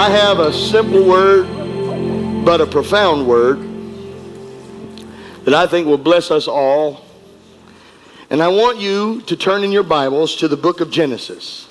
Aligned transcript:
I 0.00 0.08
have 0.08 0.38
a 0.38 0.50
simple 0.50 1.06
word, 1.06 1.44
but 2.42 2.62
a 2.62 2.66
profound 2.66 3.28
word 3.28 3.58
that 5.44 5.52
I 5.52 5.66
think 5.66 5.86
will 5.86 5.98
bless 5.98 6.30
us 6.30 6.48
all. 6.48 7.04
And 8.30 8.42
I 8.42 8.48
want 8.48 8.78
you 8.78 9.20
to 9.26 9.36
turn 9.36 9.62
in 9.62 9.70
your 9.70 9.82
Bibles 9.82 10.36
to 10.36 10.48
the 10.48 10.56
book 10.56 10.80
of 10.80 10.90
Genesis. 10.90 11.68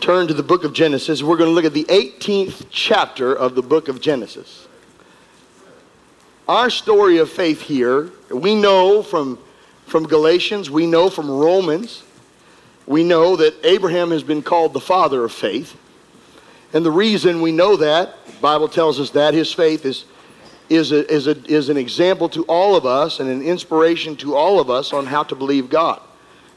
Turn 0.00 0.28
to 0.28 0.34
the 0.34 0.42
book 0.42 0.64
of 0.64 0.74
Genesis. 0.74 1.22
We're 1.22 1.38
going 1.38 1.48
to 1.48 1.54
look 1.54 1.64
at 1.64 1.72
the 1.72 1.84
18th 1.84 2.66
chapter 2.68 3.34
of 3.34 3.54
the 3.54 3.62
book 3.62 3.88
of 3.88 4.02
Genesis. 4.02 4.68
Our 6.46 6.68
story 6.68 7.16
of 7.16 7.30
faith 7.30 7.62
here, 7.62 8.10
we 8.30 8.54
know 8.54 9.02
from, 9.02 9.38
from 9.86 10.06
Galatians, 10.06 10.70
we 10.70 10.86
know 10.86 11.08
from 11.08 11.30
Romans, 11.30 12.02
we 12.86 13.02
know 13.02 13.36
that 13.36 13.54
Abraham 13.64 14.10
has 14.10 14.22
been 14.22 14.42
called 14.42 14.74
the 14.74 14.80
father 14.80 15.24
of 15.24 15.32
faith. 15.32 15.74
And 16.76 16.84
the 16.84 16.90
reason 16.90 17.40
we 17.40 17.52
know 17.52 17.74
that, 17.76 18.26
the 18.26 18.32
Bible 18.42 18.68
tells 18.68 19.00
us 19.00 19.08
that, 19.12 19.32
his 19.32 19.50
faith 19.50 19.86
is, 19.86 20.04
is, 20.68 20.92
a, 20.92 21.10
is, 21.10 21.26
a, 21.26 21.42
is 21.50 21.70
an 21.70 21.78
example 21.78 22.28
to 22.28 22.44
all 22.50 22.76
of 22.76 22.84
us 22.84 23.18
and 23.18 23.30
an 23.30 23.40
inspiration 23.40 24.14
to 24.16 24.34
all 24.34 24.60
of 24.60 24.68
us 24.68 24.92
on 24.92 25.06
how 25.06 25.22
to 25.22 25.34
believe 25.34 25.70
God. 25.70 26.02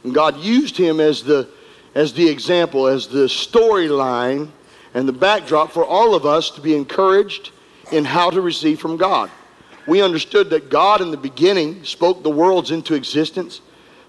And 0.04 0.14
God 0.14 0.36
used 0.36 0.76
him 0.76 1.00
as 1.00 1.24
the, 1.24 1.48
as 1.96 2.12
the 2.12 2.28
example, 2.28 2.88
as 2.88 3.08
the 3.08 3.28
storyline 3.28 4.50
and 4.94 5.08
the 5.08 5.14
backdrop 5.14 5.72
for 5.72 5.86
all 5.86 6.14
of 6.14 6.26
us 6.26 6.52
to 6.52 6.60
be 6.60 6.76
encouraged 6.76 7.52
in 7.94 8.04
how 8.04 8.30
to 8.30 8.42
receive 8.42 8.78
from 8.78 8.98
God. 8.98 9.32
We 9.88 10.02
understood 10.02 10.50
that 10.50 10.70
God 10.70 11.00
in 11.00 11.12
the 11.12 11.18
beginning 11.18 11.86
spoke 11.86 12.24
the 12.24 12.30
worlds 12.30 12.72
into 12.72 12.94
existence 12.94 13.62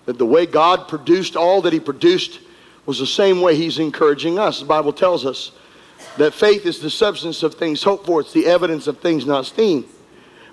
that 0.06 0.18
the 0.18 0.26
way 0.26 0.44
God 0.44 0.88
produced 0.88 1.36
all 1.36 1.62
that 1.62 1.72
He 1.72 1.78
produced 1.78 2.40
was 2.84 2.98
the 2.98 3.06
same 3.06 3.40
way 3.40 3.54
He's 3.54 3.78
encouraging 3.78 4.40
us. 4.40 4.58
The 4.58 4.66
Bible 4.66 4.92
tells 4.92 5.24
us 5.24 5.52
that 6.19 6.34
faith 6.34 6.66
is 6.66 6.80
the 6.80 6.91
substance 6.91 7.42
of 7.42 7.55
things 7.55 7.83
hoped 7.83 8.06
for, 8.06 8.20
it's 8.20 8.33
the 8.33 8.47
evidence 8.47 8.86
of 8.86 8.98
things 8.98 9.27
not 9.27 9.47
seen. 9.47 9.84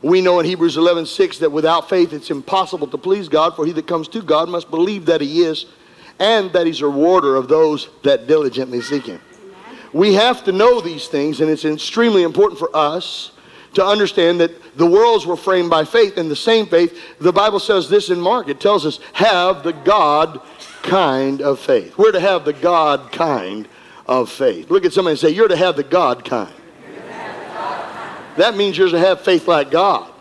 We 0.01 0.21
know 0.21 0.39
in 0.39 0.45
Hebrews 0.45 0.77
11 0.77 1.07
6 1.07 1.39
that 1.39 1.51
without 1.51 1.89
faith 1.89 2.13
it's 2.13 2.29
impossible 2.29 2.87
to 2.87 2.97
please 2.97 3.29
God, 3.29 3.55
for 3.55 3.65
he 3.65 3.71
that 3.73 3.87
comes 3.87 4.07
to 4.09 4.21
God 4.21 4.49
must 4.49 4.69
believe 4.69 5.05
that 5.07 5.21
He 5.21 5.41
is 5.41 5.65
and 6.19 6.51
that 6.53 6.65
He's 6.65 6.81
a 6.81 6.85
rewarder 6.85 7.35
of 7.35 7.47
those 7.47 7.89
that 8.03 8.27
diligently 8.27 8.81
seek 8.81 9.05
Him. 9.05 9.21
We 9.93 10.13
have 10.13 10.43
to 10.43 10.51
know 10.51 10.81
these 10.81 11.07
things, 11.07 11.41
and 11.41 11.49
it's 11.49 11.65
extremely 11.65 12.23
important 12.23 12.59
for 12.59 12.75
us 12.75 13.31
to 13.73 13.85
understand 13.85 14.39
that 14.39 14.77
the 14.77 14.85
worlds 14.85 15.25
were 15.25 15.35
framed 15.35 15.69
by 15.69 15.85
faith 15.85 16.17
and 16.17 16.29
the 16.29 16.35
same 16.35 16.65
faith. 16.65 16.99
The 17.19 17.33
Bible 17.33 17.59
says 17.59 17.89
this 17.89 18.09
in 18.09 18.19
Mark. 18.19 18.49
It 18.49 18.59
tells 18.59 18.85
us, 18.85 18.99
have 19.13 19.63
the 19.63 19.73
God 19.73 20.41
kind 20.83 21.41
of 21.41 21.59
faith. 21.59 21.97
We're 21.97 22.11
to 22.11 22.19
have 22.19 22.45
the 22.45 22.53
God 22.53 23.11
kind 23.11 23.67
of 24.07 24.31
faith. 24.31 24.69
Look 24.69 24.85
at 24.85 24.93
somebody 24.93 25.13
and 25.13 25.19
say, 25.19 25.29
You're 25.29 25.47
to 25.47 25.57
have 25.57 25.75
the 25.75 25.83
God 25.83 26.23
kind. 26.23 26.53
That 28.37 28.55
means 28.55 28.77
you're 28.77 28.89
to 28.89 28.99
have 28.99 29.21
faith 29.21 29.47
like 29.47 29.71
God. 29.71 30.11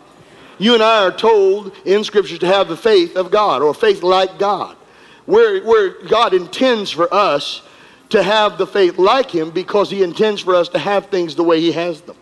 You 0.57 0.73
and 0.73 0.81
I 0.81 1.03
are 1.03 1.11
told 1.11 1.71
in 1.85 2.03
Scripture 2.03 2.37
to 2.39 2.47
have 2.47 2.67
the 2.67 2.75
faith 2.75 3.15
of 3.15 3.29
God 3.29 3.61
or 3.61 3.73
faith 3.73 4.01
like 4.01 4.39
God, 4.39 4.75
where, 5.27 5.63
where 5.63 6.01
God 6.03 6.33
intends 6.33 6.89
for 6.89 7.13
us 7.13 7.61
to 8.09 8.23
have 8.23 8.57
the 8.57 8.65
faith 8.65 8.97
like 8.97 9.29
Him 9.29 9.51
because 9.51 9.91
He 9.91 10.01
intends 10.01 10.41
for 10.41 10.55
us 10.55 10.67
to 10.69 10.79
have 10.79 11.07
things 11.07 11.35
the 11.35 11.43
way 11.43 11.61
He 11.61 11.71
has 11.73 12.01
them. 12.01 12.17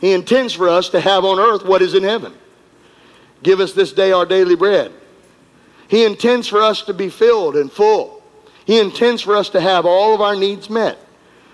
He 0.00 0.12
intends 0.12 0.52
for 0.52 0.68
us 0.68 0.88
to 0.90 1.00
have 1.00 1.24
on 1.24 1.38
earth 1.38 1.64
what 1.64 1.80
is 1.80 1.94
in 1.94 2.02
heaven. 2.02 2.34
Give 3.42 3.60
us 3.60 3.72
this 3.72 3.92
day 3.92 4.10
our 4.10 4.26
daily 4.26 4.56
bread. 4.56 4.92
He 5.88 6.04
intends 6.04 6.48
for 6.48 6.60
us 6.60 6.82
to 6.82 6.94
be 6.94 7.08
filled 7.08 7.56
and 7.56 7.70
full. 7.70 8.15
He 8.66 8.80
intends 8.80 9.22
for 9.22 9.36
us 9.36 9.48
to 9.50 9.60
have 9.60 9.86
all 9.86 10.14
of 10.14 10.20
our 10.20 10.36
needs 10.36 10.68
met. 10.68 10.98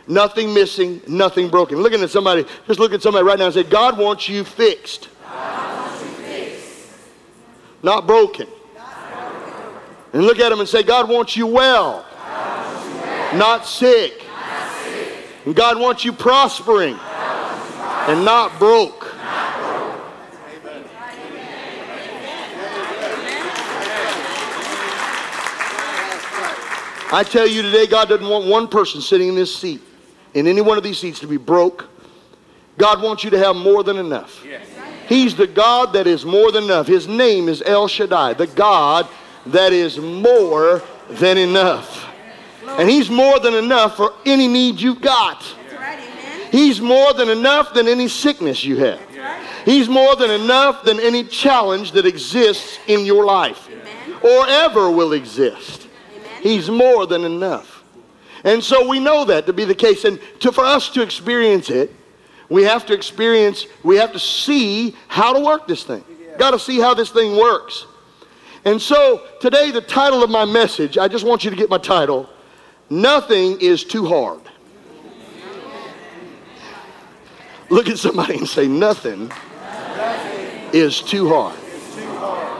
Nothing 0.09 0.53
missing, 0.53 1.01
nothing 1.07 1.49
broken. 1.49 1.79
Looking 1.79 2.03
at 2.03 2.11
somebody, 2.11 2.45
just 2.67 2.81
look 2.81 2.93
at 2.93 3.03
somebody 3.03 3.25
right 3.25 3.39
now 3.39 3.45
and 3.47 3.55
say, 3.55 3.63
God 3.63 3.97
wants 3.99 4.29
you 4.29 4.43
fixed. 4.43 5.09
Wants 5.31 6.03
you 6.03 6.09
fixed. 6.09 6.89
Not, 7.83 8.07
broken. 8.07 8.49
Not 8.75 9.13
broken. 9.13 9.81
And 10.15 10.23
look 10.25 10.41
at 10.41 10.49
them 10.49 10.61
and 10.61 10.69
say, 10.69 10.83
God 10.83 11.09
wants 11.09 11.37
you 11.37 11.47
well. 11.47 12.05
Wants 12.29 12.87
you 12.87 12.95
well. 12.95 13.37
Not, 13.37 13.67
sick. 13.67 14.25
Not 14.27 14.73
sick. 14.83 15.15
And 15.45 15.55
God 15.55 15.79
wants 15.79 16.05
you 16.05 16.13
prospering 16.13 16.99
and 18.09 18.25
not 18.25 18.59
broke. 18.59 19.12
I 27.13 27.25
tell 27.25 27.47
you 27.47 27.61
today, 27.61 27.87
God 27.87 28.09
doesn't 28.09 28.27
want 28.27 28.47
one 28.47 28.67
person 28.67 29.03
sitting 29.03 29.29
in 29.29 29.35
this 29.35 29.55
seat, 29.55 29.83
in 30.33 30.47
any 30.47 30.63
one 30.63 30.79
of 30.79 30.83
these 30.83 30.99
seats, 30.99 31.21
to 31.21 31.27
be 31.27 31.37
broke. 31.37 31.91
God 32.79 33.03
wants 33.03 33.23
you 33.23 33.29
to 33.31 33.39
have 33.39 33.55
more 33.55 33.85
than 33.85 33.99
enough. 33.99 34.43
He's 35.09 35.37
the 35.37 35.47
God 35.47 35.93
that 35.93 36.07
is 36.07 36.25
more 36.25 36.51
than 36.51 36.65
enough. 36.65 36.87
His 36.87 37.07
name 37.07 37.51
is 37.51 37.61
El 37.67 37.87
Shaddai, 37.87 38.33
the 38.33 38.47
God 38.47 39.07
that 39.45 39.75
is 39.75 39.99
more 39.99 40.83
than 41.11 41.37
enough. 41.37 42.09
And 42.67 42.89
He's 42.89 43.11
more 43.11 43.39
than 43.39 43.55
enough 43.55 43.99
for 43.99 44.15
any 44.25 44.49
need 44.49 44.81
you've 44.81 45.03
got. 45.03 45.45
He's 46.51 46.81
more 46.81 47.13
than 47.13 47.29
enough 47.29 47.75
than 47.75 47.89
any 47.89 48.09
sickness 48.09 48.65
you 48.65 48.77
have. 48.77 49.01
He's 49.67 49.89
more 49.89 50.17
than 50.17 50.31
enough 50.31 50.83
than 50.83 50.99
any 50.99 51.25
challenge 51.25 51.93
that 51.93 52.07
exists 52.07 52.79
in 52.87 53.05
your 53.05 53.27
life 53.27 53.69
or 54.23 54.47
ever 54.49 54.91
will 54.91 55.13
exist. 55.13 55.89
He's 56.43 56.69
more 56.69 57.07
than 57.07 57.25
enough. 57.25 57.83
And 58.45 58.63
so 58.63 58.89
we 58.89 58.99
know 58.99 59.25
that 59.27 59.47
to 59.47 59.53
be 59.53 59.65
the 59.65 59.75
case. 59.75 60.05
And 60.05 60.21
to, 60.41 60.51
for 60.51 60.65
us 60.65 60.89
to 60.91 61.03
experience 61.03 61.71
it, 61.71 61.95
we 62.49 62.65
have 62.65 62.85
to 62.87 62.93
experience, 62.93 63.67
we 63.85 63.97
have 63.97 64.13
to 64.13 64.19
see 64.19 64.97
how 65.09 65.33
to 65.33 65.41
work 65.41 65.69
this 65.69 65.85
thing. 65.85 66.05
Got 66.39 66.51
to 66.51 66.59
see 66.59 66.81
how 66.81 66.95
this 66.95 67.11
thing 67.11 67.37
works. 67.37 67.87
And 68.65 68.81
so 68.81 69.27
today, 69.41 69.71
the 69.71 69.81
title 69.81 70.23
of 70.23 70.31
my 70.31 70.45
message, 70.45 70.99
I 70.99 71.09
just 71.09 71.25
want 71.25 71.45
you 71.45 71.51
to 71.51 71.57
get 71.57 71.71
my 71.71 71.79
title 71.79 72.29
Nothing 72.91 73.61
is 73.61 73.85
Too 73.85 74.07
Hard. 74.07 74.41
Look 77.71 77.89
at 77.89 77.99
somebody 77.99 78.37
and 78.37 78.49
say, 78.49 78.67
Nothing, 78.67 79.29
Nothing 79.29 80.71
is 80.73 81.01
too 81.01 81.29
hard. 81.29 81.57
too 81.95 82.07
hard. 82.17 82.52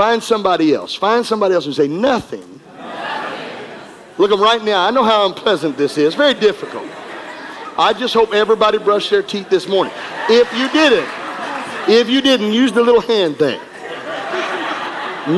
Find 0.00 0.22
somebody 0.22 0.72
else. 0.72 0.94
Find 0.94 1.26
somebody 1.26 1.54
else 1.54 1.66
and 1.66 1.74
say, 1.74 1.86
Nothing. 1.86 2.58
Nothing. 2.78 4.16
Look 4.16 4.30
them 4.30 4.40
right 4.40 4.64
now. 4.64 4.86
I 4.86 4.90
know 4.90 5.04
how 5.04 5.26
unpleasant 5.26 5.76
this 5.76 5.98
is. 5.98 6.14
Very 6.14 6.32
difficult. 6.32 6.88
I 7.76 7.92
just 7.92 8.14
hope 8.14 8.32
everybody 8.32 8.78
brushed 8.78 9.10
their 9.10 9.22
teeth 9.22 9.50
this 9.50 9.68
morning. 9.68 9.92
If 10.30 10.50
you 10.54 10.70
didn't, 10.70 11.06
if 11.86 12.08
you 12.08 12.22
didn't, 12.22 12.50
use 12.50 12.72
the 12.72 12.80
little 12.80 13.02
hand 13.02 13.36
thing. 13.36 13.60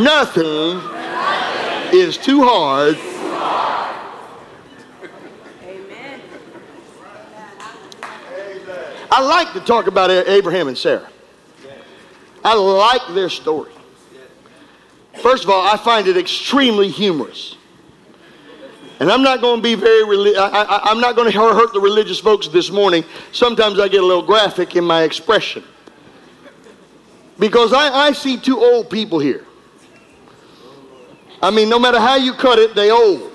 Nothing, 0.00 0.76
Nothing. 0.76 1.98
is 1.98 2.16
too 2.16 2.44
hard 2.44 2.96
Amen. 5.64 6.20
I 9.10 9.22
like 9.22 9.52
to 9.54 9.60
talk 9.60 9.88
about 9.88 10.12
Abraham 10.12 10.68
and 10.68 10.78
Sarah. 10.78 11.08
I 12.44 12.54
like 12.54 13.02
their 13.12 13.28
story. 13.28 13.72
First 15.22 15.44
of 15.44 15.50
all, 15.50 15.64
I 15.64 15.76
find 15.76 16.08
it 16.08 16.16
extremely 16.16 16.88
humorous. 16.88 17.56
And 18.98 19.10
I'm 19.10 19.22
not 19.22 19.40
going 19.40 19.58
to 19.58 19.62
be 19.62 19.76
very, 19.76 20.36
I, 20.36 20.90
am 20.90 21.00
not 21.00 21.14
going 21.14 21.30
to 21.30 21.38
hurt 21.38 21.72
the 21.72 21.80
religious 21.80 22.18
folks 22.18 22.48
this 22.48 22.70
morning. 22.70 23.04
Sometimes 23.30 23.78
I 23.78 23.86
get 23.86 24.02
a 24.02 24.06
little 24.06 24.24
graphic 24.24 24.74
in 24.74 24.84
my 24.84 25.04
expression. 25.04 25.62
Because 27.38 27.72
I, 27.72 27.88
I 27.88 28.12
see 28.12 28.36
two 28.36 28.58
old 28.58 28.90
people 28.90 29.20
here. 29.20 29.46
I 31.40 31.50
mean, 31.50 31.68
no 31.68 31.78
matter 31.78 32.00
how 32.00 32.16
you 32.16 32.34
cut 32.34 32.58
it, 32.58 32.74
they 32.74 32.90
old. 32.90 33.30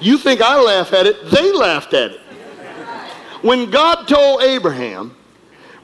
You 0.00 0.16
think 0.16 0.40
I 0.40 0.58
laugh 0.60 0.94
at 0.94 1.06
it, 1.06 1.30
they 1.30 1.52
laughed 1.52 1.92
at 1.92 2.12
it. 2.12 2.20
When 3.42 3.70
God 3.70 4.08
told 4.08 4.42
Abraham, 4.42 5.14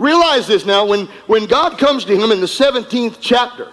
realize 0.04 0.46
this 0.46 0.66
now, 0.66 0.84
when, 0.84 1.06
when 1.26 1.46
God 1.46 1.78
comes 1.78 2.04
to 2.04 2.14
him 2.14 2.30
in 2.30 2.40
the 2.40 2.46
17th 2.46 3.18
chapter 3.20 3.72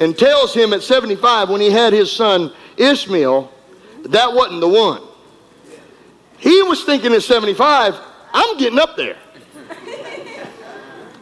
and 0.00 0.16
tells 0.16 0.54
him 0.54 0.72
at 0.72 0.82
75 0.82 1.50
when 1.50 1.60
he 1.60 1.70
had 1.70 1.92
his 1.92 2.10
son 2.10 2.52
Ishmael, 2.76 3.52
that 4.06 4.32
wasn't 4.32 4.60
the 4.60 4.68
one. 4.68 5.02
He 6.38 6.62
was 6.62 6.84
thinking 6.84 7.12
at 7.12 7.22
75, 7.22 7.94
I'm 8.32 8.58
getting 8.58 8.78
up 8.78 8.96
there. 8.96 9.16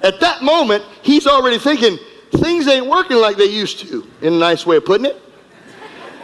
at 0.02 0.20
that 0.20 0.42
moment, 0.42 0.84
he's 1.02 1.26
already 1.26 1.58
thinking, 1.58 1.98
things 2.32 2.68
ain't 2.68 2.86
working 2.86 3.18
like 3.18 3.36
they 3.36 3.44
used 3.44 3.80
to, 3.80 4.06
in 4.22 4.34
a 4.34 4.38
nice 4.38 4.64
way 4.64 4.76
of 4.76 4.84
putting 4.84 5.06
it. 5.06 5.20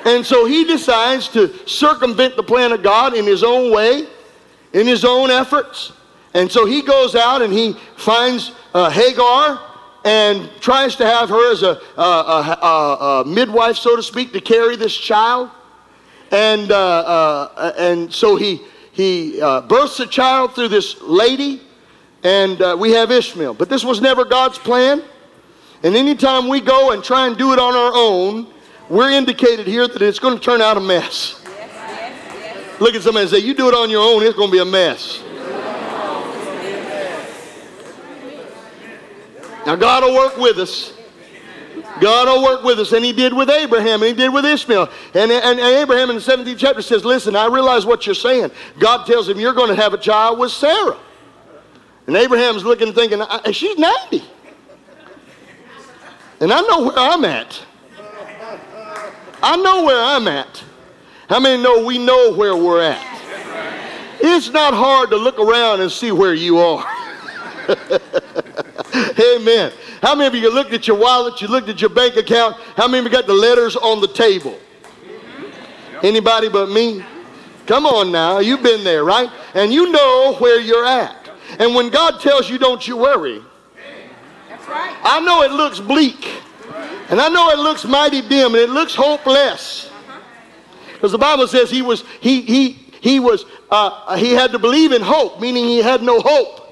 And 0.06 0.24
so 0.24 0.46
he 0.46 0.64
decides 0.64 1.28
to 1.30 1.52
circumvent 1.68 2.36
the 2.36 2.42
plan 2.42 2.72
of 2.72 2.82
God 2.82 3.14
in 3.14 3.24
his 3.24 3.42
own 3.42 3.74
way 3.74 4.06
in 4.76 4.86
his 4.86 5.04
own 5.06 5.30
efforts. 5.30 5.92
And 6.36 6.52
so 6.52 6.66
he 6.66 6.82
goes 6.82 7.14
out 7.14 7.40
and 7.40 7.50
he 7.50 7.72
finds 7.96 8.52
uh, 8.74 8.90
Hagar 8.90 9.58
and 10.04 10.50
tries 10.60 10.94
to 10.96 11.06
have 11.06 11.30
her 11.30 11.50
as 11.50 11.62
a, 11.62 11.80
a, 11.96 12.02
a, 12.02 13.22
a 13.22 13.24
midwife, 13.24 13.76
so 13.76 13.96
to 13.96 14.02
speak, 14.02 14.34
to 14.34 14.40
carry 14.42 14.76
this 14.76 14.94
child. 14.94 15.48
And, 16.30 16.70
uh, 16.70 16.76
uh, 16.76 17.72
and 17.78 18.12
so 18.12 18.36
he, 18.36 18.60
he 18.92 19.40
uh, 19.40 19.62
births 19.62 19.98
a 20.00 20.06
child 20.06 20.54
through 20.54 20.68
this 20.68 21.00
lady, 21.00 21.62
and 22.22 22.60
uh, 22.60 22.76
we 22.78 22.90
have 22.90 23.10
Ishmael. 23.10 23.54
But 23.54 23.70
this 23.70 23.82
was 23.82 24.02
never 24.02 24.26
God's 24.26 24.58
plan. 24.58 25.02
And 25.82 25.96
anytime 25.96 26.48
we 26.48 26.60
go 26.60 26.90
and 26.90 27.02
try 27.02 27.26
and 27.28 27.38
do 27.38 27.54
it 27.54 27.58
on 27.58 27.74
our 27.74 27.92
own, 27.94 28.46
we're 28.90 29.10
indicated 29.10 29.66
here 29.66 29.88
that 29.88 30.02
it's 30.02 30.18
going 30.18 30.34
to 30.34 30.44
turn 30.44 30.60
out 30.60 30.76
a 30.76 30.80
mess. 30.80 31.42
Look 32.78 32.94
at 32.94 33.00
somebody 33.00 33.22
and 33.22 33.30
say, 33.30 33.38
You 33.38 33.54
do 33.54 33.68
it 33.68 33.74
on 33.74 33.88
your 33.88 34.02
own, 34.02 34.22
it's 34.22 34.36
going 34.36 34.50
to 34.50 34.52
be 34.52 34.60
a 34.60 34.64
mess. 34.66 35.22
Now, 39.66 39.74
God 39.74 40.04
will 40.04 40.14
work 40.14 40.36
with 40.36 40.58
us. 40.58 40.92
God 42.00 42.28
will 42.28 42.44
work 42.44 42.62
with 42.62 42.78
us, 42.78 42.92
and 42.92 43.04
He 43.04 43.12
did 43.12 43.34
with 43.34 43.50
Abraham, 43.50 44.02
and 44.02 44.04
He 44.04 44.12
did 44.12 44.32
with 44.32 44.44
Ishmael. 44.44 44.88
And, 45.14 45.32
and, 45.32 45.58
and 45.58 45.60
Abraham 45.60 46.08
in 46.10 46.16
the 46.16 46.22
17th 46.22 46.56
chapter 46.56 46.82
says, 46.82 47.04
Listen, 47.04 47.34
I 47.34 47.46
realize 47.46 47.84
what 47.84 48.06
you're 48.06 48.14
saying. 48.14 48.52
God 48.78 49.06
tells 49.06 49.28
him, 49.28 49.40
You're 49.40 49.54
going 49.54 49.74
to 49.74 49.74
have 49.74 49.92
a 49.92 49.98
child 49.98 50.38
with 50.38 50.52
Sarah. 50.52 50.96
And 52.06 52.16
Abraham's 52.16 52.64
looking 52.64 52.92
thinking, 52.92 53.20
She's 53.52 53.76
90. 53.76 54.22
And 56.40 56.52
I 56.52 56.60
know 56.60 56.84
where 56.84 56.98
I'm 56.98 57.24
at. 57.24 57.60
I 59.42 59.56
know 59.56 59.84
where 59.84 60.00
I'm 60.00 60.28
at. 60.28 60.62
How 61.28 61.40
many 61.40 61.60
know 61.60 61.84
we 61.84 61.98
know 61.98 62.34
where 62.34 62.54
we're 62.54 62.82
at? 62.82 63.02
It's 64.20 64.50
not 64.50 64.74
hard 64.74 65.10
to 65.10 65.16
look 65.16 65.38
around 65.40 65.80
and 65.80 65.90
see 65.90 66.12
where 66.12 66.34
you 66.34 66.58
are. 66.58 66.86
Amen. 69.36 69.72
How 70.02 70.14
many 70.14 70.26
of 70.26 70.34
you 70.34 70.52
looked 70.52 70.72
at 70.72 70.86
your 70.86 70.96
wallet, 70.96 71.40
you 71.40 71.48
looked 71.48 71.68
at 71.68 71.80
your 71.80 71.90
bank 71.90 72.16
account? 72.16 72.56
How 72.76 72.86
many 72.86 72.98
of 72.98 73.04
you 73.04 73.10
got 73.10 73.26
the 73.26 73.34
letters 73.34 73.76
on 73.76 74.00
the 74.00 74.08
table? 74.08 74.58
Anybody 76.02 76.48
but 76.48 76.70
me? 76.70 77.04
Come 77.66 77.86
on 77.86 78.12
now, 78.12 78.38
you've 78.38 78.62
been 78.62 78.84
there, 78.84 79.04
right? 79.04 79.28
And 79.54 79.72
you 79.72 79.90
know 79.90 80.36
where 80.38 80.60
you're 80.60 80.86
at. 80.86 81.28
And 81.58 81.74
when 81.74 81.90
God 81.90 82.20
tells 82.20 82.48
you, 82.48 82.58
don't 82.58 82.86
you 82.86 82.96
worry, 82.96 83.42
I 84.68 85.20
know 85.20 85.42
it 85.42 85.50
looks 85.50 85.80
bleak. 85.80 86.42
And 87.08 87.20
I 87.20 87.28
know 87.28 87.50
it 87.50 87.58
looks 87.58 87.84
mighty 87.84 88.20
dim 88.20 88.54
and 88.54 88.62
it 88.62 88.70
looks 88.70 88.94
hopeless. 88.94 89.90
Because 90.92 91.12
the 91.12 91.18
Bible 91.18 91.46
says 91.46 91.70
he 91.70 91.82
was, 91.82 92.04
he, 92.20 92.42
he, 92.42 92.72
he 93.00 93.20
was, 93.20 93.44
uh, 93.70 94.16
he 94.16 94.32
had 94.32 94.52
to 94.52 94.58
believe 94.58 94.92
in 94.92 95.02
hope, 95.02 95.40
meaning 95.40 95.64
he 95.64 95.78
had 95.78 96.02
no 96.02 96.20
hope. 96.20 96.65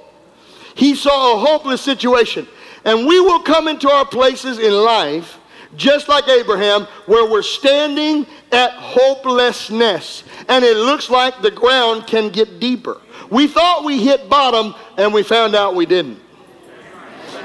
He 0.74 0.94
saw 0.94 1.34
a 1.34 1.38
hopeless 1.38 1.80
situation. 1.80 2.46
And 2.84 3.06
we 3.06 3.18
will 3.20 3.40
come 3.40 3.66
into 3.68 3.88
our 3.90 4.04
places 4.04 4.58
in 4.58 4.72
life, 4.72 5.38
just 5.76 6.08
like 6.08 6.28
Abraham, 6.28 6.82
where 7.06 7.30
we're 7.30 7.42
standing 7.42 8.26
at 8.52 8.72
hopelessness. 8.72 10.24
And 10.48 10.64
it 10.64 10.76
looks 10.76 11.08
like 11.08 11.40
the 11.40 11.50
ground 11.50 12.06
can 12.06 12.28
get 12.28 12.60
deeper. 12.60 13.00
We 13.30 13.46
thought 13.46 13.84
we 13.84 14.02
hit 14.02 14.28
bottom, 14.28 14.74
and 14.98 15.14
we 15.14 15.22
found 15.22 15.54
out 15.54 15.74
we 15.74 15.86
didn't. 15.86 16.20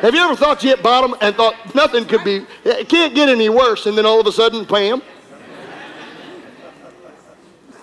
Have 0.02 0.14
you 0.14 0.22
ever 0.22 0.36
thought 0.36 0.64
you 0.64 0.70
hit 0.70 0.84
bottom 0.84 1.16
and 1.22 1.36
thought 1.36 1.56
nothing 1.74 2.06
could 2.06 2.24
be, 2.24 2.46
it 2.64 2.88
can't 2.88 3.16
get 3.16 3.30
any 3.30 3.50
worse, 3.50 3.86
and 3.86 3.98
then 3.98 4.06
all 4.06 4.20
of 4.20 4.28
a 4.28 4.32
sudden, 4.32 4.64
bam? 4.66 5.02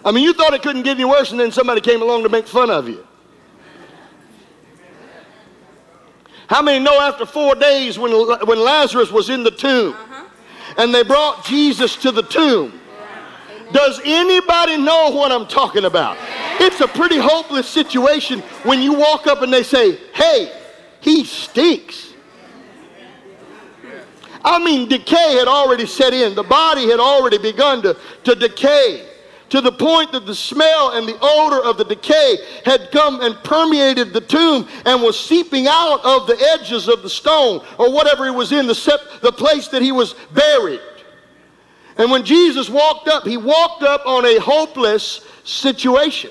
I 0.05 0.13
mean, 0.13 0.25
you 0.25 0.33
thought 0.33 0.55
it 0.55 0.63
couldn't 0.63 0.83
get 0.83 0.97
any 0.97 1.05
worse, 1.05 1.31
and 1.31 1.41
then 1.41 1.51
somebody 1.51 1.81
came 1.81 2.01
along 2.01 2.23
to 2.23 2.29
make 2.29 2.47
fun 2.47 2.71
of 2.71 2.89
you. 2.89 3.07
How 6.49 6.63
many 6.63 6.83
know 6.83 7.01
after 7.01 7.27
four 7.27 7.55
days 7.55 7.99
when, 7.99 8.13
when 8.13 8.59
Lazarus 8.59 9.11
was 9.11 9.31
in 9.31 9.43
the 9.43 9.51
tomb 9.51 9.95
uh-huh. 9.95 10.25
and 10.79 10.95
they 10.95 11.03
brought 11.03 11.45
Jesus 11.45 11.97
to 11.97 12.13
the 12.13 12.23
tomb? 12.23 12.81
Does 13.73 14.01
anybody 14.05 14.77
know 14.77 15.11
what 15.11 15.33
I'm 15.33 15.47
talking 15.47 15.87
about? 15.87 16.17
It's 16.61 16.81
a 16.81 16.87
pretty 16.87 17.19
hopeless 17.19 17.69
situation 17.69 18.41
when 18.63 18.81
you 18.81 18.93
walk 18.93 19.27
up 19.27 19.43
and 19.43 19.53
they 19.53 19.65
say, 19.65 19.97
hey, 20.15 20.53
he 21.01 21.25
stinks. 21.25 22.15
I 24.45 24.63
mean, 24.63 24.89
decay 24.89 25.35
had 25.35 25.49
already 25.49 25.87
set 25.87 26.15
in. 26.15 26.37
The 26.37 26.45
body 26.45 26.89
had 26.89 27.01
already 27.01 27.39
begun 27.39 27.83
to, 27.83 27.97
to 28.23 28.37
decay 28.37 29.09
to 29.51 29.61
the 29.61 29.73
point 29.73 30.13
that 30.13 30.27
the 30.27 30.35
smell 30.35 30.93
and 30.93 31.07
the 31.07 31.17
odor 31.21 31.63
of 31.63 31.79
the 31.79 31.85
decay 31.85 32.39
had 32.65 32.91
come 32.91 33.21
and 33.21 33.37
permeated 33.45 34.13
the 34.13 34.21
tomb 34.21 34.67
and 34.85 35.03
was 35.03 35.19
seeping 35.19 35.67
out 35.69 36.05
of 36.05 36.27
the 36.27 36.37
edges 36.55 36.89
of 36.89 37.03
the 37.03 37.11
stone 37.11 37.65
or 37.79 37.93
whatever 37.93 38.27
it 38.27 38.33
was 38.33 38.53
in 38.53 38.67
the, 38.67 38.75
sep- 38.75 39.21
the 39.23 39.33
place 39.33 39.69
that 39.69 39.83
he 39.83 39.93
was 39.93 40.15
buried. 40.33 40.81
And 41.99 42.11
when 42.11 42.25
Jesus 42.25 42.69
walked 42.69 43.09
up, 43.09 43.25
he 43.25 43.37
walked 43.37 43.83
up 43.83 44.05
on 44.05 44.27
a 44.27 44.39
hopeless 44.39 45.27
situation. 45.45 46.31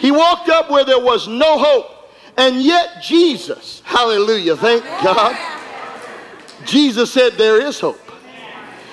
He 0.00 0.10
walked 0.10 0.48
up 0.48 0.70
where 0.70 0.84
there 0.84 1.00
was 1.00 1.28
no 1.28 1.58
hope. 1.58 1.90
And 2.36 2.60
yet, 2.62 3.02
Jesus, 3.02 3.80
hallelujah, 3.84 4.56
thank 4.56 4.82
God, 5.02 5.36
Jesus 6.64 7.12
said, 7.12 7.34
There 7.34 7.64
is 7.64 7.78
hope. 7.78 8.00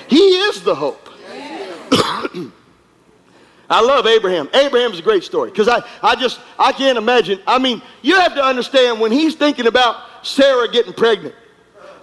He 0.07 0.19
is 0.19 0.61
the 0.61 0.75
hope. 0.75 1.09
I 3.71 3.79
love 3.79 4.05
Abraham. 4.05 4.49
Abraham's 4.53 4.99
a 4.99 5.01
great 5.01 5.23
story 5.23 5.49
because 5.49 5.69
I, 5.69 5.81
I 6.03 6.15
just, 6.15 6.41
I 6.59 6.73
can't 6.73 6.97
imagine. 6.97 7.39
I 7.47 7.57
mean, 7.57 7.81
you 8.01 8.19
have 8.19 8.35
to 8.35 8.43
understand 8.43 8.99
when 8.99 9.13
he's 9.13 9.35
thinking 9.35 9.65
about 9.65 9.95
Sarah 10.23 10.69
getting 10.69 10.91
pregnant, 10.91 11.33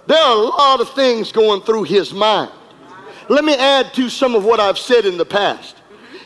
there 0.07 0.17
are 0.17 0.35
a 0.35 0.39
lot 0.39 0.81
of 0.81 0.89
things 0.93 1.31
going 1.31 1.61
through 1.61 1.83
his 1.83 2.11
mind. 2.11 2.51
Let 3.29 3.45
me 3.45 3.53
add 3.55 3.93
to 3.93 4.09
some 4.09 4.33
of 4.33 4.43
what 4.43 4.59
I've 4.59 4.79
said 4.79 5.05
in 5.05 5.15
the 5.15 5.25
past. 5.25 5.75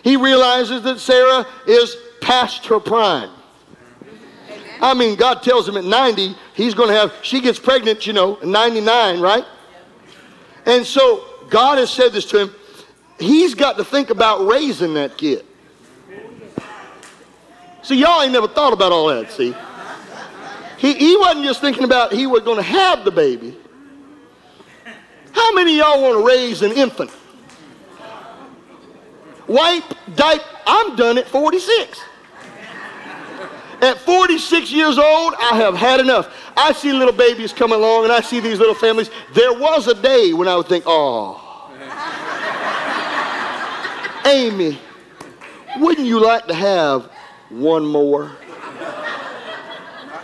He 0.01 0.15
realizes 0.15 0.81
that 0.83 0.99
Sarah 0.99 1.45
is 1.67 1.97
past 2.21 2.65
her 2.67 2.79
prime. 2.79 3.29
I 4.81 4.93
mean, 4.93 5.17
God 5.17 5.43
tells 5.43 5.67
him 5.67 5.75
at 5.75 5.83
90, 5.83 6.37
he's 6.53 6.73
going 6.73 6.87
to 6.87 6.95
have, 6.95 7.13
she 7.21 7.41
gets 7.41 7.59
pregnant, 7.59 8.07
you 8.07 8.13
know, 8.13 8.39
99, 8.45 9.19
right? 9.19 9.45
And 10.65 10.85
so 10.85 11.25
God 11.49 11.79
has 11.79 11.91
said 11.91 12.13
this 12.13 12.23
to 12.27 12.43
him 12.43 12.55
he's 13.19 13.53
got 13.55 13.77
to 13.77 13.83
think 13.83 14.09
about 14.09 14.45
raising 14.47 14.93
that 14.95 15.17
kid. 15.17 15.45
See, 17.81 17.95
y'all 17.95 18.21
ain't 18.21 18.31
never 18.31 18.47
thought 18.47 18.71
about 18.73 18.91
all 18.91 19.07
that, 19.07 19.31
see? 19.31 19.53
He, 20.77 20.93
he 20.93 21.17
wasn't 21.17 21.45
just 21.45 21.61
thinking 21.61 21.83
about 21.83 22.13
he 22.13 22.27
was 22.27 22.43
going 22.43 22.57
to 22.57 22.63
have 22.63 23.05
the 23.05 23.11
baby. 23.11 23.57
How 25.31 25.53
many 25.53 25.77
y'all 25.77 26.01
want 26.01 26.19
to 26.19 26.25
raise 26.25 26.61
an 26.61 26.71
infant? 26.71 27.11
Wipe, 29.47 29.83
diaper. 30.15 30.43
I'm 30.65 30.95
done 30.95 31.17
at 31.17 31.27
46. 31.27 31.99
At 33.81 33.97
46 33.99 34.71
years 34.71 34.97
old, 34.97 35.33
I 35.37 35.57
have 35.57 35.75
had 35.75 35.99
enough. 35.99 36.33
I 36.55 36.71
see 36.71 36.93
little 36.93 37.13
babies 37.13 37.51
come 37.51 37.73
along 37.73 38.05
and 38.05 38.13
I 38.13 38.21
see 38.21 38.39
these 38.39 38.59
little 38.59 38.75
families. 38.75 39.09
There 39.33 39.51
was 39.51 39.87
a 39.87 39.93
day 39.93 40.31
when 40.31 40.47
I 40.47 40.55
would 40.55 40.67
think, 40.67 40.85
oh, 40.87 41.42
Amy, 44.25 44.79
wouldn't 45.77 46.07
you 46.07 46.19
like 46.19 46.47
to 46.47 46.53
have 46.53 47.09
one 47.49 47.85
more? 47.85 48.31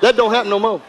That 0.01 0.15
don't 0.15 0.31
happen 0.31 0.49
no 0.49 0.59
more. 0.59 0.81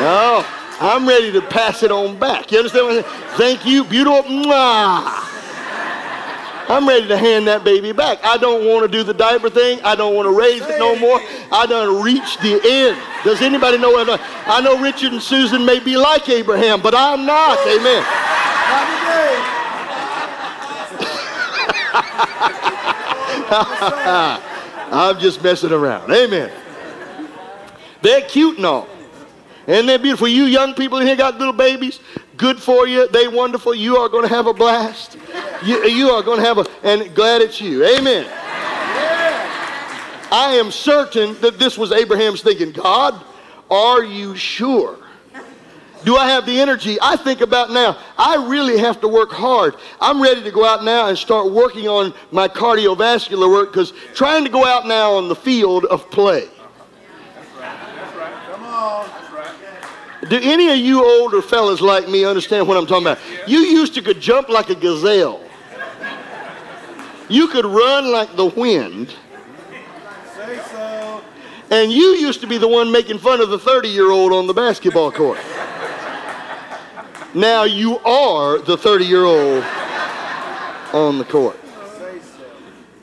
No, 0.00 0.44
I'm 0.80 1.06
ready 1.06 1.30
to 1.32 1.42
pass 1.42 1.82
it 1.82 1.92
on 1.92 2.18
back. 2.18 2.50
You 2.50 2.58
understand 2.58 2.86
what 2.86 2.96
I'm 2.96 3.02
saying? 3.02 3.36
Thank 3.36 3.66
you, 3.66 3.84
beautiful. 3.84 4.22
Mwah. 4.22 5.24
I'm 6.66 6.88
ready 6.88 7.06
to 7.08 7.18
hand 7.18 7.46
that 7.46 7.62
baby 7.62 7.92
back. 7.92 8.24
I 8.24 8.38
don't 8.38 8.66
want 8.66 8.82
to 8.82 8.88
do 8.88 9.04
the 9.04 9.12
diaper 9.12 9.50
thing. 9.50 9.80
I 9.82 9.94
don't 9.94 10.14
want 10.14 10.26
to 10.26 10.32
raise 10.32 10.62
it 10.62 10.78
no 10.78 10.96
more. 10.96 11.20
I 11.52 11.66
done 11.66 12.02
reached 12.02 12.40
the 12.40 12.58
end. 12.64 12.98
Does 13.22 13.42
anybody 13.42 13.76
know 13.76 13.90
what 13.90 14.08
I, 14.08 14.18
I 14.46 14.60
know 14.62 14.80
Richard 14.80 15.12
and 15.12 15.22
Susan 15.22 15.66
may 15.66 15.78
be 15.78 15.96
like 15.98 16.26
Abraham, 16.30 16.80
but 16.80 16.94
I'm 16.94 17.26
not. 17.26 17.58
Amen. 17.68 18.23
I'm 24.90 25.18
just 25.18 25.42
messing 25.42 25.72
around. 25.72 26.12
Amen. 26.12 26.50
They're 28.02 28.22
cute 28.22 28.58
and 28.58 28.66
all. 28.66 28.88
And 29.66 29.88
they're 29.88 29.98
beautiful. 29.98 30.28
You 30.28 30.44
young 30.44 30.74
people 30.74 30.98
in 30.98 31.06
here 31.06 31.16
got 31.16 31.38
little 31.38 31.54
babies. 31.54 32.00
Good 32.36 32.60
for 32.60 32.86
you. 32.86 33.08
They 33.08 33.28
wonderful. 33.28 33.74
You 33.74 33.96
are 33.96 34.08
going 34.08 34.22
to 34.22 34.34
have 34.34 34.46
a 34.46 34.52
blast. 34.52 35.16
You, 35.64 35.84
you 35.86 36.10
are 36.10 36.22
going 36.22 36.40
to 36.40 36.44
have 36.44 36.58
a, 36.58 36.66
and 36.82 37.14
glad 37.14 37.40
it's 37.40 37.60
you. 37.60 37.84
Amen. 37.84 38.26
I 40.30 40.56
am 40.58 40.70
certain 40.70 41.40
that 41.40 41.58
this 41.58 41.78
was 41.78 41.92
Abraham's 41.92 42.42
thinking. 42.42 42.72
God, 42.72 43.22
are 43.70 44.02
you 44.02 44.36
sure 44.36 44.98
do 46.04 46.16
I 46.16 46.28
have 46.28 46.44
the 46.44 46.60
energy? 46.60 46.98
I 47.00 47.16
think 47.16 47.40
about 47.40 47.70
now, 47.70 47.96
I 48.18 48.46
really 48.46 48.78
have 48.78 49.00
to 49.00 49.08
work 49.08 49.32
hard. 49.32 49.74
I'm 50.00 50.22
ready 50.22 50.42
to 50.42 50.50
go 50.50 50.64
out 50.64 50.84
now 50.84 51.08
and 51.08 51.16
start 51.16 51.50
working 51.50 51.88
on 51.88 52.12
my 52.30 52.46
cardiovascular 52.46 53.50
work 53.50 53.72
because 53.72 53.92
trying 54.14 54.44
to 54.44 54.50
go 54.50 54.64
out 54.64 54.86
now 54.86 55.14
on 55.14 55.28
the 55.28 55.36
field 55.36 55.86
of 55.86 56.10
play. 56.10 56.48
Do 60.28 60.40
any 60.42 60.70
of 60.70 60.78
you 60.78 61.04
older 61.04 61.42
fellas 61.42 61.80
like 61.80 62.08
me 62.08 62.24
understand 62.24 62.66
what 62.66 62.76
I'm 62.76 62.86
talking 62.86 63.06
about? 63.06 63.18
You 63.46 63.58
used 63.58 63.94
to 63.94 64.02
could 64.02 64.20
jump 64.20 64.48
like 64.48 64.70
a 64.70 64.74
gazelle. 64.74 65.42
You 67.28 67.48
could 67.48 67.66
run 67.66 68.10
like 68.10 68.34
the 68.36 68.46
wind. 68.46 69.14
And 71.70 71.90
you 71.90 72.14
used 72.16 72.40
to 72.42 72.46
be 72.46 72.58
the 72.58 72.68
one 72.68 72.92
making 72.92 73.18
fun 73.18 73.40
of 73.40 73.50
the 73.50 73.58
30 73.58 73.88
year 73.88 74.10
old 74.10 74.32
on 74.32 74.46
the 74.46 74.54
basketball 74.54 75.10
court. 75.10 75.38
Now 77.34 77.64
you 77.64 77.98
are 77.98 78.58
the 78.58 78.76
30 78.76 79.04
year 79.04 79.24
old 79.24 79.64
on 80.92 81.18
the 81.18 81.24
court. 81.24 81.58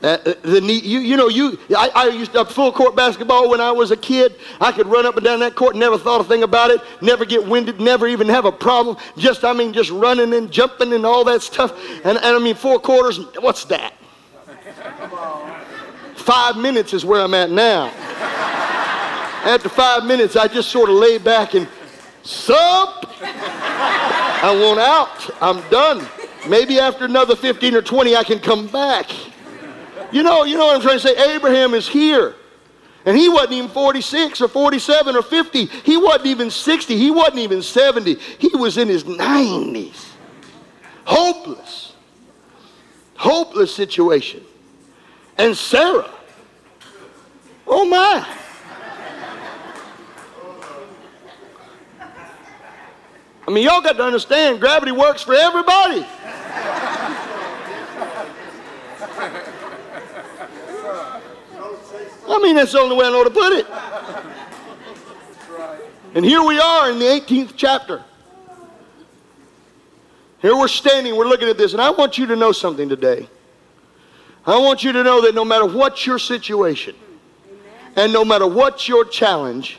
Uh, 0.02 0.18
uh, 0.26 0.34
the 0.42 0.60
you, 0.60 0.98
you 0.98 1.16
know, 1.16 1.28
you, 1.28 1.56
I, 1.76 1.90
I 1.94 2.08
used 2.08 2.32
to 2.32 2.44
full 2.44 2.72
court 2.72 2.96
basketball 2.96 3.48
when 3.48 3.60
I 3.60 3.70
was 3.70 3.92
a 3.92 3.96
kid. 3.96 4.34
I 4.60 4.72
could 4.72 4.88
run 4.88 5.06
up 5.06 5.16
and 5.16 5.24
down 5.24 5.38
that 5.40 5.54
court, 5.54 5.76
never 5.76 5.96
thought 5.96 6.20
a 6.20 6.24
thing 6.24 6.42
about 6.42 6.70
it, 6.70 6.80
never 7.00 7.24
get 7.24 7.46
winded, 7.46 7.78
never 7.78 8.08
even 8.08 8.28
have 8.28 8.44
a 8.44 8.50
problem. 8.50 8.96
Just, 9.16 9.44
I 9.44 9.52
mean, 9.52 9.72
just 9.72 9.90
running 9.90 10.34
and 10.34 10.50
jumping 10.50 10.92
and 10.92 11.06
all 11.06 11.22
that 11.24 11.42
stuff. 11.42 11.78
And, 12.04 12.18
and 12.18 12.24
I 12.24 12.38
mean, 12.40 12.56
four 12.56 12.80
quarters, 12.80 13.20
what's 13.38 13.64
that? 13.66 13.94
Five 16.16 16.56
minutes 16.56 16.94
is 16.94 17.04
where 17.04 17.20
I'm 17.20 17.34
at 17.34 17.50
now. 17.50 17.86
After 19.44 19.68
five 19.68 20.04
minutes, 20.04 20.34
I 20.34 20.48
just 20.48 20.70
sort 20.70 20.88
of 20.88 20.96
lay 20.96 21.18
back 21.18 21.54
and, 21.54 21.68
sup? 22.22 23.06
I 24.42 24.50
want 24.50 24.80
out. 24.80 25.30
I'm 25.40 25.60
done. 25.70 26.06
Maybe 26.48 26.80
after 26.80 27.04
another 27.04 27.36
15 27.36 27.76
or 27.76 27.82
20, 27.82 28.16
I 28.16 28.24
can 28.24 28.40
come 28.40 28.66
back. 28.66 29.08
You 30.10 30.24
know, 30.24 30.42
you 30.42 30.58
know 30.58 30.66
what 30.66 30.76
I'm 30.76 30.82
trying 30.82 30.98
to 30.98 31.00
say? 31.00 31.34
Abraham 31.34 31.74
is 31.74 31.88
here. 31.88 32.34
And 33.04 33.16
he 33.16 33.28
wasn't 33.28 33.52
even 33.52 33.70
46 33.70 34.40
or 34.40 34.48
47 34.48 35.16
or 35.16 35.22
50. 35.22 35.66
He 35.66 35.96
wasn't 35.96 36.26
even 36.26 36.50
60. 36.50 36.96
He 36.96 37.10
wasn't 37.10 37.38
even 37.38 37.62
70. 37.62 38.16
He 38.38 38.48
was 38.56 38.78
in 38.78 38.88
his 38.88 39.04
90s. 39.04 40.08
Hopeless. 41.04 41.92
Hopeless 43.14 43.74
situation. 43.74 44.42
And 45.38 45.56
Sarah. 45.56 46.10
Oh 47.66 47.84
my. 47.84 48.26
I 53.46 53.50
mean, 53.50 53.64
y'all 53.64 53.80
got 53.80 53.96
to 53.96 54.04
understand 54.04 54.60
gravity 54.60 54.92
works 54.92 55.22
for 55.22 55.34
everybody. 55.34 56.06
I 62.28 62.38
mean, 62.40 62.56
that's 62.56 62.72
the 62.72 62.78
only 62.78 62.96
way 62.96 63.06
I 63.06 63.10
know 63.10 63.24
to 63.24 63.30
put 63.30 63.52
it. 63.52 63.66
And 66.14 66.24
here 66.24 66.42
we 66.42 66.60
are 66.60 66.90
in 66.90 66.98
the 66.98 67.06
18th 67.06 67.54
chapter. 67.56 68.04
Here 70.40 70.56
we're 70.56 70.68
standing, 70.68 71.16
we're 71.16 71.26
looking 71.26 71.48
at 71.48 71.56
this, 71.56 71.72
and 71.72 71.80
I 71.80 71.90
want 71.90 72.18
you 72.18 72.26
to 72.26 72.36
know 72.36 72.52
something 72.52 72.88
today. 72.88 73.28
I 74.44 74.58
want 74.58 74.82
you 74.82 74.92
to 74.92 75.04
know 75.04 75.22
that 75.22 75.34
no 75.34 75.44
matter 75.44 75.66
what 75.66 76.04
your 76.04 76.18
situation, 76.18 76.96
and 77.96 78.12
no 78.12 78.24
matter 78.24 78.46
what 78.46 78.88
your 78.88 79.04
challenge, 79.04 79.78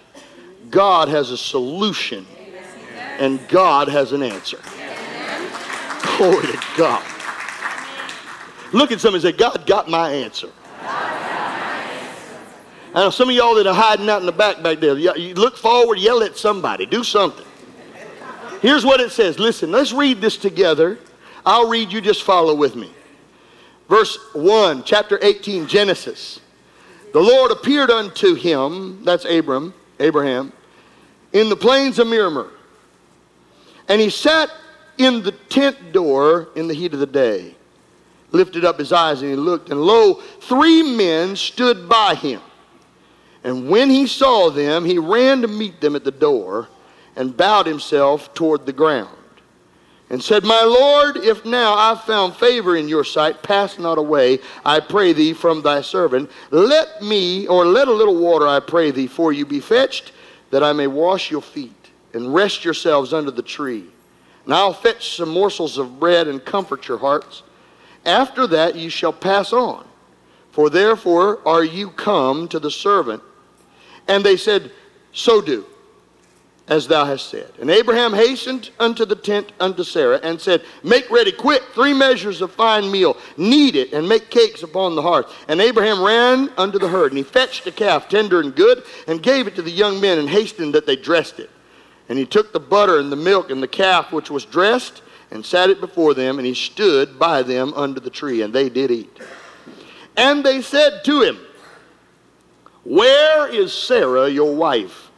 God 0.69 1.09
has 1.09 1.31
a 1.31 1.37
solution, 1.37 2.25
and 3.19 3.45
God 3.47 3.87
has 3.87 4.11
an 4.11 4.23
answer. 4.23 4.57
Glory 6.17 6.47
to 6.47 6.59
God. 6.77 7.03
Look 8.71 8.91
at 8.91 8.99
somebody 8.99 9.27
and 9.27 9.35
say, 9.35 9.37
God 9.37 9.65
got 9.65 9.89
my 9.89 10.09
answer. 10.09 10.49
I 12.95 13.01
know 13.01 13.09
some 13.09 13.29
of 13.29 13.35
y'all 13.35 13.55
that 13.55 13.65
are 13.65 13.73
hiding 13.73 14.09
out 14.09 14.19
in 14.19 14.25
the 14.25 14.31
back 14.31 14.61
back 14.61 14.79
there, 14.79 14.97
you 14.97 15.33
look 15.33 15.57
forward, 15.57 15.97
yell 15.97 16.21
at 16.21 16.37
somebody, 16.37 16.85
do 16.85 17.03
something. 17.03 17.45
Here's 18.61 18.85
what 18.85 18.99
it 18.99 19.11
says. 19.11 19.39
Listen, 19.39 19.71
let's 19.71 19.91
read 19.91 20.21
this 20.21 20.37
together. 20.37 20.99
I'll 21.45 21.67
read, 21.67 21.91
you 21.91 22.01
just 22.01 22.23
follow 22.23 22.55
with 22.55 22.75
me. 22.75 22.91
Verse 23.89 24.17
1, 24.33 24.83
chapter 24.83 25.19
18, 25.21 25.67
Genesis. 25.67 26.39
The 27.11 27.19
Lord 27.19 27.51
appeared 27.51 27.91
unto 27.91 28.35
him, 28.35 29.03
that's 29.03 29.25
Abram, 29.25 29.73
Abraham, 29.99 30.53
in 31.33 31.49
the 31.49 31.55
plains 31.55 31.99
of 31.99 32.07
Mamre. 32.07 32.49
And 33.87 33.99
he 33.99 34.09
sat 34.09 34.49
in 34.97 35.23
the 35.23 35.31
tent 35.31 35.91
door 35.91 36.49
in 36.55 36.67
the 36.67 36.73
heat 36.73 36.93
of 36.93 36.99
the 36.99 37.05
day, 37.05 37.55
lifted 38.31 38.63
up 38.65 38.79
his 38.79 38.93
eyes 38.93 39.21
and 39.21 39.31
he 39.31 39.35
looked, 39.35 39.69
and 39.69 39.81
lo, 39.81 40.15
three 40.41 40.83
men 40.83 41.35
stood 41.35 41.89
by 41.89 42.15
him. 42.15 42.41
And 43.43 43.69
when 43.69 43.89
he 43.89 44.07
saw 44.07 44.49
them, 44.49 44.85
he 44.85 44.97
ran 44.97 45.41
to 45.41 45.47
meet 45.47 45.81
them 45.81 45.95
at 45.95 46.03
the 46.03 46.11
door 46.11 46.69
and 47.15 47.35
bowed 47.35 47.65
himself 47.65 48.33
toward 48.33 48.65
the 48.65 48.73
ground 48.73 49.09
and 50.09 50.23
said, 50.23 50.43
My 50.43 50.63
Lord, 50.63 51.17
if 51.17 51.43
now 51.43 51.73
I've 51.73 52.01
found 52.03 52.35
favor 52.35 52.77
in 52.77 52.87
your 52.87 53.03
sight, 53.03 53.43
pass 53.43 53.77
not 53.77 53.97
away, 53.97 54.39
I 54.63 54.79
pray 54.79 55.11
thee, 55.11 55.33
from 55.33 55.61
thy 55.61 55.81
servant. 55.81 56.29
Let 56.51 57.01
me, 57.01 57.47
or 57.47 57.65
let 57.65 57.87
a 57.87 57.93
little 57.93 58.17
water, 58.17 58.47
I 58.47 58.59
pray 58.59 58.91
thee, 58.91 59.07
for 59.07 59.33
you 59.33 59.45
be 59.45 59.59
fetched, 59.59 60.13
that 60.51 60.63
I 60.63 60.71
may 60.71 60.87
wash 60.87 61.31
your 61.31 61.41
feet 61.41 61.82
and 62.13 62.33
rest 62.33 62.63
yourselves 62.63 63.13
under 63.13 63.31
the 63.31 63.41
tree. 63.41 63.85
And 64.45 64.53
I'll 64.53 64.73
fetch 64.73 65.15
some 65.15 65.29
morsels 65.29 65.77
of 65.77 65.99
bread 65.99 66.27
and 66.27 66.43
comfort 66.43 66.87
your 66.87 66.97
hearts. 66.97 67.43
After 68.05 68.47
that 68.47 68.75
you 68.75 68.89
shall 68.89 69.13
pass 69.13 69.53
on, 69.53 69.85
for 70.51 70.69
therefore 70.69 71.39
are 71.47 71.63
you 71.63 71.89
come 71.89 72.47
to 72.49 72.59
the 72.59 72.71
servant. 72.71 73.23
And 74.07 74.23
they 74.23 74.37
said, 74.37 74.71
So 75.13 75.41
do 75.41 75.65
as 76.67 76.87
thou 76.87 77.03
hast 77.05 77.29
said. 77.29 77.51
And 77.59 77.69
Abraham 77.69 78.13
hastened 78.13 78.69
unto 78.79 79.05
the 79.05 79.15
tent 79.15 79.51
unto 79.59 79.83
Sarah 79.83 80.19
and 80.23 80.39
said, 80.39 80.63
Make 80.81 81.09
ready 81.11 81.31
quick 81.31 81.61
three 81.73 81.93
measures 81.93 82.41
of 82.41 82.51
fine 82.53 82.89
meal, 82.89 83.17
knead 83.35 83.75
it, 83.75 83.93
and 83.93 84.07
make 84.07 84.29
cakes 84.29 84.63
upon 84.63 84.95
the 84.95 85.01
hearth. 85.01 85.33
And 85.47 85.59
Abraham 85.59 86.01
ran 86.01 86.49
unto 86.57 86.79
the 86.79 86.87
herd, 86.87 87.11
and 87.11 87.17
he 87.17 87.23
fetched 87.23 87.67
a 87.67 87.71
calf, 87.71 88.07
tender 88.07 88.39
and 88.39 88.55
good, 88.55 88.83
and 89.07 89.21
gave 89.21 89.47
it 89.47 89.55
to 89.55 89.61
the 89.61 89.71
young 89.71 89.99
men, 89.99 90.19
and 90.19 90.29
hastened 90.29 90.73
that 90.75 90.85
they 90.85 90.95
dressed 90.95 91.39
it. 91.39 91.49
And 92.09 92.17
he 92.17 92.25
took 92.25 92.51
the 92.51 92.59
butter 92.59 92.99
and 92.99 93.11
the 93.11 93.15
milk 93.15 93.49
and 93.49 93.63
the 93.63 93.67
calf 93.67 94.11
which 94.11 94.29
was 94.29 94.45
dressed, 94.45 95.01
and 95.31 95.43
sat 95.43 95.69
it 95.69 95.81
before 95.81 96.13
them, 96.13 96.37
and 96.37 96.45
he 96.45 96.53
stood 96.53 97.17
by 97.17 97.41
them 97.41 97.73
under 97.75 97.99
the 97.99 98.09
tree, 98.09 98.43
and 98.43 98.53
they 98.53 98.69
did 98.69 98.91
eat. 98.91 99.17
And 100.15 100.43
they 100.43 100.61
said 100.61 101.03
to 101.05 101.21
him, 101.21 101.39
Where 102.83 103.47
is 103.47 103.73
Sarah 103.73 104.29
your 104.29 104.55
wife? 104.55 105.09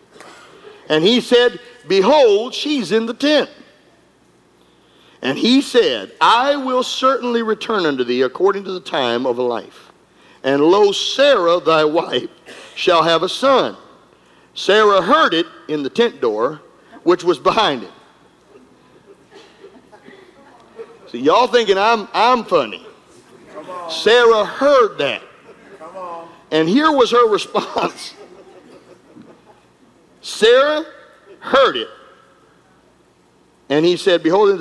And 0.87 1.03
he 1.03 1.19
said, 1.19 1.59
Behold, 1.87 2.53
she's 2.53 2.91
in 2.91 3.05
the 3.05 3.13
tent. 3.13 3.49
And 5.21 5.37
he 5.37 5.61
said, 5.61 6.11
I 6.21 6.55
will 6.55 6.83
certainly 6.83 7.41
return 7.41 7.85
unto 7.85 8.03
thee 8.03 8.21
according 8.21 8.63
to 8.65 8.71
the 8.71 8.79
time 8.79 9.25
of 9.25 9.37
life. 9.37 9.91
And 10.43 10.61
lo, 10.61 10.91
Sarah 10.91 11.59
thy 11.59 11.83
wife 11.83 12.29
shall 12.75 13.03
have 13.03 13.23
a 13.23 13.29
son. 13.29 13.75
Sarah 14.53 15.01
heard 15.01 15.33
it 15.33 15.47
in 15.67 15.81
the 15.81 15.89
tent 15.89 16.21
door, 16.21 16.61
which 17.05 17.23
was 17.23 17.37
behind 17.37 17.83
it. 17.83 17.91
See, 21.07 21.19
y'all 21.19 21.47
thinking 21.47 21.77
I'm, 21.77 22.09
I'm 22.13 22.43
funny. 22.43 22.85
Sarah 23.89 24.43
heard 24.43 24.97
that. 24.97 25.21
And 26.51 26.67
here 26.67 26.91
was 26.91 27.11
her 27.11 27.29
response. 27.31 28.15
Sarah 30.21 30.83
heard 31.39 31.77
it. 31.77 31.87
And 33.69 33.85
he 33.85 33.97
said, 33.97 34.23
Behold, 34.23 34.59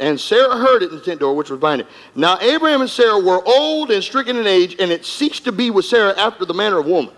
and 0.00 0.20
Sarah 0.20 0.56
heard 0.56 0.84
it 0.84 0.90
in 0.90 0.96
the 0.96 1.04
tent 1.04 1.18
door, 1.20 1.34
which 1.34 1.50
was 1.50 1.58
behind 1.58 1.80
it. 1.80 1.88
Now 2.14 2.38
Abraham 2.40 2.80
and 2.80 2.90
Sarah 2.90 3.18
were 3.18 3.42
old 3.44 3.90
and 3.90 4.02
stricken 4.02 4.36
in 4.36 4.46
age, 4.46 4.76
and 4.78 4.92
it 4.92 5.04
ceased 5.04 5.44
to 5.44 5.52
be 5.52 5.70
with 5.70 5.84
Sarah 5.84 6.16
after 6.16 6.44
the 6.44 6.54
manner 6.54 6.78
of 6.78 6.86
woman. 6.86 7.14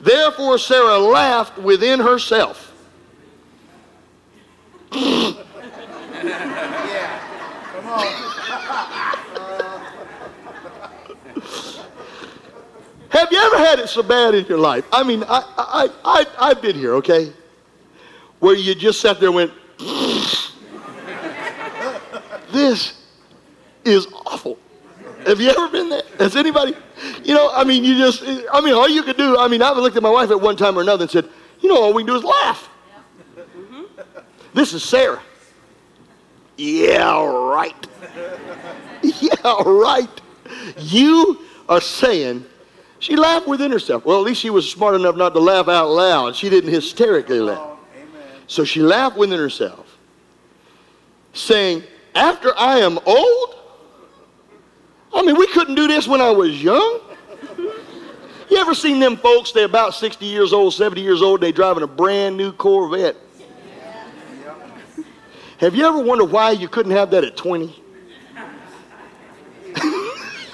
Therefore 0.00 0.58
Sarah 0.58 0.98
laughed 0.98 1.58
within 1.58 1.98
herself. 1.98 2.67
Have 13.18 13.32
you 13.32 13.38
ever 13.38 13.58
had 13.58 13.80
it 13.80 13.88
so 13.88 14.04
bad 14.04 14.36
in 14.36 14.46
your 14.46 14.58
life? 14.58 14.84
I 14.92 15.02
mean, 15.02 15.24
I, 15.24 15.42
I, 15.58 15.88
I, 16.04 16.26
I've 16.38 16.62
been 16.62 16.76
here, 16.76 16.94
okay? 16.94 17.32
Where 18.38 18.54
you 18.54 18.76
just 18.76 19.00
sat 19.00 19.18
there 19.18 19.30
and 19.30 19.34
went, 19.34 19.52
this 22.52 23.02
is 23.84 24.06
awful. 24.24 24.56
Have 25.26 25.40
you 25.40 25.50
ever 25.50 25.68
been 25.68 25.88
there? 25.88 26.02
Has 26.20 26.36
anybody? 26.36 26.76
You 27.24 27.34
know, 27.34 27.50
I 27.52 27.64
mean, 27.64 27.82
you 27.82 27.98
just, 27.98 28.22
I 28.22 28.60
mean, 28.60 28.74
all 28.74 28.88
you 28.88 29.02
could 29.02 29.16
do, 29.16 29.36
I 29.36 29.48
mean, 29.48 29.62
I've 29.62 29.76
looked 29.78 29.96
at 29.96 30.02
my 30.04 30.10
wife 30.10 30.30
at 30.30 30.40
one 30.40 30.56
time 30.56 30.78
or 30.78 30.82
another 30.82 31.02
and 31.02 31.10
said, 31.10 31.28
you 31.58 31.68
know, 31.68 31.82
all 31.82 31.92
we 31.92 32.04
can 32.04 32.06
do 32.06 32.16
is 32.18 32.22
laugh. 32.22 32.68
Mm-hmm. 33.36 33.82
This 34.54 34.74
is 34.74 34.84
Sarah. 34.84 35.20
Yeah, 36.56 37.26
right. 37.26 37.86
yeah, 39.02 39.62
right. 39.66 40.20
You 40.76 41.40
are 41.68 41.80
saying, 41.80 42.46
she 42.98 43.16
laughed 43.16 43.46
within 43.46 43.70
herself. 43.70 44.04
Well, 44.04 44.18
at 44.18 44.24
least 44.24 44.40
she 44.40 44.50
was 44.50 44.70
smart 44.70 44.94
enough 44.94 45.16
not 45.16 45.34
to 45.34 45.40
laugh 45.40 45.68
out 45.68 45.88
loud. 45.88 46.34
She 46.34 46.50
didn't 46.50 46.70
hysterically 46.70 47.40
laugh. 47.40 47.78
So 48.46 48.64
she 48.64 48.80
laughed 48.80 49.16
within 49.16 49.38
herself, 49.38 49.98
saying, 51.32 51.84
After 52.14 52.56
I 52.56 52.78
am 52.78 52.98
old? 53.04 53.54
I 55.14 55.22
mean, 55.22 55.36
we 55.36 55.46
couldn't 55.48 55.74
do 55.74 55.86
this 55.86 56.08
when 56.08 56.20
I 56.20 56.30
was 56.30 56.62
young. 56.62 57.00
You 58.50 58.56
ever 58.56 58.74
seen 58.74 58.98
them 58.98 59.16
folks, 59.16 59.52
they're 59.52 59.66
about 59.66 59.94
60 59.94 60.24
years 60.24 60.52
old, 60.52 60.72
70 60.72 61.02
years 61.02 61.20
old, 61.20 61.40
they 61.40 61.52
driving 61.52 61.82
a 61.82 61.86
brand 61.86 62.36
new 62.36 62.52
Corvette? 62.52 63.16
Have 65.58 65.74
you 65.74 65.84
ever 65.84 65.98
wondered 65.98 66.30
why 66.30 66.52
you 66.52 66.68
couldn't 66.68 66.92
have 66.92 67.10
that 67.10 67.24
at 67.24 67.36
20? 67.36 67.82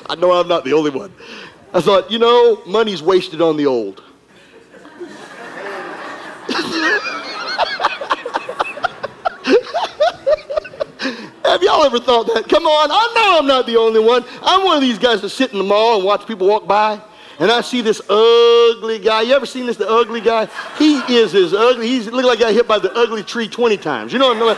I 0.07 0.17
know 0.19 0.33
I'm 0.33 0.49
not 0.49 0.65
the 0.65 0.73
only 0.73 0.91
one. 0.91 1.13
I 1.75 1.81
thought, 1.81 2.09
you 2.09 2.21
know, 2.21 2.63
money's 2.67 3.03
wasted 3.03 3.41
on 3.41 3.57
the 3.57 3.67
old. 3.67 3.99
Have 11.45 11.65
y'all 11.65 11.83
ever 11.83 11.99
thought 11.99 12.33
that? 12.33 12.47
Come 12.49 12.67
on, 12.67 12.93
I 12.93 13.13
know 13.17 13.39
I'm 13.41 13.47
not 13.49 13.67
the 13.67 13.77
only 13.77 13.99
one. 13.99 14.25
I'm 14.41 14.65
one 14.65 14.77
of 14.77 14.83
these 14.83 15.01
guys 15.01 15.21
that 15.23 15.31
sit 15.31 15.51
in 15.51 15.59
the 15.59 15.65
mall 15.65 15.97
and 15.97 16.05
watch 16.05 16.29
people 16.29 16.47
walk 16.47 16.69
by, 16.69 17.03
and 17.41 17.51
I 17.51 17.61
see 17.61 17.81
this 17.81 18.01
ugly 18.09 19.01
guy. 19.01 19.23
You 19.23 19.35
ever 19.35 19.45
seen 19.45 19.67
this, 19.67 19.77
the 19.77 19.91
ugly 19.91 20.21
guy? 20.21 20.49
He 20.79 20.99
is 21.13 21.35
as 21.35 21.55
ugly. 21.55 21.89
He's 21.89 22.07
look 22.07 22.25
like 22.25 22.39
I 22.39 22.43
got 22.43 22.53
hit 22.53 22.69
by 22.69 22.79
the 22.79 22.93
ugly 22.93 23.25
tree 23.25 23.49
20 23.49 23.79
times. 23.79 24.13
You 24.13 24.21
know 24.21 24.33
what 24.33 24.37
I'm 24.37 24.57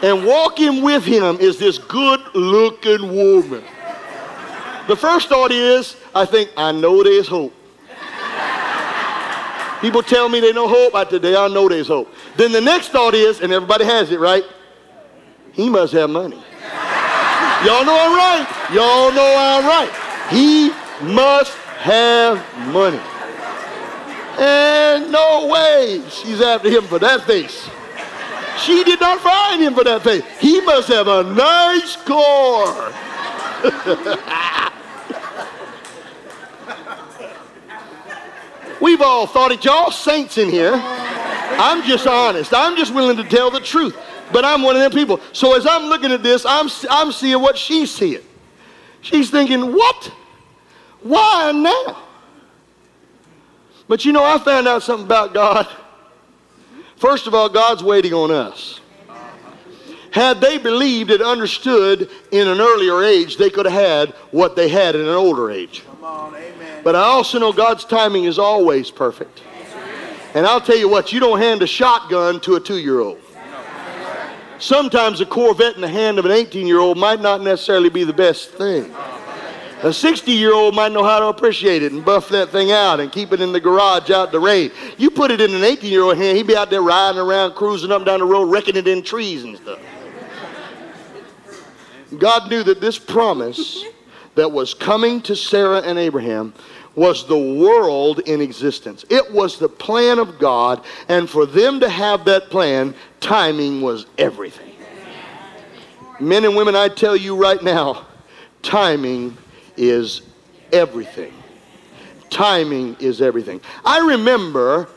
saying? 0.00 0.18
And 0.18 0.24
walking 0.24 0.82
with 0.82 1.04
him 1.04 1.38
is 1.40 1.58
this 1.58 1.78
good-looking 1.78 3.12
woman. 3.12 3.64
The 4.88 4.96
first 4.96 5.28
thought 5.28 5.50
is, 5.50 5.96
I 6.14 6.24
think, 6.24 6.50
I 6.56 6.72
know 6.72 7.02
there's 7.02 7.26
hope. 7.26 7.52
People 9.80 10.02
tell 10.02 10.28
me 10.28 10.40
they 10.40 10.52
know 10.52 10.68
hope. 10.68 10.94
I 10.94 11.04
today 11.04 11.36
I 11.36 11.48
know 11.48 11.68
there's 11.68 11.88
hope. 11.88 12.12
Then 12.36 12.52
the 12.52 12.60
next 12.60 12.88
thought 12.88 13.14
is, 13.14 13.40
and 13.40 13.52
everybody 13.52 13.84
has 13.84 14.10
it, 14.10 14.20
right? 14.20 14.44
He 15.52 15.68
must 15.68 15.92
have 15.92 16.08
money. 16.10 16.36
Y'all 17.64 17.84
know 17.84 17.96
I'm 17.98 18.14
right. 18.14 18.46
Y'all 18.72 19.12
know 19.12 19.34
I'm 19.36 19.64
right. 19.66 19.90
He 20.30 20.70
must 21.12 21.56
have 21.78 22.38
money. 22.72 23.00
And 24.38 25.10
no 25.10 25.46
way 25.46 26.02
she's 26.10 26.40
after 26.40 26.68
him 26.70 26.84
for 26.84 26.98
that 26.98 27.22
face. 27.22 27.68
She 28.58 28.84
did 28.84 29.00
not 29.00 29.20
find 29.20 29.62
him 29.62 29.74
for 29.74 29.84
that 29.84 30.02
face. 30.02 30.22
He 30.38 30.60
must 30.60 30.88
have 30.88 31.08
a 31.08 31.22
nice 31.22 31.96
car. 32.04 32.92
We've 38.80 39.00
all 39.00 39.26
thought 39.26 39.52
it, 39.52 39.64
y'all 39.64 39.90
saints 39.90 40.38
in 40.38 40.50
here. 40.50 40.72
I'm 40.74 41.82
just 41.84 42.06
honest. 42.06 42.52
I'm 42.54 42.76
just 42.76 42.92
willing 42.92 43.16
to 43.16 43.24
tell 43.24 43.50
the 43.50 43.60
truth. 43.60 43.96
But 44.32 44.44
I'm 44.44 44.62
one 44.62 44.76
of 44.76 44.82
them 44.82 44.90
people. 44.90 45.20
So 45.32 45.56
as 45.56 45.66
I'm 45.66 45.84
looking 45.84 46.12
at 46.12 46.22
this, 46.22 46.44
I'm, 46.46 46.68
I'm 46.90 47.12
seeing 47.12 47.40
what 47.40 47.56
she's 47.56 47.90
seeing. 47.90 48.22
She's 49.00 49.30
thinking, 49.30 49.72
what? 49.72 50.12
Why 51.02 51.52
now? 51.52 52.02
But 53.88 54.04
you 54.04 54.12
know, 54.12 54.24
I 54.24 54.38
found 54.38 54.66
out 54.66 54.82
something 54.82 55.06
about 55.06 55.32
God. 55.32 55.68
First 56.96 57.26
of 57.26 57.34
all, 57.34 57.48
God's 57.48 57.82
waiting 57.84 58.12
on 58.12 58.30
us. 58.30 58.80
Had 60.10 60.40
they 60.40 60.56
believed 60.56 61.10
and 61.10 61.22
understood 61.22 62.10
in 62.32 62.48
an 62.48 62.58
earlier 62.58 63.02
age, 63.02 63.36
they 63.36 63.50
could 63.50 63.66
have 63.66 63.74
had 63.74 64.10
what 64.30 64.56
they 64.56 64.68
had 64.68 64.94
in 64.94 65.02
an 65.02 65.08
older 65.08 65.50
age. 65.50 65.84
Come 65.84 66.04
on, 66.04 66.34
amen. 66.34 66.55
But 66.86 66.94
I 66.94 67.02
also 67.02 67.40
know 67.40 67.52
God's 67.52 67.84
timing 67.84 68.26
is 68.26 68.38
always 68.38 68.92
perfect. 68.92 69.42
And 70.34 70.46
I'll 70.46 70.60
tell 70.60 70.76
you 70.76 70.88
what, 70.88 71.12
you 71.12 71.18
don't 71.18 71.40
hand 71.40 71.60
a 71.62 71.66
shotgun 71.66 72.38
to 72.42 72.54
a 72.54 72.60
two 72.60 72.78
year 72.78 73.00
old. 73.00 73.18
Sometimes 74.60 75.20
a 75.20 75.26
Corvette 75.26 75.74
in 75.74 75.80
the 75.80 75.88
hand 75.88 76.20
of 76.20 76.26
an 76.26 76.30
18 76.30 76.64
year 76.64 76.78
old 76.78 76.96
might 76.96 77.20
not 77.20 77.42
necessarily 77.42 77.88
be 77.88 78.04
the 78.04 78.12
best 78.12 78.52
thing. 78.52 78.94
A 79.82 79.92
60 79.92 80.30
year 80.30 80.54
old 80.54 80.76
might 80.76 80.92
know 80.92 81.02
how 81.02 81.18
to 81.18 81.26
appreciate 81.26 81.82
it 81.82 81.90
and 81.90 82.04
buff 82.04 82.28
that 82.28 82.50
thing 82.50 82.70
out 82.70 83.00
and 83.00 83.10
keep 83.10 83.32
it 83.32 83.40
in 83.40 83.50
the 83.50 83.58
garage 83.58 84.10
out 84.10 84.30
the 84.30 84.38
rain. 84.38 84.70
You 84.96 85.10
put 85.10 85.32
it 85.32 85.40
in 85.40 85.52
an 85.56 85.64
18 85.64 85.90
year 85.90 86.04
old 86.04 86.16
hand, 86.16 86.36
he'd 86.36 86.46
be 86.46 86.56
out 86.56 86.70
there 86.70 86.82
riding 86.82 87.20
around, 87.20 87.54
cruising 87.56 87.90
up 87.90 87.96
and 87.96 88.06
down 88.06 88.20
the 88.20 88.26
road, 88.26 88.44
wrecking 88.44 88.76
it 88.76 88.86
in 88.86 89.02
trees 89.02 89.42
and 89.42 89.56
stuff. 89.56 89.80
God 92.16 92.48
knew 92.48 92.62
that 92.62 92.80
this 92.80 92.96
promise 92.96 93.84
that 94.36 94.52
was 94.52 94.74
coming 94.74 95.20
to 95.22 95.34
Sarah 95.34 95.80
and 95.80 95.98
Abraham 95.98 96.54
was 96.96 97.26
the 97.26 97.38
world 97.38 98.20
in 98.20 98.40
existence. 98.40 99.04
It 99.10 99.30
was 99.30 99.58
the 99.58 99.68
plan 99.68 100.18
of 100.18 100.38
God, 100.38 100.82
and 101.08 101.28
for 101.30 101.46
them 101.46 101.78
to 101.80 101.88
have 101.88 102.24
that 102.24 102.50
plan, 102.50 102.94
timing 103.20 103.82
was 103.82 104.06
everything. 104.18 104.72
Men 106.18 106.46
and 106.46 106.56
women, 106.56 106.74
I 106.74 106.88
tell 106.88 107.14
you 107.14 107.36
right 107.36 107.62
now, 107.62 108.06
timing 108.62 109.36
is 109.76 110.22
everything. 110.72 111.34
Timing 112.30 112.96
is 112.98 113.20
everything. 113.20 113.60
I 113.84 113.98
remember 113.98 114.88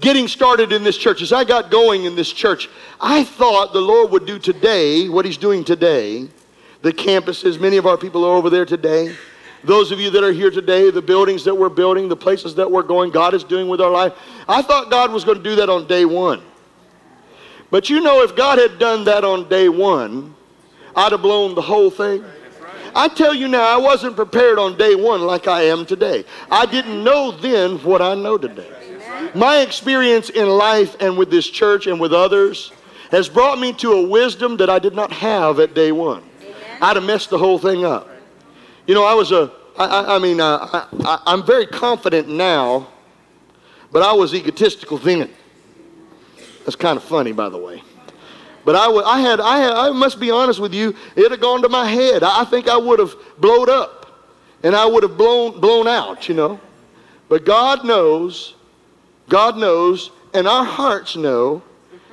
getting 0.00 0.28
started 0.28 0.72
in 0.72 0.82
this 0.82 0.96
church. 0.96 1.22
As 1.22 1.32
I 1.32 1.44
got 1.44 1.70
going 1.70 2.04
in 2.04 2.14
this 2.14 2.32
church, 2.32 2.68
I 3.00 3.24
thought 3.24 3.72
the 3.72 3.80
Lord 3.80 4.10
would 4.12 4.26
do 4.26 4.38
today 4.38 5.08
what 5.08 5.24
He's 5.24 5.36
doing 5.36 5.64
today. 5.64 6.28
The 6.82 6.92
campuses, 6.92 7.60
many 7.60 7.76
of 7.76 7.86
our 7.86 7.96
people 7.96 8.24
are 8.24 8.34
over 8.34 8.50
there 8.50 8.64
today. 8.64 9.14
Those 9.62 9.92
of 9.92 10.00
you 10.00 10.10
that 10.10 10.24
are 10.24 10.32
here 10.32 10.50
today, 10.50 10.90
the 10.90 11.02
buildings 11.02 11.44
that 11.44 11.54
we're 11.54 11.68
building, 11.68 12.08
the 12.08 12.16
places 12.16 12.54
that 12.54 12.70
we're 12.70 12.82
going, 12.82 13.10
God 13.10 13.34
is 13.34 13.44
doing 13.44 13.68
with 13.68 13.80
our 13.80 13.90
life. 13.90 14.14
I 14.48 14.62
thought 14.62 14.90
God 14.90 15.12
was 15.12 15.24
going 15.24 15.38
to 15.38 15.44
do 15.44 15.56
that 15.56 15.68
on 15.68 15.86
day 15.86 16.04
one. 16.04 16.42
But 17.70 17.90
you 17.90 18.00
know, 18.00 18.22
if 18.22 18.34
God 18.34 18.58
had 18.58 18.78
done 18.78 19.04
that 19.04 19.22
on 19.22 19.48
day 19.48 19.68
one, 19.68 20.34
I'd 20.96 21.12
have 21.12 21.22
blown 21.22 21.54
the 21.54 21.62
whole 21.62 21.90
thing. 21.90 22.24
I 22.94 23.08
tell 23.08 23.34
you 23.34 23.46
now, 23.46 23.62
I 23.62 23.76
wasn't 23.76 24.16
prepared 24.16 24.58
on 24.58 24.76
day 24.76 24.94
one 24.94 25.20
like 25.20 25.46
I 25.46 25.62
am 25.62 25.86
today. 25.86 26.24
I 26.50 26.66
didn't 26.66 27.04
know 27.04 27.30
then 27.30 27.78
what 27.78 28.02
I 28.02 28.14
know 28.14 28.36
today. 28.36 28.68
My 29.34 29.58
experience 29.58 30.30
in 30.30 30.48
life 30.48 30.96
and 31.00 31.16
with 31.16 31.30
this 31.30 31.48
church 31.48 31.86
and 31.86 32.00
with 32.00 32.12
others 32.12 32.72
has 33.10 33.28
brought 33.28 33.60
me 33.60 33.72
to 33.74 33.92
a 33.92 34.08
wisdom 34.08 34.56
that 34.56 34.70
I 34.70 34.78
did 34.78 34.94
not 34.94 35.12
have 35.12 35.60
at 35.60 35.74
day 35.74 35.92
one. 35.92 36.22
I'd 36.80 36.96
have 36.96 37.04
messed 37.04 37.30
the 37.30 37.38
whole 37.38 37.58
thing 37.58 37.84
up. 37.84 38.08
You 38.90 38.96
know, 38.96 39.04
I 39.04 39.14
was 39.14 39.30
a, 39.30 39.52
I, 39.78 39.84
I, 39.84 40.16
I 40.16 40.18
mean, 40.18 40.40
uh, 40.40 40.58
I, 40.72 40.86
I, 41.04 41.22
I'm 41.26 41.46
very 41.46 41.64
confident 41.64 42.26
now, 42.26 42.88
but 43.92 44.02
I 44.02 44.12
was 44.12 44.34
egotistical 44.34 44.98
then. 44.98 45.30
That's 46.64 46.74
kind 46.74 46.96
of 46.96 47.04
funny, 47.04 47.30
by 47.30 47.50
the 47.50 47.56
way. 47.56 47.84
But 48.64 48.74
I, 48.74 48.86
w- 48.86 49.04
I 49.04 49.20
had, 49.20 49.38
I 49.38 49.58
had, 49.58 49.70
I 49.74 49.90
must 49.90 50.18
be 50.18 50.32
honest 50.32 50.58
with 50.58 50.74
you, 50.74 50.96
it 51.14 51.30
had 51.30 51.40
gone 51.40 51.62
to 51.62 51.68
my 51.68 51.88
head. 51.88 52.24
I, 52.24 52.40
I 52.40 52.44
think 52.44 52.68
I 52.68 52.76
would 52.76 52.98
have 52.98 53.14
blowed 53.38 53.68
up 53.68 54.26
and 54.64 54.74
I 54.74 54.86
would 54.86 55.04
have 55.04 55.16
blown, 55.16 55.60
blown 55.60 55.86
out, 55.86 56.28
you 56.28 56.34
know. 56.34 56.58
But 57.28 57.44
God 57.44 57.84
knows, 57.84 58.54
God 59.28 59.56
knows, 59.56 60.10
and 60.34 60.48
our 60.48 60.64
hearts 60.64 61.14
know, 61.14 61.62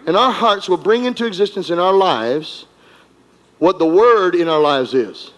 and 0.05 0.15
our 0.15 0.31
hearts 0.31 0.69
will 0.69 0.77
bring 0.77 1.05
into 1.05 1.25
existence 1.25 1.71
in 1.71 1.79
our 1.79 1.93
lives 1.93 2.67
what 3.57 3.79
the 3.79 3.87
word 3.87 4.35
in 4.35 4.47
our 4.47 4.59
lives 4.61 4.93
is. 4.93 5.31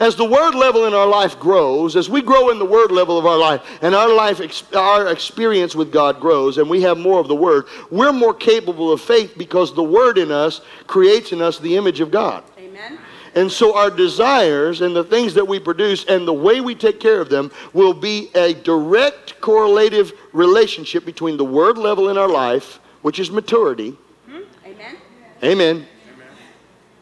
As 0.00 0.14
the 0.14 0.24
word 0.24 0.54
level 0.54 0.86
in 0.86 0.94
our 0.94 1.06
life 1.06 1.38
grows, 1.40 1.96
as 1.96 2.08
we 2.08 2.22
grow 2.22 2.50
in 2.50 2.58
the 2.60 2.64
word 2.64 2.92
level 2.92 3.18
of 3.18 3.26
our 3.26 3.36
life, 3.36 3.62
and 3.82 3.96
our 3.96 4.12
life, 4.12 4.40
our 4.74 5.08
experience 5.08 5.74
with 5.74 5.90
God 5.90 6.20
grows, 6.20 6.58
and 6.58 6.70
we 6.70 6.82
have 6.82 6.98
more 6.98 7.18
of 7.18 7.26
the 7.26 7.34
word, 7.34 7.66
we're 7.90 8.12
more 8.12 8.34
capable 8.34 8.92
of 8.92 9.00
faith 9.00 9.34
because 9.36 9.74
the 9.74 9.82
word 9.82 10.16
in 10.16 10.30
us 10.30 10.60
creates 10.86 11.32
in 11.32 11.42
us 11.42 11.58
the 11.58 11.76
image 11.76 11.98
of 11.98 12.12
God. 12.12 12.44
Amen. 12.58 12.98
And 13.34 13.50
so 13.50 13.76
our 13.76 13.90
desires 13.90 14.82
and 14.82 14.94
the 14.94 15.02
things 15.02 15.34
that 15.34 15.46
we 15.46 15.58
produce 15.58 16.04
and 16.04 16.26
the 16.26 16.32
way 16.32 16.60
we 16.60 16.76
take 16.76 17.00
care 17.00 17.20
of 17.20 17.28
them 17.28 17.50
will 17.72 17.94
be 17.94 18.30
a 18.36 18.54
direct 18.54 19.40
correlative 19.40 20.12
relationship 20.32 21.04
between 21.04 21.36
the 21.36 21.44
word 21.44 21.76
level 21.76 22.08
in 22.08 22.16
our 22.16 22.28
life, 22.28 22.78
which 23.02 23.18
is 23.18 23.32
maturity, 23.32 23.96
hmm? 24.26 24.42
Amen. 24.64 24.96
amen, 25.42 25.86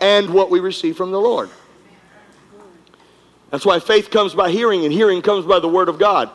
and 0.01 0.31
what 0.31 0.51
we 0.51 0.61
receive 0.61 0.97
from 0.97 1.11
the 1.11 1.21
Lord. 1.21 1.51
That's 3.51 3.65
why 3.65 3.79
faith 3.79 4.11
comes 4.11 4.35
by 4.35 4.51
hearing 4.51 4.85
and 4.85 4.93
hearing 4.93 5.23
comes 5.23 5.47
by 5.47 5.61
the 5.61 5.69
word 5.69 5.89
of 5.89 5.99
God. 5.99 6.31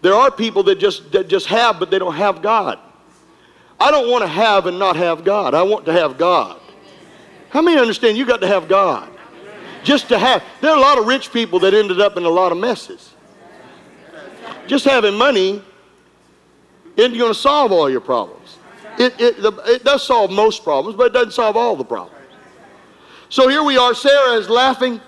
There 0.00 0.14
are 0.14 0.30
people 0.30 0.62
that 0.64 0.78
just 0.78 1.12
that 1.12 1.28
just 1.28 1.46
have 1.46 1.78
but 1.78 1.90
they 1.90 1.98
don't 1.98 2.14
have 2.14 2.40
God. 2.42 2.78
I 3.80 3.90
don't 3.90 4.10
want 4.10 4.22
to 4.22 4.28
have 4.28 4.66
and 4.66 4.78
not 4.78 4.96
have 4.96 5.24
God. 5.24 5.54
I 5.54 5.62
want 5.62 5.84
to 5.86 5.92
have 5.92 6.18
God. 6.18 6.60
How 7.50 7.62
many 7.62 7.80
understand 7.80 8.16
you 8.16 8.26
got 8.26 8.40
to 8.40 8.46
have 8.46 8.68
God? 8.68 9.08
Just 9.84 10.08
to 10.08 10.18
have. 10.18 10.42
There 10.60 10.70
are 10.70 10.76
a 10.76 10.80
lot 10.80 10.98
of 10.98 11.06
rich 11.06 11.32
people 11.32 11.58
that 11.60 11.74
ended 11.74 12.00
up 12.00 12.16
in 12.16 12.24
a 12.24 12.28
lot 12.28 12.52
of 12.52 12.58
messes. 12.58 13.14
Just 14.66 14.84
having 14.84 15.14
money 15.14 15.62
isn't 16.96 17.16
going 17.16 17.32
to 17.32 17.38
solve 17.38 17.72
all 17.72 17.88
your 17.88 18.00
problems. 18.00 18.58
It, 18.98 19.18
it, 19.20 19.40
the, 19.40 19.52
it 19.64 19.84
does 19.84 20.04
solve 20.04 20.30
most 20.30 20.64
problems, 20.64 20.96
but 20.96 21.04
it 21.04 21.12
doesn't 21.12 21.32
solve 21.32 21.56
all 21.56 21.76
the 21.76 21.84
problems. 21.84 22.16
So 23.28 23.48
here 23.48 23.62
we 23.62 23.78
are. 23.78 23.94
Sarah 23.94 24.32
is 24.32 24.48
laughing, 24.50 25.00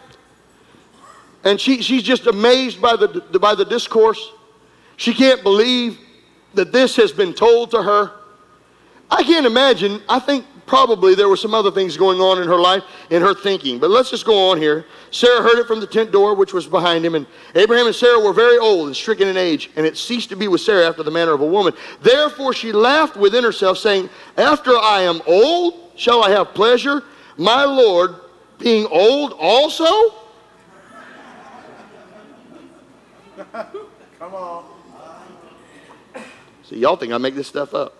and 1.44 1.60
she, 1.60 1.82
she's 1.82 2.02
just 2.02 2.26
amazed 2.26 2.80
by 2.80 2.96
the, 2.96 3.38
by 3.40 3.54
the 3.54 3.64
discourse. 3.64 4.32
She 4.96 5.14
can't 5.14 5.42
believe 5.42 5.98
that 6.54 6.72
this 6.72 6.96
has 6.96 7.12
been 7.12 7.32
told 7.32 7.70
to 7.70 7.82
her. 7.82 8.12
I 9.10 9.22
can't 9.22 9.46
imagine. 9.46 10.02
I 10.08 10.18
think 10.18 10.44
probably 10.66 11.16
there 11.16 11.28
were 11.28 11.36
some 11.36 11.54
other 11.54 11.70
things 11.70 11.96
going 11.96 12.20
on 12.20 12.40
in 12.40 12.46
her 12.46 12.60
life, 12.60 12.84
in 13.10 13.22
her 13.22 13.34
thinking. 13.34 13.80
But 13.80 13.90
let's 13.90 14.10
just 14.10 14.24
go 14.24 14.50
on 14.50 14.58
here. 14.58 14.86
Sarah 15.10 15.42
heard 15.42 15.58
it 15.58 15.66
from 15.66 15.80
the 15.80 15.86
tent 15.86 16.12
door, 16.12 16.34
which 16.34 16.52
was 16.52 16.66
behind 16.66 17.04
him, 17.04 17.16
and 17.16 17.26
Abraham 17.54 17.86
and 17.86 17.94
Sarah 17.94 18.20
were 18.20 18.32
very 18.32 18.58
old 18.58 18.86
and 18.86 18.96
stricken 18.96 19.26
in 19.26 19.36
age, 19.36 19.70
and 19.74 19.84
it 19.84 19.96
ceased 19.96 20.28
to 20.28 20.36
be 20.36 20.46
with 20.46 20.60
Sarah 20.60 20.86
after 20.86 21.02
the 21.02 21.10
manner 21.10 21.32
of 21.32 21.40
a 21.40 21.46
woman. 21.46 21.72
Therefore 22.02 22.52
she 22.52 22.70
laughed 22.70 23.16
within 23.16 23.42
herself, 23.42 23.78
saying, 23.78 24.08
After 24.36 24.76
I 24.76 25.00
am 25.00 25.20
old, 25.26 25.92
shall 25.96 26.22
I 26.22 26.30
have 26.30 26.54
pleasure, 26.54 27.02
my 27.36 27.64
Lord 27.64 28.14
being 28.58 28.86
old 28.86 29.34
also? 29.38 30.19
Come 34.18 34.34
on. 34.34 34.64
See, 36.64 36.76
y'all 36.76 36.96
think 36.96 37.12
I 37.12 37.18
make 37.18 37.34
this 37.34 37.48
stuff 37.48 37.74
up. 37.74 37.94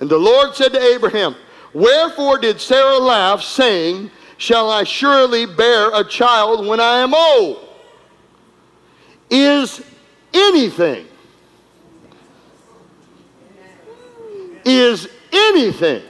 And 0.00 0.10
the 0.10 0.18
Lord 0.18 0.54
said 0.54 0.72
to 0.72 0.82
Abraham, 0.82 1.36
Wherefore 1.72 2.38
did 2.38 2.60
Sarah 2.60 2.98
laugh, 2.98 3.42
saying, 3.42 4.10
Shall 4.36 4.70
I 4.70 4.84
surely 4.84 5.46
bear 5.46 5.90
a 5.94 6.04
child 6.04 6.66
when 6.66 6.80
I 6.80 6.98
am 6.98 7.14
old? 7.14 7.68
Is 9.30 9.82
anything, 10.32 11.06
is 14.64 15.08
anything 15.32 16.02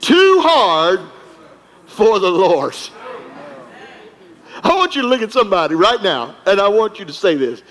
too 0.00 0.40
hard 0.42 1.00
for 1.86 2.18
the 2.18 2.30
Lord? 2.30 2.74
I 4.62 4.74
want 4.76 4.94
you 4.94 5.02
to 5.02 5.08
look 5.08 5.22
at 5.22 5.32
somebody 5.32 5.74
right 5.74 6.02
now, 6.02 6.36
and 6.46 6.60
I 6.60 6.68
want 6.68 6.98
you 6.98 7.04
to 7.04 7.12
say 7.12 7.34
this. 7.34 7.62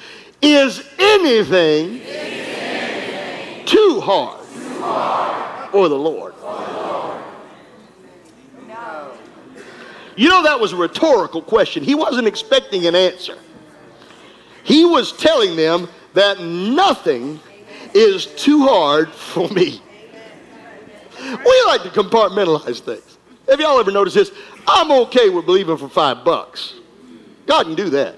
Is 0.42 0.88
anything, 0.98 2.02
too 3.66 4.00
hard, 4.02 4.46
for 5.72 5.90
the 5.90 5.96
Lord? 5.96 6.34
You 10.16 10.28
know, 10.28 10.44
that 10.44 10.60
was 10.60 10.74
a 10.74 10.76
rhetorical 10.76 11.42
question. 11.42 11.82
He 11.82 11.96
wasn't 11.96 12.28
expecting 12.28 12.88
an 12.88 12.96
answer. 12.96 13.38
He 14.64 14.84
was 14.84 15.14
telling 15.14 15.56
them 15.56 15.88
that 16.14 16.42
nothing 16.42 17.40
is 17.94 18.26
too 18.26 18.68
hard 18.68 19.12
for 19.14 19.48
me. 19.50 19.82
We 21.22 21.64
like 21.68 21.84
to 21.84 21.90
compartmentalize 21.90 22.82
things. 22.82 23.18
Have 23.50 23.62
y'all 23.62 23.80
ever 23.80 23.92
noticed 23.92 24.16
this? 24.16 24.32
I'm 24.68 24.92
okay 24.92 25.30
with 25.30 25.46
believing 25.46 25.78
for 25.78 25.88
five 25.88 26.26
bucks. 26.26 26.74
God 27.50 27.66
can 27.66 27.76
do 27.76 27.90
that. 27.90 28.16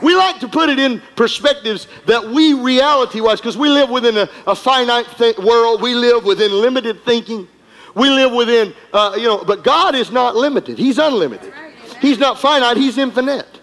We 0.00 0.14
like 0.14 0.38
to 0.40 0.48
put 0.48 0.68
it 0.68 0.78
in 0.78 1.02
perspectives 1.16 1.88
that 2.06 2.24
we 2.24 2.54
reality 2.54 3.20
wise, 3.20 3.40
because 3.40 3.56
we 3.56 3.68
live 3.68 3.90
within 3.90 4.16
a, 4.16 4.28
a 4.46 4.54
finite 4.54 5.08
th- 5.18 5.36
world, 5.38 5.82
we 5.82 5.96
live 5.96 6.24
within 6.24 6.52
limited 6.52 7.04
thinking. 7.04 7.48
We 7.96 8.10
live 8.10 8.32
within, 8.32 8.72
uh, 8.92 9.16
you 9.16 9.26
know, 9.26 9.42
but 9.44 9.64
God 9.64 9.96
is 9.96 10.12
not 10.12 10.36
limited. 10.36 10.78
He's 10.78 10.98
unlimited. 10.98 11.52
He's 12.00 12.18
not 12.20 12.38
finite, 12.38 12.76
He's 12.76 12.96
infinite. 12.96 13.60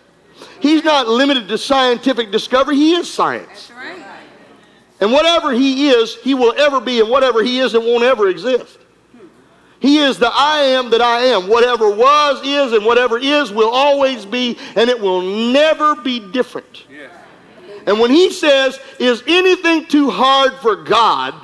He's 0.60 0.84
not 0.84 1.08
limited 1.08 1.48
to 1.48 1.58
scientific 1.58 2.32
discovery, 2.32 2.76
He 2.76 2.96
is 2.96 3.10
science. 3.10 3.48
That's 3.48 3.72
right. 3.72 4.20
And 5.00 5.14
whatever 5.14 5.54
He 5.54 5.88
is, 5.88 6.16
He 6.16 6.34
will 6.34 6.54
ever 6.58 6.82
be, 6.82 7.00
and 7.00 7.10
whatever 7.10 7.42
He 7.42 7.60
is, 7.60 7.74
it 7.74 7.82
won't 7.82 8.04
ever 8.04 8.28
exist. 8.28 8.78
He 9.86 10.00
is 10.00 10.18
the 10.18 10.32
I 10.34 10.62
am 10.62 10.90
that 10.90 11.02
I 11.02 11.26
am. 11.26 11.48
Whatever 11.48 11.92
was, 11.92 12.42
is, 12.44 12.74
and 12.74 12.84
whatever 12.84 13.20
is 13.20 13.52
will 13.52 13.70
always 13.70 14.26
be, 14.26 14.58
and 14.76 14.90
it 14.90 15.00
will 15.00 15.22
never 15.22 15.96
be 15.96 16.20
different. 16.32 16.86
And 17.86 18.00
when 18.00 18.10
he 18.10 18.32
says, 18.32 18.80
Is 18.98 19.22
anything 19.28 19.86
too 19.86 20.10
hard 20.10 20.56
for 20.56 20.76
God 20.76 21.36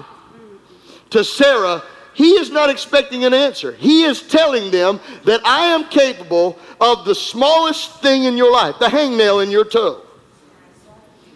to 1.12 1.24
Sarah, 1.24 1.84
he 2.16 2.32
is 2.32 2.50
not 2.50 2.72
expecting 2.72 3.26
an 3.26 3.34
answer. 3.36 3.74
He 3.74 4.06
is 4.06 4.24
telling 4.24 4.72
them 4.72 5.00
that 5.26 5.42
I 5.46 5.68
am 5.68 5.84
capable 5.90 6.58
of 6.80 7.06
the 7.06 7.14
smallest 7.14 8.02
thing 8.02 8.24
in 8.24 8.38
your 8.38 8.52
life, 8.52 8.80
the 8.80 8.88
hangnail 8.88 9.44
in 9.44 9.52
your 9.52 9.66
toe. 9.66 10.02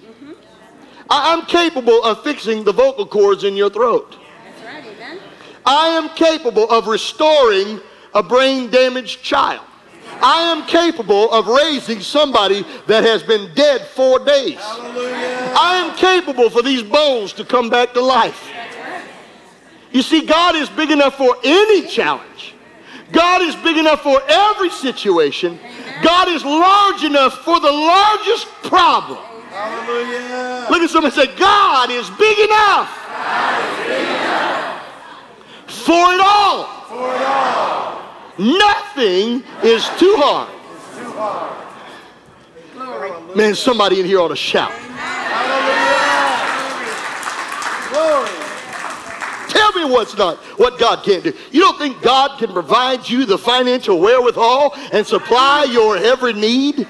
Mm-hmm. 0.07 0.31
I- 1.07 1.33
I'm 1.33 1.45
capable 1.45 2.03
of 2.03 2.23
fixing 2.23 2.63
the 2.63 2.73
vocal 2.73 3.05
cords 3.05 3.43
in 3.43 3.55
your 3.55 3.69
throat. 3.69 4.17
That's 5.65 5.73
right. 5.73 5.87
Amen. 5.87 6.05
I 6.05 6.05
am 6.05 6.09
capable 6.15 6.69
of 6.69 6.87
restoring 6.87 7.81
a 8.13 8.23
brain 8.23 8.69
damaged 8.69 9.21
child. 9.23 9.65
I 10.21 10.41
am 10.43 10.65
capable 10.65 11.31
of 11.31 11.47
raising 11.47 11.99
somebody 11.99 12.65
that 12.87 13.03
has 13.03 13.23
been 13.23 13.53
dead 13.53 13.81
four 13.81 14.19
days. 14.19 14.55
Hallelujah. 14.55 15.53
I 15.57 15.75
am 15.75 15.95
capable 15.97 16.49
for 16.49 16.61
these 16.61 16.83
bones 16.83 17.33
to 17.33 17.43
come 17.43 17.69
back 17.69 17.93
to 17.93 18.01
life. 18.01 18.49
You 19.91 20.01
see, 20.01 20.25
God 20.25 20.55
is 20.55 20.69
big 20.69 20.91
enough 20.91 21.17
for 21.17 21.35
any 21.43 21.87
challenge. 21.87 22.53
God 23.11 23.41
is 23.41 23.55
big 23.57 23.77
enough 23.77 24.01
for 24.01 24.21
every 24.27 24.69
situation. 24.69 25.59
God 26.03 26.27
is 26.27 26.43
large 26.43 27.03
enough 27.03 27.45
for 27.45 27.59
the 27.59 27.71
largest 27.71 28.47
problem. 28.63 29.19
Hallelujah. 29.49 30.67
Look 30.69 30.81
at 30.81 30.89
somebody 30.89 31.19
and 31.19 31.29
say, 31.29 31.35
God 31.37 31.89
is 31.89 32.09
big 32.11 32.39
enough, 32.39 32.89
for 35.77 36.13
it 36.13 36.21
all. 36.23 36.65
For 36.87 37.15
it 37.15 37.21
all. 37.21 38.01
Nothing 38.37 39.43
is 39.63 39.87
too 39.97 40.15
hard. 40.17 40.51
Man, 43.35 43.55
somebody 43.55 43.99
in 43.99 44.05
here 44.05 44.19
ought 44.19 44.29
to 44.29 44.35
shout. 44.35 44.71
Tell 49.49 49.71
me 49.73 49.85
what's 49.91 50.17
not, 50.17 50.37
what 50.57 50.79
God 50.79 51.03
can't 51.03 51.23
do. 51.23 51.33
You 51.51 51.61
don't 51.61 51.77
think 51.77 52.01
God 52.01 52.37
can 52.39 52.51
provide 52.51 53.07
you 53.07 53.25
the 53.25 53.37
financial 53.37 53.99
wherewithal 53.99 54.73
and 54.91 55.05
supply 55.05 55.63
your 55.63 55.97
every 55.97 56.33
need? 56.33 56.87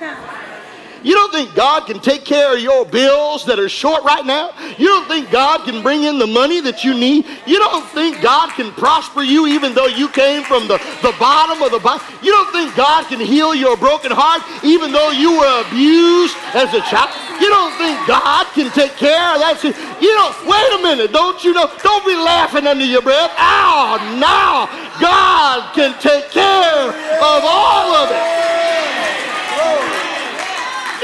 You 1.05 1.13
don't 1.13 1.31
think 1.31 1.53
God 1.53 1.85
can 1.85 1.99
take 1.99 2.25
care 2.25 2.57
of 2.57 2.59
your 2.59 2.83
bills 2.83 3.45
that 3.45 3.59
are 3.59 3.69
short 3.69 4.03
right 4.03 4.25
now? 4.25 4.49
You 4.79 4.87
don't 4.87 5.07
think 5.07 5.29
God 5.29 5.63
can 5.63 5.83
bring 5.83 6.01
in 6.01 6.17
the 6.17 6.25
money 6.25 6.61
that 6.61 6.83
you 6.83 6.97
need? 6.97 7.27
You 7.45 7.59
don't 7.59 7.85
think 7.93 8.23
God 8.23 8.49
can 8.57 8.71
prosper 8.71 9.21
you 9.21 9.45
even 9.45 9.75
though 9.75 9.85
you 9.85 10.09
came 10.09 10.41
from 10.41 10.67
the, 10.67 10.81
the 11.05 11.13
bottom 11.19 11.61
of 11.61 11.69
the 11.69 11.77
bottom? 11.77 12.01
You 12.25 12.31
don't 12.31 12.51
think 12.51 12.75
God 12.75 13.05
can 13.05 13.19
heal 13.19 13.53
your 13.53 13.77
broken 13.77 14.09
heart 14.09 14.41
even 14.65 14.91
though 14.91 15.11
you 15.11 15.37
were 15.37 15.61
abused 15.69 16.33
as 16.57 16.73
a 16.73 16.81
child? 16.89 17.13
You 17.37 17.53
don't 17.53 17.77
think 17.77 18.01
God 18.09 18.49
can 18.57 18.73
take 18.73 18.97
care 18.97 19.29
of 19.37 19.45
that? 19.45 19.61
You 19.61 20.09
don't, 20.09 20.33
wait 20.49 20.69
a 20.73 20.81
minute, 20.81 21.13
don't 21.13 21.37
you 21.43 21.53
know? 21.53 21.69
Don't 21.85 22.03
be 22.03 22.17
laughing 22.17 22.65
under 22.65 22.83
your 22.85 23.03
breath. 23.03 23.29
Ow, 23.37 24.01
now 24.17 24.65
God 24.97 25.69
can 25.77 25.93
take 26.01 26.31
care 26.33 26.89
of 27.21 27.41
all 27.45 27.93
of 27.93 28.09
it. 28.09 28.64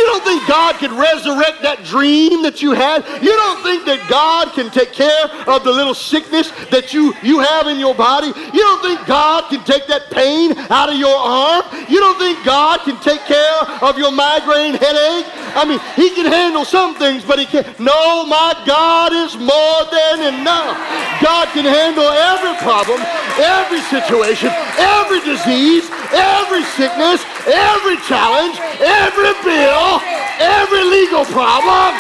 You 0.01 0.07
don't 0.07 0.23
think 0.23 0.47
God 0.47 0.81
can 0.81 0.97
resurrect 0.97 1.61
that 1.61 1.85
dream 1.85 2.41
that 2.41 2.57
you 2.57 2.71
had? 2.73 3.05
You 3.21 3.37
don't 3.37 3.61
think 3.61 3.85
that 3.85 4.01
God 4.09 4.49
can 4.57 4.73
take 4.73 4.97
care 4.97 5.29
of 5.45 5.61
the 5.63 5.69
little 5.69 5.93
sickness 5.93 6.49
that 6.73 6.89
you, 6.89 7.13
you 7.21 7.37
have 7.37 7.67
in 7.67 7.77
your 7.77 7.93
body? 7.93 8.33
You 8.33 8.61
don't 8.65 8.81
think 8.81 9.05
God 9.05 9.45
can 9.53 9.61
take 9.63 9.85
that 9.93 10.09
pain 10.09 10.57
out 10.73 10.89
of 10.89 10.97
your 10.97 11.13
arm? 11.13 11.69
You 11.85 12.01
don't 12.01 12.17
think 12.17 12.41
God 12.41 12.81
can 12.81 12.97
take 13.05 13.21
care 13.29 13.61
of 13.85 14.01
your 14.01 14.09
migraine 14.09 14.73
headache? 14.73 15.29
I 15.53 15.69
mean, 15.69 15.77
He 15.93 16.09
can 16.17 16.25
handle 16.25 16.65
some 16.65 16.97
things, 16.97 17.21
but 17.21 17.37
He 17.37 17.45
can't. 17.45 17.69
No, 17.77 18.25
my 18.25 18.57
God 18.65 19.13
is 19.13 19.37
more 19.37 19.85
than 19.85 20.33
enough. 20.33 20.81
God 21.21 21.45
can 21.53 21.69
handle 21.69 22.09
every 22.09 22.57
problem, 22.65 22.97
every 23.37 23.85
situation, 23.85 24.49
every 24.81 25.21
disease, 25.21 25.85
every 26.09 26.63
sickness, 26.73 27.21
every 27.45 27.97
challenge, 28.07 28.57
every 28.81 29.33
bill, 29.43 29.90
every 30.39 30.83
legal 30.83 31.25
problem, 31.25 31.95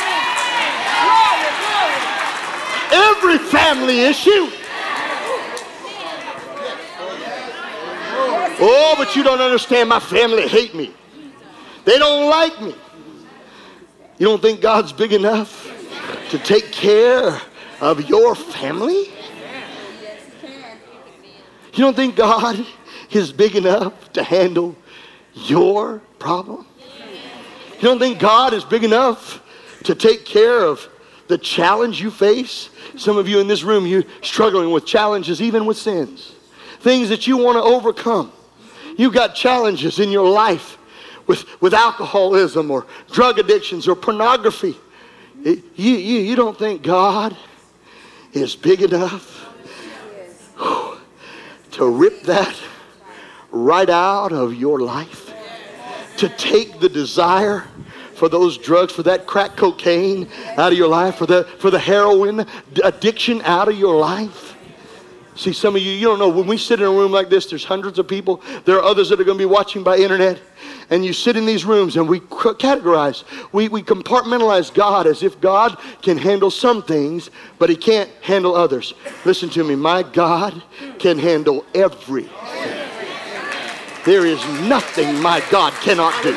every 2.91 3.37
family 3.37 4.01
issue. 4.01 4.49
Oh, 8.63 8.93
but 8.97 9.15
you 9.15 9.23
don't 9.23 9.41
understand. 9.41 9.89
My 9.89 9.99
family 9.99 10.47
hate 10.47 10.75
me. 10.75 10.93
They 11.83 11.97
don't 11.97 12.29
like 12.29 12.61
me. 12.61 12.75
You 14.19 14.27
don't 14.27 14.41
think 14.41 14.61
God's 14.61 14.93
big 14.93 15.13
enough 15.13 15.67
to 16.29 16.37
take 16.37 16.71
care 16.71 17.41
of 17.79 18.07
your 18.07 18.35
family? 18.35 19.07
You 21.73 21.79
don't 21.85 21.95
think 21.95 22.15
God 22.15 22.63
is 23.09 23.31
big 23.31 23.55
enough 23.55 24.13
to 24.13 24.23
handle 24.23 24.75
your 25.33 25.99
problem? 26.19 26.67
You 27.81 27.87
don't 27.87 27.97
think 27.97 28.19
God 28.19 28.53
is 28.53 28.63
big 28.63 28.83
enough 28.83 29.41
to 29.85 29.95
take 29.95 30.23
care 30.23 30.59
of 30.63 30.87
the 31.27 31.37
challenge 31.37 31.99
you 31.99 32.11
face? 32.11 32.69
Some 32.95 33.17
of 33.17 33.27
you 33.27 33.39
in 33.39 33.47
this 33.47 33.63
room, 33.63 33.87
you're 33.87 34.03
struggling 34.21 34.69
with 34.69 34.85
challenges, 34.85 35.41
even 35.41 35.65
with 35.65 35.77
sins, 35.77 36.33
things 36.81 37.09
that 37.09 37.25
you 37.25 37.37
want 37.37 37.55
to 37.57 37.63
overcome. 37.63 38.31
You've 38.97 39.13
got 39.13 39.33
challenges 39.33 39.97
in 39.97 40.11
your 40.11 40.29
life 40.29 40.77
with, 41.25 41.45
with 41.59 41.73
alcoholism 41.73 42.69
or 42.69 42.85
drug 43.11 43.39
addictions 43.39 43.87
or 43.87 43.95
pornography. 43.95 44.75
It- 45.43 45.63
you, 45.75 45.95
you, 45.95 46.19
you 46.19 46.35
don't 46.35 46.57
think 46.59 46.83
God 46.83 47.35
is 48.31 48.55
big 48.55 48.83
enough 48.83 49.39
to 51.71 51.87
rip 51.87 52.21
that 52.23 52.55
right 53.49 53.89
out 53.89 54.31
of 54.31 54.53
your 54.53 54.79
life, 54.81 55.30
to 56.21 56.29
take 56.29 56.79
the 56.79 56.87
desire 56.87 57.65
for 58.13 58.29
those 58.29 58.55
drugs, 58.55 58.93
for 58.93 59.01
that 59.01 59.25
crack 59.25 59.57
cocaine 59.57 60.27
out 60.55 60.71
of 60.71 60.77
your 60.77 60.87
life, 60.87 61.15
for 61.15 61.25
the, 61.25 61.45
for 61.57 61.71
the 61.71 61.79
heroin 61.79 62.45
addiction 62.83 63.41
out 63.41 63.67
of 63.67 63.75
your 63.75 63.95
life. 63.95 64.55
See, 65.35 65.51
some 65.51 65.75
of 65.75 65.81
you, 65.81 65.91
you 65.91 66.05
don't 66.05 66.19
know, 66.19 66.29
when 66.29 66.45
we 66.45 66.59
sit 66.59 66.79
in 66.79 66.85
a 66.85 66.91
room 66.91 67.11
like 67.11 67.29
this, 67.29 67.47
there's 67.47 67.65
hundreds 67.65 67.97
of 67.97 68.07
people. 68.07 68.39
There 68.65 68.75
are 68.75 68.83
others 68.83 69.09
that 69.09 69.19
are 69.19 69.23
going 69.23 69.39
to 69.39 69.41
be 69.41 69.51
watching 69.51 69.81
by 69.81 69.97
internet. 69.97 70.39
And 70.91 71.03
you 71.03 71.11
sit 71.11 71.35
in 71.35 71.47
these 71.47 71.65
rooms 71.65 71.97
and 71.97 72.07
we 72.07 72.19
categorize, 72.19 73.23
we, 73.51 73.67
we 73.67 73.81
compartmentalize 73.81 74.71
God 74.71 75.07
as 75.07 75.23
if 75.23 75.41
God 75.41 75.75
can 76.03 76.19
handle 76.19 76.51
some 76.51 76.83
things, 76.83 77.31
but 77.57 77.67
he 77.71 77.75
can't 77.75 78.11
handle 78.21 78.53
others. 78.53 78.93
Listen 79.25 79.49
to 79.49 79.63
me, 79.63 79.75
my 79.75 80.03
God 80.03 80.61
can 80.99 81.17
handle 81.17 81.65
everything. 81.73 82.90
There 84.05 84.25
is 84.25 84.43
nothing 84.61 85.21
my 85.21 85.43
God 85.51 85.73
cannot 85.73 86.13
do. 86.23 86.35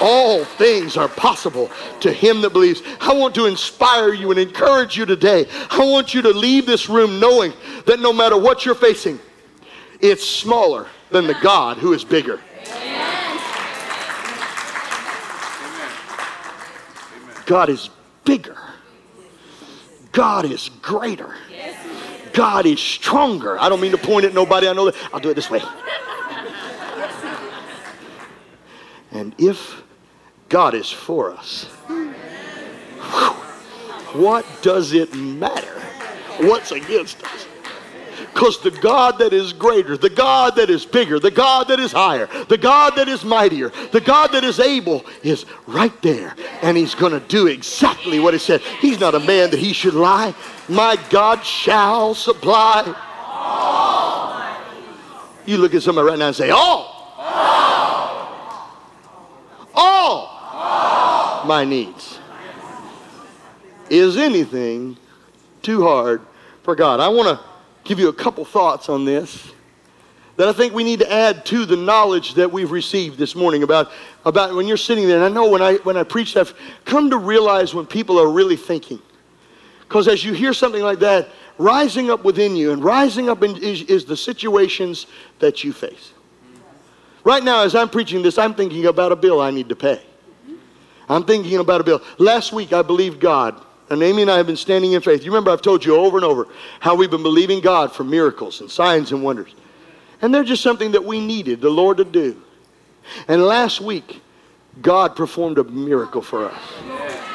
All 0.00 0.44
things 0.44 0.96
are 0.96 1.08
possible 1.08 1.70
to 2.00 2.12
him 2.12 2.40
that 2.42 2.50
believes. 2.50 2.82
I 3.00 3.14
want 3.14 3.34
to 3.36 3.46
inspire 3.46 4.12
you 4.12 4.30
and 4.30 4.38
encourage 4.38 4.96
you 4.96 5.06
today. 5.06 5.46
I 5.70 5.84
want 5.84 6.14
you 6.14 6.22
to 6.22 6.30
leave 6.30 6.66
this 6.66 6.88
room 6.88 7.18
knowing 7.18 7.52
that 7.86 8.00
no 8.00 8.12
matter 8.12 8.38
what 8.38 8.64
you're 8.64 8.74
facing, 8.74 9.18
it's 10.00 10.24
smaller 10.24 10.86
than 11.10 11.26
the 11.26 11.36
God 11.42 11.78
who 11.78 11.92
is 11.92 12.04
bigger. 12.04 12.40
God 17.46 17.68
is 17.68 17.90
bigger. 18.24 18.56
God 20.12 20.44
is 20.44 20.70
greater. 20.80 21.34
God 22.34 22.66
is 22.66 22.80
stronger. 22.80 23.58
I 23.58 23.68
don't 23.68 23.80
mean 23.80 23.92
to 23.92 23.98
point 23.98 24.26
at 24.26 24.34
nobody. 24.34 24.68
I 24.68 24.72
know 24.72 24.90
that. 24.90 24.96
I'll 25.14 25.20
do 25.20 25.30
it 25.30 25.34
this 25.34 25.48
way. 25.48 25.62
And 29.12 29.34
if 29.38 29.82
God 30.48 30.74
is 30.74 30.90
for 30.90 31.30
us, 31.30 31.64
what 34.12 34.44
does 34.62 34.92
it 34.92 35.14
matter 35.14 35.80
what's 36.40 36.72
against 36.72 37.22
us? 37.24 37.46
Because 38.32 38.60
the 38.60 38.72
God 38.72 39.18
that 39.18 39.32
is 39.32 39.52
greater, 39.52 39.96
the 39.96 40.10
God 40.10 40.56
that 40.56 40.68
is 40.68 40.84
bigger, 40.84 41.20
the 41.20 41.30
God 41.30 41.68
that 41.68 41.78
is 41.78 41.92
higher, 41.92 42.28
the 42.48 42.58
God 42.58 42.96
that 42.96 43.06
is 43.06 43.24
mightier, 43.24 43.70
the 43.92 44.00
God 44.00 44.32
that 44.32 44.42
is 44.42 44.58
able 44.58 45.04
is 45.22 45.46
right 45.68 46.02
there. 46.02 46.34
And 46.62 46.76
He's 46.76 46.96
going 46.96 47.12
to 47.12 47.20
do 47.28 47.46
exactly 47.46 48.18
what 48.18 48.34
He 48.34 48.40
said. 48.40 48.60
He's 48.80 48.98
not 48.98 49.14
a 49.14 49.20
man 49.20 49.50
that 49.50 49.60
He 49.60 49.72
should 49.72 49.94
lie. 49.94 50.34
My 50.68 50.96
God 51.10 51.44
shall 51.44 52.14
supply. 52.14 52.94
All. 53.26 54.34
My 54.34 54.58
needs. 54.74 55.46
You 55.46 55.58
look 55.58 55.74
at 55.74 55.82
somebody 55.82 56.08
right 56.08 56.18
now 56.18 56.28
and 56.28 56.36
say, 56.36 56.50
All. 56.50 56.94
All 59.74 61.44
my 61.44 61.64
needs. 61.64 62.18
Is 63.90 64.16
anything 64.16 64.96
too 65.62 65.82
hard 65.82 66.22
for 66.62 66.74
God? 66.74 67.00
I 67.00 67.08
want 67.08 67.38
to 67.38 67.44
give 67.84 67.98
you 67.98 68.08
a 68.08 68.12
couple 68.12 68.44
thoughts 68.44 68.88
on 68.88 69.04
this 69.04 69.52
that 70.36 70.48
I 70.48 70.52
think 70.52 70.74
we 70.74 70.82
need 70.82 70.98
to 70.98 71.12
add 71.12 71.46
to 71.46 71.64
the 71.64 71.76
knowledge 71.76 72.34
that 72.34 72.50
we've 72.50 72.72
received 72.72 73.18
this 73.18 73.36
morning 73.36 73.62
about, 73.62 73.92
about 74.24 74.54
when 74.54 74.66
you're 74.66 74.76
sitting 74.76 75.06
there. 75.06 75.16
And 75.16 75.24
I 75.24 75.28
know 75.28 75.48
when 75.48 75.62
I, 75.62 75.74
when 75.84 75.96
I 75.96 76.02
preach, 76.02 76.36
I've 76.36 76.54
come 76.84 77.10
to 77.10 77.18
realize 77.18 77.72
when 77.72 77.86
people 77.86 78.18
are 78.18 78.28
really 78.28 78.56
thinking. 78.56 79.00
Because 79.94 80.08
as 80.08 80.24
you 80.24 80.32
hear 80.32 80.52
something 80.52 80.82
like 80.82 80.98
that, 80.98 81.28
rising 81.56 82.10
up 82.10 82.24
within 82.24 82.56
you 82.56 82.72
and 82.72 82.82
rising 82.82 83.30
up 83.30 83.44
in, 83.44 83.56
is, 83.58 83.82
is 83.82 84.04
the 84.04 84.16
situations 84.16 85.06
that 85.38 85.62
you 85.62 85.72
face. 85.72 86.12
Right 87.22 87.44
now, 87.44 87.62
as 87.62 87.76
I'm 87.76 87.88
preaching 87.88 88.20
this, 88.20 88.36
I'm 88.36 88.54
thinking 88.54 88.86
about 88.86 89.12
a 89.12 89.16
bill 89.16 89.40
I 89.40 89.52
need 89.52 89.68
to 89.68 89.76
pay. 89.76 90.02
I'm 91.08 91.22
thinking 91.22 91.58
about 91.58 91.80
a 91.80 91.84
bill. 91.84 92.02
Last 92.18 92.52
week, 92.52 92.72
I 92.72 92.82
believed 92.82 93.20
God 93.20 93.64
and 93.88 94.02
Amy 94.02 94.22
and 94.22 94.30
I 94.32 94.36
have 94.36 94.48
been 94.48 94.56
standing 94.56 94.94
in 94.94 95.00
faith. 95.00 95.22
You 95.22 95.30
remember 95.30 95.52
I've 95.52 95.62
told 95.62 95.84
you 95.84 95.94
over 95.94 96.16
and 96.16 96.24
over 96.24 96.48
how 96.80 96.96
we've 96.96 97.08
been 97.08 97.22
believing 97.22 97.60
God 97.60 97.92
for 97.92 98.02
miracles 98.02 98.62
and 98.62 98.68
signs 98.68 99.12
and 99.12 99.22
wonders. 99.22 99.54
And 100.22 100.34
they're 100.34 100.42
just 100.42 100.64
something 100.64 100.90
that 100.90 101.04
we 101.04 101.24
needed 101.24 101.60
the 101.60 101.70
Lord 101.70 101.98
to 101.98 102.04
do. 102.04 102.42
And 103.28 103.44
last 103.44 103.80
week, 103.80 104.22
God 104.82 105.14
performed 105.14 105.58
a 105.58 105.62
miracle 105.62 106.20
for 106.20 106.50
us. 106.50 107.33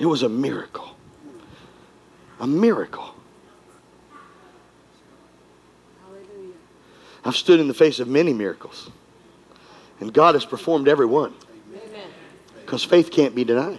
It 0.00 0.06
was 0.06 0.22
a 0.22 0.28
miracle. 0.28 0.96
A 2.40 2.46
miracle. 2.46 3.14
I've 7.22 7.36
stood 7.36 7.60
in 7.60 7.68
the 7.68 7.74
face 7.74 8.00
of 8.00 8.08
many 8.08 8.32
miracles. 8.32 8.90
And 10.00 10.10
God 10.10 10.34
has 10.34 10.46
performed 10.46 10.88
every 10.88 11.04
one. 11.04 11.34
Because 12.62 12.82
faith 12.82 13.10
can't 13.10 13.34
be 13.34 13.44
denied. 13.44 13.78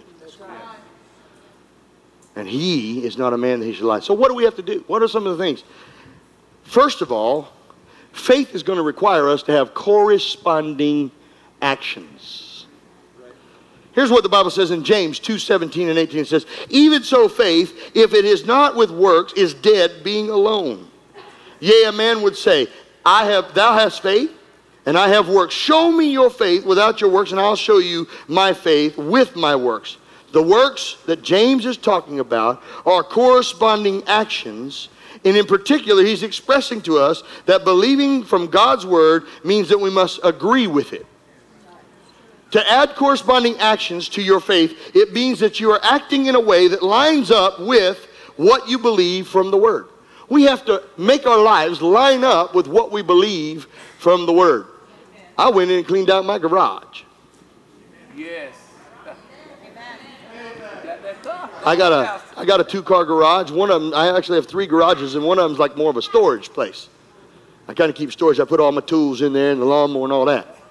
And 2.36 2.48
he 2.48 3.04
is 3.04 3.18
not 3.18 3.32
a 3.32 3.36
man 3.36 3.58
that 3.58 3.66
he 3.66 3.72
should 3.72 3.84
lie. 3.84 3.98
So 3.98 4.14
what 4.14 4.28
do 4.28 4.34
we 4.34 4.44
have 4.44 4.54
to 4.56 4.62
do? 4.62 4.84
What 4.86 5.02
are 5.02 5.08
some 5.08 5.26
of 5.26 5.36
the 5.36 5.44
things? 5.44 5.64
First 6.62 7.02
of 7.02 7.10
all, 7.10 7.48
faith 8.12 8.54
is 8.54 8.62
going 8.62 8.76
to 8.76 8.84
require 8.84 9.28
us 9.28 9.42
to 9.44 9.52
have 9.52 9.74
corresponding 9.74 11.10
actions. 11.60 12.51
Here's 13.92 14.10
what 14.10 14.22
the 14.22 14.28
Bible 14.28 14.50
says 14.50 14.70
in 14.70 14.84
James 14.84 15.18
2 15.18 15.38
17 15.38 15.88
and 15.88 15.98
18. 15.98 16.20
It 16.20 16.28
says, 16.28 16.46
Even 16.70 17.02
so, 17.02 17.28
faith, 17.28 17.92
if 17.94 18.14
it 18.14 18.24
is 18.24 18.46
not 18.46 18.74
with 18.74 18.90
works, 18.90 19.32
is 19.34 19.54
dead, 19.54 20.02
being 20.02 20.30
alone. 20.30 20.88
Yea, 21.60 21.84
a 21.84 21.92
man 21.92 22.22
would 22.22 22.36
say, 22.36 22.68
I 23.04 23.26
have, 23.26 23.54
Thou 23.54 23.74
hast 23.74 24.02
faith, 24.02 24.32
and 24.86 24.96
I 24.96 25.08
have 25.08 25.28
works. 25.28 25.54
Show 25.54 25.92
me 25.92 26.10
your 26.10 26.30
faith 26.30 26.64
without 26.64 27.00
your 27.00 27.10
works, 27.10 27.32
and 27.32 27.40
I'll 27.40 27.56
show 27.56 27.78
you 27.78 28.08
my 28.28 28.52
faith 28.52 28.96
with 28.96 29.36
my 29.36 29.54
works. 29.54 29.98
The 30.32 30.42
works 30.42 30.96
that 31.06 31.22
James 31.22 31.66
is 31.66 31.76
talking 31.76 32.18
about 32.18 32.62
are 32.86 33.02
corresponding 33.02 34.02
actions. 34.06 34.88
And 35.24 35.36
in 35.36 35.46
particular, 35.46 36.02
he's 36.02 36.22
expressing 36.22 36.80
to 36.82 36.98
us 36.98 37.22
that 37.44 37.64
believing 37.64 38.24
from 38.24 38.46
God's 38.46 38.86
word 38.86 39.24
means 39.44 39.68
that 39.68 39.78
we 39.78 39.90
must 39.90 40.20
agree 40.24 40.66
with 40.66 40.94
it. 40.94 41.06
To 42.52 42.70
add 42.70 42.94
corresponding 42.96 43.56
actions 43.58 44.10
to 44.10 44.22
your 44.22 44.38
faith, 44.38 44.94
it 44.94 45.12
means 45.12 45.40
that 45.40 45.58
you 45.58 45.70
are 45.70 45.80
acting 45.82 46.26
in 46.26 46.34
a 46.34 46.40
way 46.40 46.68
that 46.68 46.82
lines 46.82 47.30
up 47.30 47.58
with 47.60 48.06
what 48.36 48.68
you 48.68 48.78
believe 48.78 49.26
from 49.26 49.50
the 49.50 49.56
word. 49.56 49.88
We 50.28 50.44
have 50.44 50.64
to 50.66 50.82
make 50.98 51.26
our 51.26 51.38
lives 51.38 51.80
line 51.80 52.24
up 52.24 52.54
with 52.54 52.66
what 52.66 52.92
we 52.92 53.02
believe 53.02 53.66
from 53.98 54.26
the 54.26 54.32
word. 54.32 54.66
I 55.38 55.48
went 55.48 55.70
in 55.70 55.78
and 55.78 55.86
cleaned 55.86 56.10
out 56.10 56.24
my 56.26 56.38
garage. 56.38 57.02
Yes. 58.14 58.54
I 61.64 61.76
got 61.76 61.92
a 61.92 62.38
I 62.38 62.44
got 62.44 62.60
a 62.60 62.64
two 62.64 62.82
car 62.82 63.04
garage. 63.04 63.50
One 63.50 63.70
of 63.70 63.80
them 63.80 63.94
I 63.94 64.14
actually 64.16 64.36
have 64.36 64.46
three 64.46 64.66
garages, 64.66 65.14
and 65.14 65.24
one 65.24 65.38
of 65.38 65.44
them's 65.44 65.58
like 65.58 65.76
more 65.76 65.90
of 65.90 65.96
a 65.96 66.02
storage 66.02 66.50
place. 66.50 66.88
I 67.68 67.74
kind 67.74 67.88
of 67.88 67.96
keep 67.96 68.12
storage. 68.12 68.40
I 68.40 68.44
put 68.44 68.60
all 68.60 68.72
my 68.72 68.80
tools 68.80 69.22
in 69.22 69.32
there 69.32 69.52
and 69.52 69.60
the 69.60 69.64
lawnmower 69.64 70.04
and 70.04 70.12
all 70.12 70.24
that. 70.26 70.61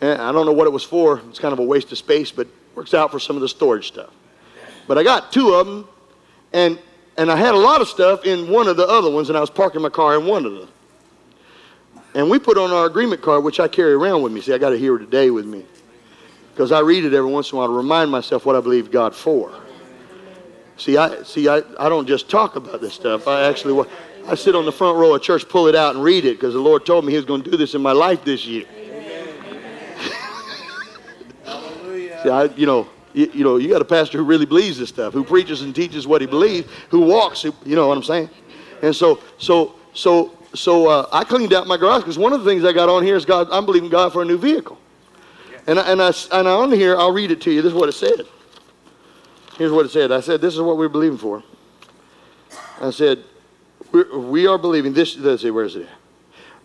And 0.00 0.20
I 0.20 0.32
don't 0.32 0.46
know 0.46 0.52
what 0.52 0.66
it 0.66 0.70
was 0.70 0.84
for. 0.84 1.20
It's 1.28 1.38
kind 1.38 1.52
of 1.52 1.58
a 1.58 1.64
waste 1.64 1.90
of 1.92 1.98
space, 1.98 2.30
but 2.30 2.46
works 2.74 2.94
out 2.94 3.10
for 3.10 3.18
some 3.18 3.36
of 3.36 3.42
the 3.42 3.48
storage 3.48 3.88
stuff. 3.88 4.10
But 4.86 4.98
I 4.98 5.02
got 5.02 5.32
two 5.32 5.54
of 5.54 5.66
them, 5.66 5.88
and 6.52 6.78
and 7.18 7.32
I 7.32 7.36
had 7.36 7.54
a 7.54 7.58
lot 7.58 7.80
of 7.80 7.88
stuff 7.88 8.24
in 8.24 8.48
one 8.48 8.68
of 8.68 8.76
the 8.76 8.86
other 8.86 9.10
ones, 9.10 9.28
and 9.28 9.36
I 9.36 9.40
was 9.40 9.50
parking 9.50 9.82
my 9.82 9.88
car 9.88 10.14
in 10.16 10.24
one 10.24 10.46
of 10.46 10.54
them. 10.54 10.68
And 12.14 12.30
we 12.30 12.38
put 12.38 12.56
on 12.56 12.70
our 12.70 12.86
agreement 12.86 13.22
card, 13.22 13.42
which 13.42 13.58
I 13.58 13.66
carry 13.66 13.92
around 13.92 14.22
with 14.22 14.32
me. 14.32 14.40
See, 14.40 14.54
I 14.54 14.58
got 14.58 14.72
it 14.72 14.78
here 14.78 14.96
today 14.98 15.30
with 15.30 15.44
me. 15.44 15.64
Because 16.52 16.70
I 16.70 16.78
read 16.78 17.04
it 17.04 17.14
every 17.14 17.30
once 17.30 17.50
in 17.50 17.56
a 17.56 17.58
while 17.58 17.68
to 17.68 17.74
remind 17.74 18.10
myself 18.10 18.46
what 18.46 18.54
I 18.54 18.60
believe 18.60 18.92
God 18.92 19.14
for. 19.14 19.52
See, 20.76 20.96
I 20.96 21.22
see. 21.24 21.48
I, 21.48 21.62
I 21.78 21.88
don't 21.88 22.06
just 22.06 22.30
talk 22.30 22.54
about 22.54 22.80
this 22.80 22.94
stuff. 22.94 23.26
I 23.26 23.48
actually, 23.48 23.84
I 24.26 24.36
sit 24.36 24.54
on 24.54 24.64
the 24.64 24.72
front 24.72 24.96
row 24.96 25.12
of 25.14 25.22
church, 25.22 25.48
pull 25.48 25.66
it 25.66 25.74
out, 25.74 25.96
and 25.96 26.04
read 26.04 26.24
it 26.24 26.36
because 26.36 26.54
the 26.54 26.60
Lord 26.60 26.86
told 26.86 27.04
me 27.04 27.12
He 27.12 27.16
was 27.16 27.26
going 27.26 27.42
to 27.42 27.50
do 27.50 27.56
this 27.56 27.74
in 27.74 27.82
my 27.82 27.92
life 27.92 28.24
this 28.24 28.46
year. 28.46 28.64
See, 32.22 32.30
I, 32.30 32.44
you 32.44 32.66
know, 32.66 32.88
you, 33.12 33.30
you, 33.32 33.44
know, 33.44 33.56
you 33.56 33.68
got 33.68 33.82
a 33.82 33.86
pastor 33.86 34.18
who 34.18 34.24
really 34.24 34.46
believes 34.46 34.78
this 34.78 34.88
stuff, 34.88 35.12
who 35.12 35.24
preaches 35.24 35.62
and 35.62 35.74
teaches 35.74 36.06
what 36.06 36.20
he 36.20 36.26
believes, 36.26 36.68
who 36.90 37.00
walks. 37.00 37.44
You 37.44 37.52
know 37.64 37.88
what 37.88 37.96
I'm 37.96 38.04
saying? 38.04 38.30
And 38.82 38.94
so, 38.94 39.20
so, 39.38 39.74
so, 39.94 40.36
so 40.54 40.88
uh, 40.88 41.08
I 41.12 41.24
cleaned 41.24 41.52
out 41.52 41.66
my 41.66 41.76
garage 41.76 42.02
because 42.02 42.18
one 42.18 42.32
of 42.32 42.44
the 42.44 42.50
things 42.50 42.64
I 42.64 42.72
got 42.72 42.88
on 42.88 43.02
here 43.02 43.16
is 43.16 43.24
God. 43.24 43.48
I'm 43.50 43.66
believing 43.66 43.90
God 43.90 44.12
for 44.12 44.22
a 44.22 44.24
new 44.24 44.38
vehicle. 44.38 44.78
And 45.66 45.78
I, 45.78 45.92
and 45.92 46.00
I, 46.00 46.12
and 46.32 46.48
on 46.48 46.72
here, 46.72 46.96
I'll 46.96 47.12
read 47.12 47.30
it 47.30 47.40
to 47.42 47.50
you. 47.50 47.60
This 47.60 47.72
is 47.72 47.78
what 47.78 47.88
it 47.88 47.92
said. 47.92 48.26
Here's 49.58 49.72
what 49.72 49.84
it 49.84 49.90
said. 49.90 50.12
I 50.12 50.20
said, 50.20 50.40
This 50.40 50.54
is 50.54 50.60
what 50.60 50.78
we're 50.78 50.88
believing 50.88 51.18
for. 51.18 51.42
I 52.80 52.90
said, 52.90 53.24
We're, 53.92 54.18
we 54.18 54.46
are 54.46 54.56
believing 54.56 54.92
this. 54.94 55.16
Let's 55.18 55.42
see, 55.42 55.50
where 55.50 55.64
is 55.64 55.76
it? 55.76 55.88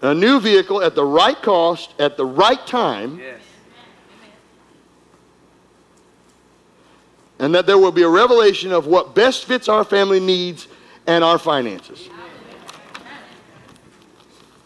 A 0.02 0.14
new 0.14 0.40
vehicle 0.40 0.82
at 0.82 0.96
the 0.96 1.04
right 1.04 1.42
cost, 1.42 1.94
at 2.00 2.18
the 2.18 2.26
right 2.26 2.66
time. 2.68 3.20
Yes. 3.20 3.40
And 7.40 7.54
that 7.56 7.66
there 7.66 7.78
will 7.78 7.92
be 7.92 8.04
a 8.04 8.10
revelation 8.10 8.72
of 8.72 8.88
what 8.88 9.16
best 9.16 9.46
fits 9.46 9.68
our 9.68 9.84
family 9.84 10.20
needs 10.20 10.68
and 11.08 11.24
our 11.24 11.38
finances. 11.38 12.10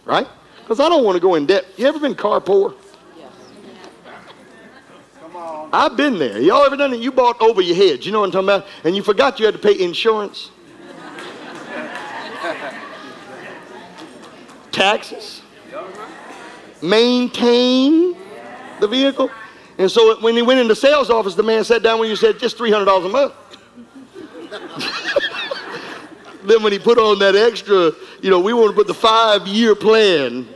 Right? 0.05 0.27
Because 0.61 0.79
I 0.79 0.89
don't 0.89 1.03
want 1.03 1.15
to 1.15 1.21
go 1.21 1.35
in 1.35 1.45
debt. 1.45 1.65
You 1.77 1.87
ever 1.87 1.99
been 1.99 2.15
car 2.15 2.39
poor? 2.41 2.75
I've 5.71 5.97
been 5.97 6.17
there. 6.17 6.39
Y'all 6.39 6.65
ever 6.65 6.77
done 6.77 6.93
it? 6.93 6.99
You 6.99 7.11
bought 7.11 7.41
over 7.41 7.61
your 7.61 7.75
head. 7.75 8.05
You 8.05 8.11
know 8.11 8.21
what 8.21 8.27
I'm 8.27 8.31
talking 8.31 8.47
about? 8.47 8.67
And 8.83 8.95
you 8.95 9.03
forgot 9.03 9.39
you 9.39 9.45
had 9.45 9.53
to 9.53 9.59
pay 9.59 9.77
insurance, 9.79 10.49
taxes, 14.71 15.41
maintain 16.81 18.15
the 18.79 18.87
vehicle. 18.87 19.29
And 19.77 19.91
so 19.91 20.19
when 20.21 20.35
he 20.35 20.41
went 20.41 20.59
in 20.59 20.67
the 20.67 20.75
sales 20.75 21.09
office, 21.09 21.35
the 21.35 21.43
man 21.43 21.63
sat 21.63 21.83
down 21.83 21.99
when 21.99 22.09
you 22.09 22.15
said 22.15 22.39
just 22.39 22.57
$300 22.57 23.05
a 23.05 23.09
month. 23.09 23.33
then 26.43 26.63
when 26.63 26.71
he 26.71 26.79
put 26.79 26.97
on 26.97 27.19
that 27.19 27.35
extra, 27.35 27.91
you 28.21 28.29
know, 28.29 28.39
we 28.39 28.53
want 28.53 28.71
to 28.71 28.75
put 28.75 28.87
the 28.87 28.93
five-year 28.93 29.75
plan, 29.75 30.47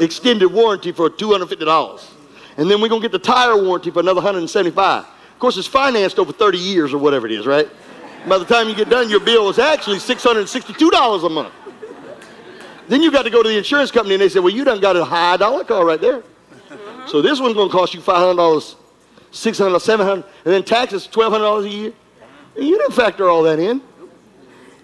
extended 0.00 0.46
warranty 0.48 0.92
for 0.92 1.10
$250. 1.10 2.10
And 2.56 2.70
then 2.70 2.80
we're 2.80 2.88
going 2.88 3.02
to 3.02 3.08
get 3.08 3.12
the 3.12 3.18
tire 3.18 3.62
warranty 3.62 3.90
for 3.90 4.00
another 4.00 4.20
175 4.20 5.04
Of 5.04 5.38
course, 5.38 5.56
it's 5.56 5.66
financed 5.66 6.18
over 6.18 6.32
30 6.32 6.58
years 6.58 6.94
or 6.94 6.98
whatever 6.98 7.26
it 7.26 7.32
is, 7.32 7.46
right? 7.46 7.68
By 8.26 8.38
the 8.38 8.44
time 8.44 8.68
you 8.68 8.74
get 8.74 8.88
done, 8.88 9.10
your 9.10 9.20
bill 9.20 9.48
is 9.50 9.58
actually 9.58 9.98
$662 9.98 11.26
a 11.26 11.28
month. 11.28 11.52
Then 12.88 13.02
you 13.02 13.10
got 13.10 13.22
to 13.22 13.30
go 13.30 13.42
to 13.42 13.48
the 13.48 13.56
insurance 13.56 13.90
company 13.90 14.14
and 14.14 14.22
they 14.22 14.28
say, 14.28 14.38
well, 14.38 14.52
you 14.52 14.64
done 14.64 14.80
got 14.80 14.96
a 14.96 15.04
high 15.04 15.36
dollar 15.36 15.64
car 15.64 15.84
right 15.84 16.00
there. 16.00 16.22
Uh-huh. 17.02 17.10
So 17.10 17.22
this 17.22 17.40
one's 17.40 17.54
going 17.54 17.68
to 17.68 17.72
cost 17.72 17.94
you 17.94 18.00
$500, 18.00 18.36
$600, 18.36 18.74
$700, 19.32 20.14
and 20.14 20.24
then 20.44 20.62
taxes 20.62 21.08
$1,200 21.08 21.64
a 21.64 21.68
year. 21.68 21.92
And 22.56 22.66
you 22.66 22.78
didn't 22.78 22.94
factor 22.94 23.28
all 23.28 23.42
that 23.44 23.58
in. 23.58 23.82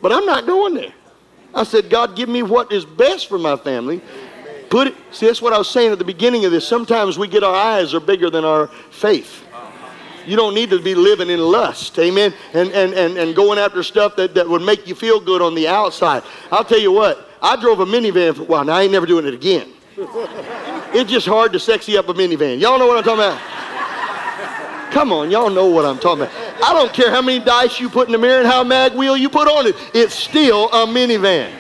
But 0.01 0.13
I'm 0.13 0.27
not 0.27 0.47
going 0.47 0.75
there. 0.75 0.93
I 1.55 1.65
said, 1.65 1.91
God, 1.91 2.15
give 2.17 2.29
me 2.29 2.43
what 2.43 2.73
is 2.73 2.85
best 2.85 3.29
for 3.29 3.39
my 3.39 3.57
family. 3.57 4.01
Put 4.71 4.89
it, 4.89 4.95
see, 5.11 5.27
that's 5.27 5.41
what 5.41 5.53
I 5.53 5.59
was 5.59 5.69
saying 5.69 5.93
at 5.93 5.99
the 5.99 6.05
beginning 6.05 6.45
of 6.45 6.53
this. 6.53 6.67
Sometimes 6.67 7.19
we 7.19 7.27
get 7.27 7.43
our 7.43 7.55
eyes 7.55 7.95
are 7.95 8.01
bigger 8.01 8.31
than 8.31 8.45
our 8.45 8.69
faith. 8.91 9.45
You 10.27 10.37
don't 10.37 10.55
need 10.55 10.69
to 10.71 10.79
be 10.79 10.95
living 10.95 11.31
in 11.31 11.41
lust, 11.41 11.99
amen, 11.99 12.35
and, 12.53 12.71
and, 12.73 12.93
and, 12.93 13.17
and 13.17 13.35
going 13.35 13.59
after 13.59 13.83
stuff 13.83 14.15
that, 14.17 14.35
that 14.35 14.47
would 14.47 14.61
make 14.61 14.87
you 14.87 14.95
feel 14.95 15.21
good 15.21 15.41
on 15.41 15.55
the 15.55 15.67
outside. 15.67 16.23
I'll 16.53 16.65
tell 16.65 16.79
you 16.79 16.93
what, 16.93 17.31
I 17.41 17.57
drove 17.57 17.81
a 17.81 17.87
minivan 17.87 18.37
for 18.37 18.43
a 18.43 18.45
while. 18.45 18.65
Now, 18.65 18.75
I 18.75 18.83
ain't 18.83 18.93
never 18.93 19.07
doing 19.07 19.27
it 19.27 19.33
again. 19.33 19.73
It's 20.93 21.11
just 21.11 21.27
hard 21.27 21.53
to 21.53 21.61
sexy 21.61 21.97
up 21.99 22.09
a 22.09 22.15
minivan. 22.15 22.61
Y'all 22.61 22.79
know 22.79 22.87
what 22.87 22.99
I'm 22.99 23.05
talking 23.05 23.25
about? 23.25 24.93
Come 24.93 25.13
on, 25.13 25.31
y'all 25.31 25.51
know 25.51 25.67
what 25.67 25.85
I'm 25.85 25.99
talking 25.99 26.23
about. 26.25 26.35
I 26.65 26.73
don't 26.73 26.93
care 26.93 27.11
how 27.11 27.21
many 27.21 27.45
dice 27.45 27.79
you 27.79 27.91
put 27.91 28.09
in 28.09 28.13
the 28.13 28.19
mirror 28.19 28.41
and 28.41 28.49
how 28.49 28.65
mag 28.65 28.95
wheel 28.95 29.17
you 29.17 29.29
put 29.29 29.47
on 29.47 29.67
it. 29.67 29.77
It's 29.95 30.15
still 30.15 30.69
a 30.71 30.87
minivan. 30.87 31.53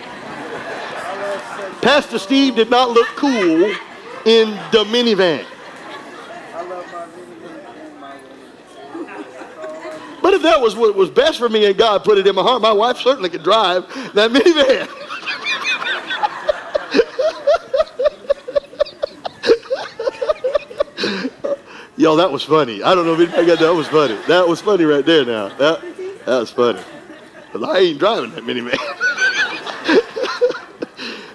Pastor 1.82 2.18
Steve 2.18 2.56
did 2.56 2.70
not 2.70 2.90
look 2.90 3.06
cool 3.08 3.64
in 4.24 4.50
the 4.72 4.84
minivan. 4.90 5.44
But 10.20 10.34
if 10.34 10.42
that 10.42 10.60
was 10.60 10.74
what 10.74 10.94
was 10.94 11.10
best 11.10 11.38
for 11.38 11.48
me 11.48 11.66
and 11.66 11.76
God 11.76 12.02
put 12.02 12.18
it 12.18 12.26
in 12.26 12.34
my 12.34 12.42
heart, 12.42 12.60
my 12.60 12.72
wife 12.72 12.96
certainly 12.96 13.28
could 13.30 13.42
drive 13.44 13.86
that 14.14 14.30
minivan. 14.30 14.88
Yo, 21.96 22.16
that 22.16 22.30
was 22.30 22.42
funny. 22.44 22.82
I 22.82 22.94
don't 22.94 23.06
know 23.06 23.14
if 23.14 23.20
anybody 23.20 23.46
got 23.46 23.58
that. 23.58 23.66
That 23.66 23.74
was 23.74 23.88
funny. 23.88 24.14
That 24.28 24.46
was 24.46 24.61
funny 24.61 24.84
right 24.84 25.04
there 25.04 25.24
now. 25.24 25.48
That, 25.56 25.80
that 26.26 26.38
was 26.38 26.50
funny. 26.50 26.80
Because 27.52 27.68
I 27.68 27.78
ain't 27.78 27.98
driving 27.98 28.30
that 28.32 28.44
minivan. 28.44 28.76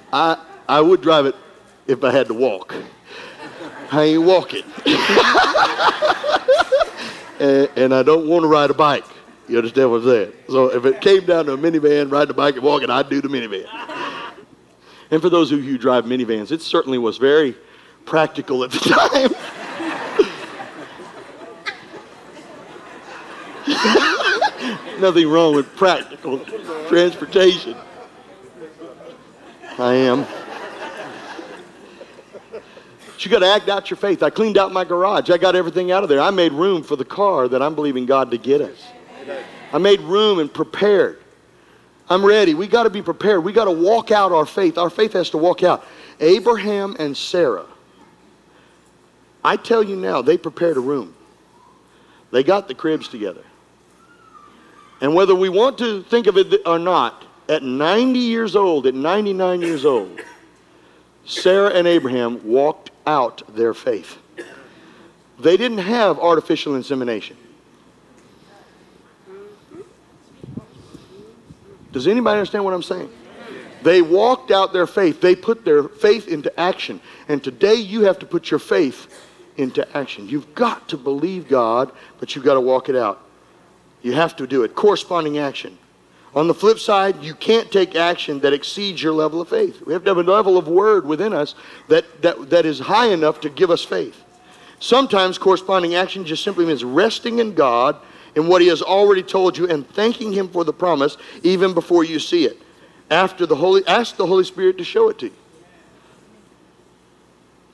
I, 0.14 0.38
I 0.70 0.80
would 0.80 1.02
drive 1.02 1.26
it 1.26 1.36
if 1.88 2.04
I 2.04 2.12
had 2.12 2.28
to 2.28 2.34
walk. 2.34 2.76
I 3.92 4.04
ain't 4.04 4.24
walking. 4.24 4.64
and, 7.40 7.70
and, 7.76 7.94
I 7.94 8.04
don't 8.04 8.28
want 8.28 8.44
to 8.44 8.48
ride 8.48 8.70
a 8.70 8.74
bike. 8.74 9.06
You 9.48 9.58
understand 9.58 9.92
what 9.92 10.02
I'm 10.02 10.08
saying? 10.08 10.34
So 10.48 10.74
if 10.74 10.86
it 10.86 11.02
came 11.02 11.26
down 11.26 11.46
to 11.48 11.54
a 11.54 11.58
minivan, 11.58 12.12
ride 12.12 12.28
the 12.28 12.34
bike 12.34 12.56
and 12.56 12.64
walking, 12.64 12.90
I'd 12.90 13.10
do 13.10 13.22
the 13.22 13.28
minivan. 13.28 13.68
And 15.12 15.22
for 15.22 15.30
those 15.30 15.52
of 15.52 15.64
you 15.64 15.72
who 15.72 15.78
drive 15.78 16.06
minivans, 16.06 16.52
it 16.52 16.62
certainly 16.62 16.98
was 16.98 17.18
very 17.18 17.56
practical 18.06 18.64
at 18.64 18.72
the 18.72 18.80
time. 18.80 19.32
Nothing 25.00 25.30
wrong 25.30 25.56
with 25.56 25.76
practical 25.76 26.40
transportation. 26.88 27.76
I 29.80 29.94
am. 29.94 30.26
But 32.52 33.26
you 33.26 33.32
got 33.32 33.40
to 33.40 33.48
act 33.48 33.70
out 33.70 33.90
your 33.90 33.98
faith. 33.98 34.22
I 34.22 34.30
cleaned 34.30 34.58
out 34.58 34.72
my 34.72 34.84
garage. 34.84 35.30
I 35.30 35.38
got 35.38 35.56
everything 35.56 35.92
out 35.92 36.04
of 36.04 36.10
there. 36.10 36.20
I 36.20 36.30
made 36.30 36.52
room 36.52 36.84
for 36.84 36.96
the 36.96 37.06
car 37.06 37.48
that 37.48 37.62
I'm 37.62 37.76
believing 37.76 38.06
God 38.06 38.32
to 38.32 38.38
get 38.38 38.62
us. 38.62 38.84
I 39.72 39.78
made 39.78 40.02
room 40.02 40.40
and 40.40 40.54
prepared. 40.54 41.20
I'm 42.10 42.24
ready. 42.24 42.54
We 42.54 42.68
got 42.68 42.84
to 42.84 42.90
be 42.90 43.02
prepared. 43.02 43.44
We 43.44 43.54
got 43.54 43.66
to 43.66 43.72
walk 43.72 44.12
out 44.12 44.32
our 44.32 44.46
faith. 44.46 44.78
Our 44.78 44.90
faith 44.90 45.14
has 45.14 45.30
to 45.32 45.38
walk 45.38 45.64
out. 45.64 45.86
Abraham 46.20 46.96
and 47.00 47.16
Sarah, 47.16 47.66
I 49.44 49.58
tell 49.58 49.84
you 49.84 49.96
now, 49.96 50.22
they 50.22 50.38
prepared 50.38 50.78
a 50.78 50.82
room. 50.82 51.14
They 52.32 52.44
got 52.44 52.68
the 52.68 52.76
cribs 52.76 53.08
together. 53.08 53.44
And 55.02 55.14
whether 55.14 55.36
we 55.36 55.50
want 55.50 55.78
to 55.80 56.04
think 56.04 56.28
of 56.28 56.38
it 56.38 56.62
or 56.66 56.80
not, 56.80 57.26
at 57.50 57.62
90 57.62 58.20
years 58.20 58.56
old, 58.56 58.88
at 58.88 58.96
99 58.96 59.62
years 59.62 59.86
old, 59.86 60.20
Sarah 61.26 61.70
and 61.70 61.88
Abraham 61.88 62.46
walked 62.48 62.92
out 63.06 63.44
their 63.54 63.74
faith. 63.74 64.18
They 65.40 65.58
didn't 65.58 65.80
have 65.80 66.20
artificial 66.20 66.76
insemination. 66.76 67.38
Does 71.92 72.08
anybody 72.08 72.40
understand 72.40 72.66
what 72.66 72.74
I'm 72.74 72.84
saying? 72.84 73.10
They 73.84 74.02
walked 74.02 74.52
out 74.52 74.74
their 74.74 74.88
faith. 74.88 75.22
They 75.22 75.36
put 75.36 75.66
their 75.66 75.84
faith 75.84 76.28
into 76.28 76.58
action. 76.60 77.02
And 77.28 77.44
today 77.44 77.76
you 77.76 78.02
have 78.06 78.20
to 78.20 78.26
put 78.26 78.50
your 78.50 78.60
faith 78.60 79.23
into 79.58 79.98
action. 79.98 80.28
You've 80.28 80.54
got 80.56 80.90
to 80.90 80.98
believe 80.98 81.48
God, 81.48 81.92
but 82.20 82.36
you've 82.36 82.46
got 82.46 82.56
to 82.56 82.62
walk 82.62 82.90
it 82.90 82.96
out. 82.96 83.22
You 84.02 84.14
have 84.14 84.36
to 84.38 84.48
do 84.48 84.64
it. 84.64 84.76
Corresponding 84.76 85.38
action. 85.38 85.78
On 86.36 86.48
the 86.48 86.54
flip 86.54 86.80
side, 86.80 87.24
you 87.24 87.36
can't 87.36 87.72
take 87.72 87.96
action 87.96 88.40
that 88.40 88.54
exceeds 88.54 89.02
your 89.02 89.14
level 89.14 89.40
of 89.40 89.50
faith. 89.50 89.86
We 89.86 89.94
have 89.94 90.04
to 90.04 90.10
have 90.10 90.18
a 90.18 90.32
level 90.32 90.58
of 90.58 90.68
word 90.68 91.06
within 91.06 91.32
us 91.32 91.54
that, 91.90 92.22
that, 92.24 92.50
that 92.50 92.66
is 92.66 92.80
high 92.80 93.08
enough 93.08 93.40
to 93.42 93.50
give 93.50 93.70
us 93.70 93.84
faith. 93.84 94.24
Sometimes 94.80 95.38
corresponding 95.38 95.96
action 95.96 96.26
just 96.26 96.44
simply 96.44 96.66
means 96.66 96.84
resting 96.84 97.40
in 97.40 97.54
God 97.54 97.98
in 98.36 98.48
what 98.48 98.62
He 98.62 98.68
has 98.68 98.82
already 98.82 99.22
told 99.22 99.58
you 99.58 99.70
and 99.70 99.88
thanking 99.90 100.34
Him 100.34 100.50
for 100.50 100.64
the 100.64 100.74
promise 100.74 101.18
even 101.44 101.74
before 101.74 102.04
you 102.04 102.20
see 102.20 102.46
it. 102.46 102.60
After 103.12 103.46
the 103.46 103.56
Holy, 103.56 103.86
ask 103.88 104.18
the 104.18 104.26
Holy 104.26 104.44
Spirit 104.44 104.80
to 104.80 104.84
show 104.84 105.10
it 105.10 105.20
to 105.20 105.28
you. 105.28 105.34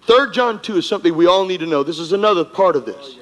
3 0.10 0.32
John 0.32 0.60
2 0.60 0.78
is 0.78 0.88
something 0.88 1.16
we 1.16 1.28
all 1.28 1.46
need 1.46 1.60
to 1.60 1.68
know. 1.68 1.84
This 1.84 2.00
is 2.00 2.14
another 2.14 2.44
part 2.44 2.76
of 2.76 2.84
this. 2.84 3.18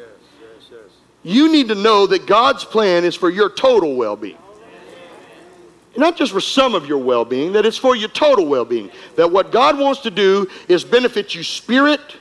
You 1.22 1.52
need 1.52 1.68
to 1.68 1.76
know 1.76 2.08
that 2.08 2.26
God's 2.26 2.64
plan 2.64 3.04
is 3.04 3.14
for 3.14 3.30
your 3.30 3.50
total 3.50 3.98
well 3.98 4.16
being. 4.16 4.38
Not 5.98 6.16
just 6.16 6.32
for 6.32 6.40
some 6.40 6.76
of 6.76 6.88
your 6.88 7.00
well 7.00 7.26
being, 7.26 7.52
that 7.52 7.66
it's 7.66 7.78
for 7.78 7.98
your 7.98 8.08
total 8.08 8.46
well 8.46 8.64
being. 8.64 8.90
That 9.18 9.30
what 9.30 9.52
God 9.52 9.78
wants 9.78 10.00
to 10.02 10.12
do 10.12 10.48
is 10.70 10.86
benefit 10.86 11.36
you 11.36 11.44
spirit, 11.44 12.16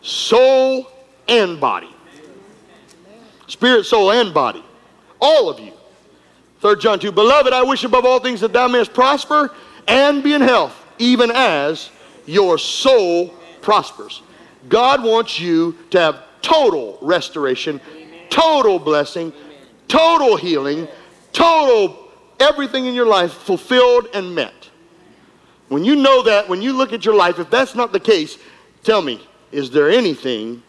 soul, 0.00 0.90
and 1.28 1.60
body. 1.60 1.94
Spirit, 3.48 3.84
soul, 3.84 4.12
and 4.12 4.32
body. 4.32 4.64
All 5.20 5.50
of 5.50 5.60
you. 5.60 5.74
3 6.62 6.76
John 6.76 6.98
2 6.98 7.12
Beloved, 7.12 7.52
I 7.52 7.62
wish 7.62 7.84
above 7.84 8.06
all 8.06 8.18
things 8.18 8.40
that 8.40 8.54
thou 8.54 8.66
mayest 8.66 8.94
prosper 8.94 9.54
and 9.86 10.22
be 10.22 10.32
in 10.32 10.40
health, 10.40 10.74
even 10.98 11.30
as 11.30 11.90
your 12.24 12.56
soul 12.56 13.34
prospers. 13.64 14.22
God 14.68 15.02
wants 15.02 15.40
you 15.40 15.76
to 15.90 15.98
have 15.98 16.22
total 16.40 16.98
restoration 17.02 17.80
total 18.34 18.80
blessing, 18.80 19.32
total 19.86 20.36
healing, 20.36 20.88
total 21.32 21.96
everything 22.40 22.86
in 22.86 22.94
your 22.94 23.06
life 23.06 23.32
fulfilled 23.32 24.08
and 24.12 24.34
met. 24.34 24.70
When 25.68 25.84
you 25.84 25.94
know 25.94 26.22
that, 26.24 26.48
when 26.48 26.60
you 26.60 26.72
look 26.72 26.92
at 26.92 27.04
your 27.04 27.14
life, 27.14 27.38
if 27.38 27.48
that's 27.48 27.76
not 27.76 27.92
the 27.92 28.00
case, 28.00 28.36
tell 28.82 29.02
me, 29.02 29.24
is 29.52 29.70
there 29.70 29.88
anything 29.88 30.64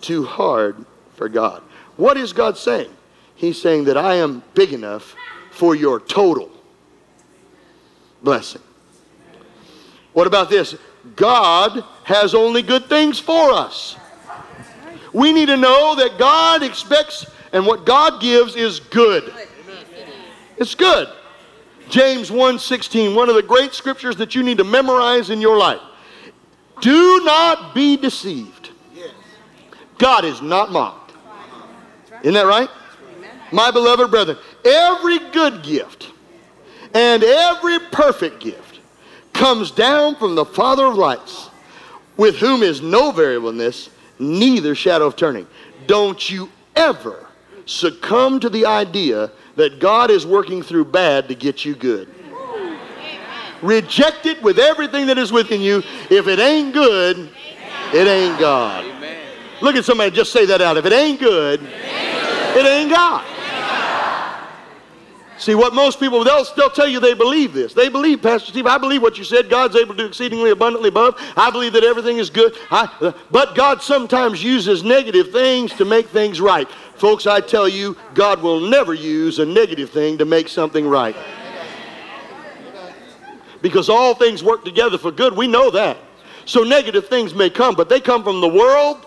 too 0.00 0.24
hard 0.24 0.84
for 1.14 1.28
God? 1.28 1.62
What 1.96 2.16
is 2.16 2.32
God 2.32 2.58
saying? 2.58 2.90
He's 3.36 3.60
saying 3.60 3.84
that 3.84 3.96
I 3.96 4.16
am 4.16 4.42
big 4.54 4.72
enough 4.72 5.14
for 5.52 5.76
your 5.76 6.00
total 6.00 6.50
blessing. 8.20 8.62
What 10.12 10.26
about 10.26 10.50
this? 10.50 10.74
God 11.14 11.84
has 12.10 12.34
only 12.34 12.62
good 12.62 12.86
things 12.86 13.18
for 13.18 13.52
us. 13.52 13.96
We 15.12 15.32
need 15.32 15.46
to 15.46 15.56
know 15.56 15.94
that 15.96 16.18
God 16.18 16.62
expects 16.62 17.26
And 17.52 17.66
what 17.66 17.84
God 17.84 18.20
gives 18.20 18.54
is 18.54 18.80
good. 18.80 19.32
It's 20.56 20.74
good. 20.74 21.08
James 21.88 22.30
1:16, 22.30 23.14
one 23.14 23.28
of 23.28 23.34
the 23.34 23.42
great 23.42 23.74
scriptures 23.74 24.16
that 24.16 24.34
you 24.34 24.42
need 24.42 24.58
to 24.58 24.64
memorize 24.64 25.30
in 25.30 25.40
your 25.40 25.56
life. 25.56 25.80
Do 26.80 27.20
not 27.24 27.74
be 27.74 27.96
deceived. 27.96 28.70
God 29.98 30.24
is 30.24 30.40
not 30.40 30.70
mocked. 30.70 31.12
Isn't 32.22 32.34
that 32.34 32.46
right? 32.46 32.70
My 33.52 33.70
beloved 33.70 34.10
brethren, 34.10 34.38
every 34.64 35.18
good 35.18 35.62
gift 35.62 36.10
and 36.94 37.24
every 37.24 37.80
perfect 37.90 38.40
gift 38.40 38.78
comes 39.32 39.70
down 39.72 40.14
from 40.16 40.36
the 40.36 40.44
Father 40.44 40.86
of 40.86 40.94
lights, 40.94 41.49
with 42.20 42.36
whom 42.36 42.62
is 42.62 42.82
no 42.82 43.10
variableness, 43.12 43.88
neither 44.18 44.74
shadow 44.74 45.06
of 45.06 45.16
turning. 45.16 45.46
Don't 45.86 46.28
you 46.30 46.50
ever 46.76 47.26
succumb 47.64 48.38
to 48.40 48.50
the 48.50 48.66
idea 48.66 49.30
that 49.56 49.80
God 49.80 50.10
is 50.10 50.26
working 50.26 50.60
through 50.62 50.84
bad 50.84 51.28
to 51.28 51.34
get 51.34 51.64
you 51.64 51.74
good. 51.74 52.12
Reject 53.62 54.26
it 54.26 54.42
with 54.42 54.58
everything 54.58 55.06
that 55.06 55.16
is 55.16 55.32
within 55.32 55.62
you. 55.62 55.78
If 56.10 56.28
it 56.28 56.38
ain't 56.38 56.74
good, 56.74 57.30
it 57.94 58.06
ain't 58.06 58.38
God. 58.38 58.84
Look 59.62 59.76
at 59.76 59.86
somebody, 59.86 60.10
just 60.10 60.30
say 60.30 60.44
that 60.44 60.60
out. 60.60 60.76
If 60.76 60.84
it 60.84 60.92
ain't 60.92 61.20
good, 61.20 61.62
it 61.62 62.66
ain't 62.66 62.90
God. 62.90 63.24
See, 65.40 65.54
what 65.54 65.72
most 65.72 65.98
people, 65.98 66.22
they'll, 66.22 66.44
they'll 66.54 66.68
tell 66.68 66.86
you 66.86 67.00
they 67.00 67.14
believe 67.14 67.54
this. 67.54 67.72
They 67.72 67.88
believe, 67.88 68.20
Pastor 68.20 68.50
Steve, 68.50 68.66
I 68.66 68.76
believe 68.76 69.00
what 69.00 69.16
you 69.16 69.24
said. 69.24 69.48
God's 69.48 69.74
able 69.74 69.94
to 69.94 70.02
do 70.02 70.06
exceedingly 70.06 70.50
abundantly 70.50 70.90
above. 70.90 71.18
I 71.34 71.50
believe 71.50 71.72
that 71.72 71.82
everything 71.82 72.18
is 72.18 72.28
good. 72.28 72.54
I, 72.70 73.14
but 73.30 73.54
God 73.54 73.80
sometimes 73.80 74.44
uses 74.44 74.84
negative 74.84 75.32
things 75.32 75.72
to 75.74 75.86
make 75.86 76.08
things 76.08 76.42
right. 76.42 76.68
Folks, 76.96 77.26
I 77.26 77.40
tell 77.40 77.66
you, 77.66 77.96
God 78.12 78.42
will 78.42 78.60
never 78.60 78.92
use 78.92 79.38
a 79.38 79.46
negative 79.46 79.88
thing 79.88 80.18
to 80.18 80.26
make 80.26 80.46
something 80.46 80.86
right. 80.86 81.16
Because 83.62 83.88
all 83.88 84.14
things 84.14 84.44
work 84.44 84.62
together 84.62 84.98
for 84.98 85.10
good. 85.10 85.34
We 85.34 85.46
know 85.46 85.70
that. 85.70 85.96
So 86.44 86.64
negative 86.64 87.08
things 87.08 87.34
may 87.34 87.48
come, 87.48 87.74
but 87.74 87.88
they 87.88 88.00
come 88.00 88.22
from 88.22 88.42
the 88.42 88.48
world, 88.48 89.06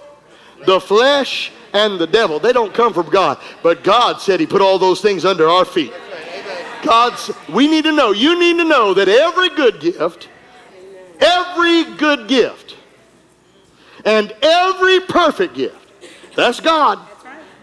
the 0.66 0.80
flesh, 0.80 1.52
and 1.74 2.00
the 2.00 2.08
devil. 2.08 2.40
They 2.40 2.54
don't 2.54 2.74
come 2.74 2.92
from 2.92 3.10
God. 3.12 3.38
But 3.62 3.84
God 3.84 4.20
said 4.20 4.40
He 4.40 4.48
put 4.48 4.64
all 4.64 4.80
those 4.80 5.00
things 5.00 5.26
under 5.26 5.48
our 5.48 5.66
feet. 5.66 5.94
God's, 6.84 7.32
we 7.50 7.68
need 7.68 7.86
to 7.86 7.92
know, 7.92 8.12
you 8.12 8.38
need 8.40 8.58
to 8.58 8.66
know 8.66 8.94
that 8.94 9.08
every 9.08 9.50
good 9.50 9.80
gift, 9.80 10.30
every 11.20 11.86
good 11.96 12.28
gift, 12.28 12.76
and 14.06 14.34
every 14.42 15.00
perfect 15.02 15.56
gift, 15.56 15.78
that's 16.36 16.60
God, 16.60 17.00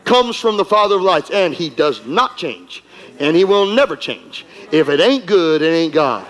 comes 0.05 0.37
from 0.37 0.57
the 0.57 0.65
Father 0.65 0.97
of 0.97 1.03
lights. 1.03 1.31
And 1.31 1.55
He 1.55 1.69
does 1.71 2.05
not 2.07 2.37
change. 2.37 2.83
And 3.19 3.37
He 3.37 3.45
will 3.45 3.67
never 3.67 3.97
change. 3.97 4.47
If 4.73 4.89
it 4.89 5.01
ain't 5.01 5.27
good, 5.27 5.63
it 5.63 5.73
ain't 5.73 5.93
God. 5.93 6.27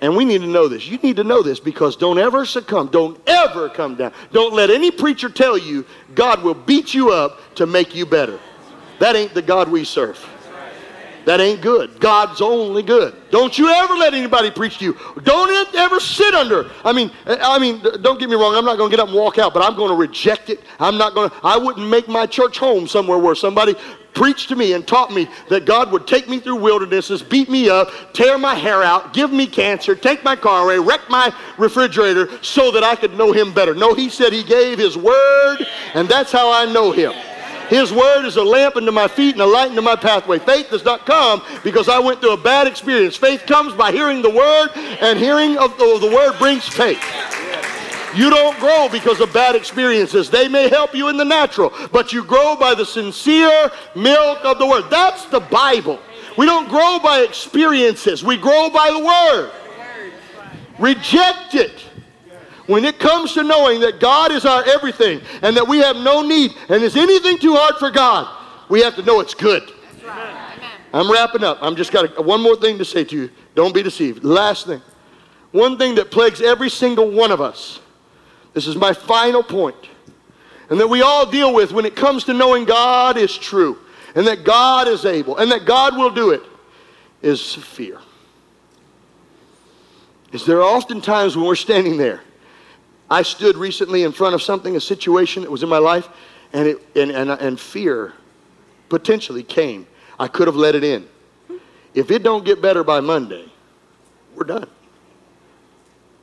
And 0.00 0.16
we 0.16 0.24
need 0.24 0.42
to 0.42 0.46
know 0.46 0.68
this. 0.68 0.86
You 0.86 0.98
need 0.98 1.16
to 1.16 1.24
know 1.24 1.42
this 1.42 1.60
because 1.60 1.96
don't 1.96 2.18
ever 2.18 2.44
succumb. 2.44 2.88
Don't 2.88 3.18
ever 3.26 3.68
come 3.68 3.94
down. 3.94 4.12
Don't 4.32 4.52
let 4.52 4.68
any 4.68 4.90
preacher 4.90 5.30
tell 5.30 5.56
you 5.56 5.86
God 6.14 6.42
will 6.42 6.54
beat 6.54 6.92
you 6.92 7.10
up 7.10 7.40
to 7.54 7.66
make 7.66 7.94
you 7.94 8.04
better. 8.04 8.38
That 8.98 9.16
ain't 9.16 9.32
the 9.32 9.42
God 9.42 9.70
we 9.70 9.84
serve. 9.84 10.18
That 11.24 11.40
ain't 11.40 11.60
good. 11.60 12.00
God's 12.00 12.40
only 12.40 12.82
good. 12.82 13.14
Don't 13.30 13.58
you 13.58 13.68
ever 13.68 13.94
let 13.94 14.14
anybody 14.14 14.50
preach 14.50 14.78
to 14.78 14.84
you. 14.84 14.98
Don't 15.22 15.74
ever 15.74 15.98
sit 15.98 16.34
under. 16.34 16.70
I 16.84 16.92
mean, 16.92 17.10
I 17.26 17.58
mean, 17.58 17.82
don't 18.02 18.18
get 18.18 18.28
me 18.28 18.36
wrong. 18.36 18.54
I'm 18.54 18.64
not 18.64 18.76
going 18.76 18.90
to 18.90 18.96
get 18.96 19.00
up 19.00 19.08
and 19.08 19.16
walk 19.16 19.38
out, 19.38 19.54
but 19.54 19.62
I'm 19.62 19.74
going 19.74 19.90
to 19.90 19.96
reject 19.96 20.50
it. 20.50 20.60
I'm 20.78 20.98
not 20.98 21.14
going 21.14 21.30
to. 21.30 21.36
I 21.42 21.56
wouldn't 21.56 21.88
make 21.88 22.08
my 22.08 22.26
church 22.26 22.58
home 22.58 22.86
somewhere 22.86 23.18
where 23.18 23.34
somebody 23.34 23.74
preached 24.14 24.48
to 24.48 24.56
me 24.56 24.72
and 24.72 24.86
taught 24.86 25.12
me 25.12 25.28
that 25.48 25.64
God 25.64 25.90
would 25.90 26.06
take 26.06 26.28
me 26.28 26.38
through 26.38 26.56
wildernesses, 26.56 27.22
beat 27.22 27.50
me 27.50 27.68
up, 27.68 27.90
tear 28.12 28.38
my 28.38 28.54
hair 28.54 28.82
out, 28.82 29.12
give 29.12 29.32
me 29.32 29.46
cancer, 29.46 29.94
take 29.94 30.22
my 30.22 30.36
car 30.36 30.64
away, 30.64 30.78
wreck 30.78 31.00
my 31.10 31.34
refrigerator 31.58 32.30
so 32.42 32.70
that 32.70 32.84
I 32.84 32.94
could 32.94 33.14
know 33.18 33.32
Him 33.32 33.52
better. 33.52 33.74
No, 33.74 33.92
He 33.92 34.08
said 34.08 34.32
He 34.32 34.44
gave 34.44 34.78
His 34.78 34.96
word, 34.96 35.66
and 35.94 36.08
that's 36.08 36.30
how 36.30 36.52
I 36.52 36.72
know 36.72 36.92
Him. 36.92 37.12
His 37.68 37.92
word 37.92 38.24
is 38.24 38.36
a 38.36 38.42
lamp 38.42 38.76
unto 38.76 38.92
my 38.92 39.08
feet 39.08 39.32
and 39.32 39.40
a 39.40 39.46
light 39.46 39.70
unto 39.70 39.82
my 39.82 39.96
pathway. 39.96 40.38
Faith 40.38 40.70
does 40.70 40.84
not 40.84 41.06
come 41.06 41.42
because 41.62 41.88
I 41.88 41.98
went 41.98 42.20
through 42.20 42.32
a 42.32 42.36
bad 42.36 42.66
experience. 42.66 43.16
Faith 43.16 43.46
comes 43.46 43.74
by 43.74 43.90
hearing 43.90 44.22
the 44.22 44.30
word, 44.30 44.70
and 45.00 45.18
hearing 45.18 45.56
of 45.56 45.76
the 45.78 46.10
word 46.12 46.38
brings 46.38 46.68
faith. 46.68 47.02
You 48.14 48.30
don't 48.30 48.58
grow 48.60 48.88
because 48.90 49.20
of 49.20 49.32
bad 49.32 49.56
experiences. 49.56 50.30
They 50.30 50.46
may 50.46 50.68
help 50.68 50.94
you 50.94 51.08
in 51.08 51.16
the 51.16 51.24
natural, 51.24 51.72
but 51.90 52.12
you 52.12 52.22
grow 52.22 52.54
by 52.54 52.74
the 52.74 52.86
sincere 52.86 53.70
milk 53.96 54.44
of 54.44 54.58
the 54.58 54.66
word. 54.66 54.84
That's 54.88 55.24
the 55.26 55.40
Bible. 55.40 55.98
We 56.36 56.46
don't 56.46 56.68
grow 56.68 56.98
by 57.02 57.20
experiences, 57.20 58.22
we 58.22 58.36
grow 58.36 58.70
by 58.70 58.90
the 58.90 59.04
word. 59.04 59.50
Reject 60.78 61.54
it. 61.54 61.84
When 62.66 62.84
it 62.84 62.98
comes 62.98 63.34
to 63.34 63.42
knowing 63.42 63.80
that 63.80 64.00
God 64.00 64.32
is 64.32 64.46
our 64.46 64.64
everything 64.64 65.20
and 65.42 65.56
that 65.56 65.68
we 65.68 65.78
have 65.78 65.96
no 65.96 66.22
need 66.22 66.52
and 66.68 66.82
is 66.82 66.96
anything 66.96 67.38
too 67.38 67.54
hard 67.54 67.76
for 67.76 67.90
God, 67.90 68.28
we 68.68 68.80
have 68.80 68.96
to 68.96 69.02
know 69.02 69.20
it's 69.20 69.34
good. 69.34 69.70
I'm 70.94 71.10
wrapping 71.10 71.42
up. 71.42 71.58
I'm 71.60 71.76
just 71.76 71.92
got 71.92 72.16
a, 72.16 72.22
one 72.22 72.40
more 72.40 72.56
thing 72.56 72.78
to 72.78 72.84
say 72.84 73.04
to 73.04 73.16
you. 73.16 73.30
Don't 73.54 73.74
be 73.74 73.82
deceived. 73.82 74.22
Last 74.22 74.66
thing. 74.66 74.80
One 75.50 75.76
thing 75.76 75.96
that 75.96 76.10
plagues 76.10 76.40
every 76.40 76.70
single 76.70 77.10
one 77.10 77.32
of 77.32 77.40
us. 77.40 77.80
This 78.54 78.66
is 78.66 78.76
my 78.76 78.92
final 78.92 79.42
point. 79.42 79.76
And 80.70 80.80
that 80.80 80.88
we 80.88 81.02
all 81.02 81.26
deal 81.26 81.52
with 81.52 81.72
when 81.72 81.84
it 81.84 81.96
comes 81.96 82.24
to 82.24 82.32
knowing 82.32 82.64
God 82.64 83.16
is 83.16 83.36
true 83.36 83.78
and 84.14 84.26
that 84.26 84.44
God 84.44 84.88
is 84.88 85.04
able 85.04 85.36
and 85.36 85.50
that 85.50 85.66
God 85.66 85.96
will 85.96 86.10
do 86.10 86.30
it 86.30 86.42
is 87.20 87.54
fear. 87.54 87.98
Is 90.32 90.46
there 90.46 90.58
are 90.58 90.76
often 90.76 91.00
times 91.00 91.36
when 91.36 91.46
we're 91.46 91.54
standing 91.56 91.96
there 91.96 92.22
I 93.10 93.22
stood 93.22 93.56
recently 93.56 94.02
in 94.02 94.12
front 94.12 94.34
of 94.34 94.42
something, 94.42 94.76
a 94.76 94.80
situation 94.80 95.42
that 95.42 95.50
was 95.50 95.62
in 95.62 95.68
my 95.68 95.78
life, 95.78 96.08
and, 96.52 96.68
it, 96.68 96.78
and, 96.96 97.10
and, 97.10 97.30
and 97.30 97.60
fear 97.60 98.12
potentially 98.88 99.42
came. 99.42 99.86
I 100.18 100.28
could 100.28 100.46
have 100.46 100.56
let 100.56 100.74
it 100.74 100.84
in. 100.84 101.06
If 101.94 102.10
it 102.10 102.22
don't 102.22 102.44
get 102.44 102.62
better 102.62 102.82
by 102.82 103.00
Monday, 103.00 103.50
we're 104.34 104.44
done. 104.44 104.68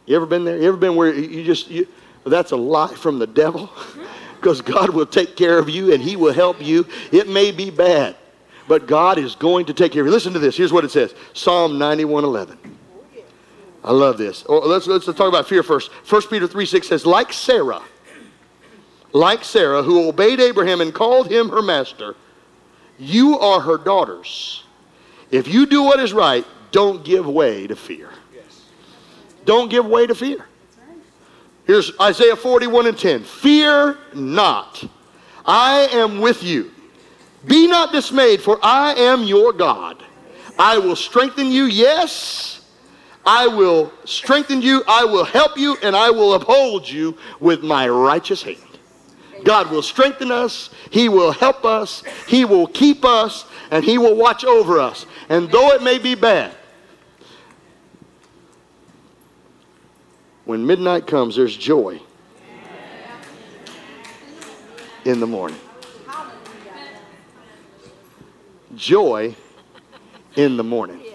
You 0.06 0.16
ever 0.16 0.26
been 0.26 0.44
there? 0.44 0.58
You 0.58 0.68
ever 0.68 0.78
been 0.78 0.96
where 0.96 1.14
you 1.14 1.44
just, 1.44 1.70
you, 1.70 1.88
that's 2.26 2.52
a 2.52 2.58
lie 2.58 2.94
from 2.94 3.20
the 3.20 3.28
devil? 3.28 3.70
Because 4.42 4.60
God 4.60 4.90
will 4.90 5.06
take 5.06 5.36
care 5.36 5.60
of 5.60 5.70
you 5.70 5.94
and 5.94 6.02
He 6.02 6.16
will 6.16 6.34
help 6.34 6.60
you. 6.60 6.88
It 7.12 7.30
may 7.30 7.52
be 7.52 7.70
bad, 7.70 8.16
but 8.68 8.88
God 8.88 9.20
is 9.20 9.36
going 9.36 9.68
to 9.68 9.74
take 9.76 9.92
care 9.92 10.02
of 10.02 10.08
you. 10.08 10.12
Listen 10.12 10.34
to 10.34 10.40
this. 10.40 10.58
Here's 10.58 10.74
what 10.74 10.84
it 10.84 10.90
says 10.90 11.14
Psalm 11.34 11.78
91 11.78 12.24
11. 12.24 12.58
I 13.84 13.92
love 13.92 14.18
this. 14.18 14.46
Oh, 14.48 14.60
let's, 14.60 14.88
let's 14.88 15.06
talk 15.06 15.28
about 15.28 15.48
fear 15.48 15.64
first. 15.64 15.92
1 15.92 16.22
Peter 16.30 16.48
3 16.48 16.66
6 16.66 16.88
says, 16.88 17.06
like 17.06 17.34
Sarah, 17.34 17.82
like 19.12 19.44
Sarah, 19.44 19.84
who 19.84 20.08
obeyed 20.08 20.40
Abraham 20.40 20.82
and 20.82 20.94
called 20.94 21.28
him 21.32 21.50
her 21.50 21.62
master, 21.62 22.16
you 23.00 23.40
are 23.40 23.60
her 23.60 23.78
daughters. 23.78 24.64
If 25.32 25.48
you 25.48 25.66
do 25.66 25.84
what 25.84 26.00
is 26.00 26.14
right, 26.14 26.46
don't 26.72 27.04
give 27.04 27.26
way 27.26 27.68
to 27.68 27.76
fear. 27.76 28.10
Don't 29.46 29.70
give 29.70 29.86
way 29.86 30.06
to 30.06 30.14
fear. 30.14 30.46
Here's 31.66 31.92
Isaiah 32.00 32.36
41 32.36 32.88
and 32.88 32.98
10. 32.98 33.24
Fear 33.24 33.98
not. 34.14 34.84
I 35.46 35.88
am 35.92 36.22
with 36.22 36.44
you. 36.44 36.72
Be 37.46 37.68
not 37.68 37.92
dismayed, 37.92 38.42
for 38.42 38.60
I 38.62 38.94
am 38.94 39.24
your 39.24 39.52
God. 39.52 40.04
I 40.60 40.78
will 40.78 40.96
strengthen 40.96 41.48
you. 41.48 41.66
Yes, 41.66 42.61
I 43.26 43.48
will 43.48 43.92
strengthen 44.06 44.62
you, 44.62 44.84
I 44.88 45.06
will 45.06 45.24
help 45.24 45.58
you, 45.58 45.78
and 45.84 45.96
I 45.96 46.10
will 46.10 46.34
uphold 46.34 46.90
you 46.90 47.18
with 47.40 47.64
my 47.64 47.88
righteous 47.88 48.42
hand. 48.42 48.58
God 49.44 49.72
will 49.72 49.82
strengthen 49.82 50.32
us, 50.32 50.70
He 50.90 51.10
will 51.10 51.32
help 51.32 51.66
us, 51.66 52.04
He 52.28 52.46
will 52.46 52.68
keep 52.68 53.06
us, 53.06 53.46
and 53.70 53.84
He 53.84 53.98
will 53.98 54.16
watch 54.16 54.44
over 54.44 54.80
us. 54.80 55.06
And 55.30 55.50
though 55.52 55.72
it 55.72 55.84
may 55.84 55.98
be 56.00 56.16
bad, 56.16 56.54
when 60.46 60.66
midnight 60.66 61.08
comes, 61.08 61.36
there's 61.36 61.56
joy 61.56 62.00
in 65.06 65.20
the 65.20 65.28
morning. 65.28 65.60
Joy 68.76 69.36
in 70.36 70.58
the 70.58 70.64
morning. 70.64 71.11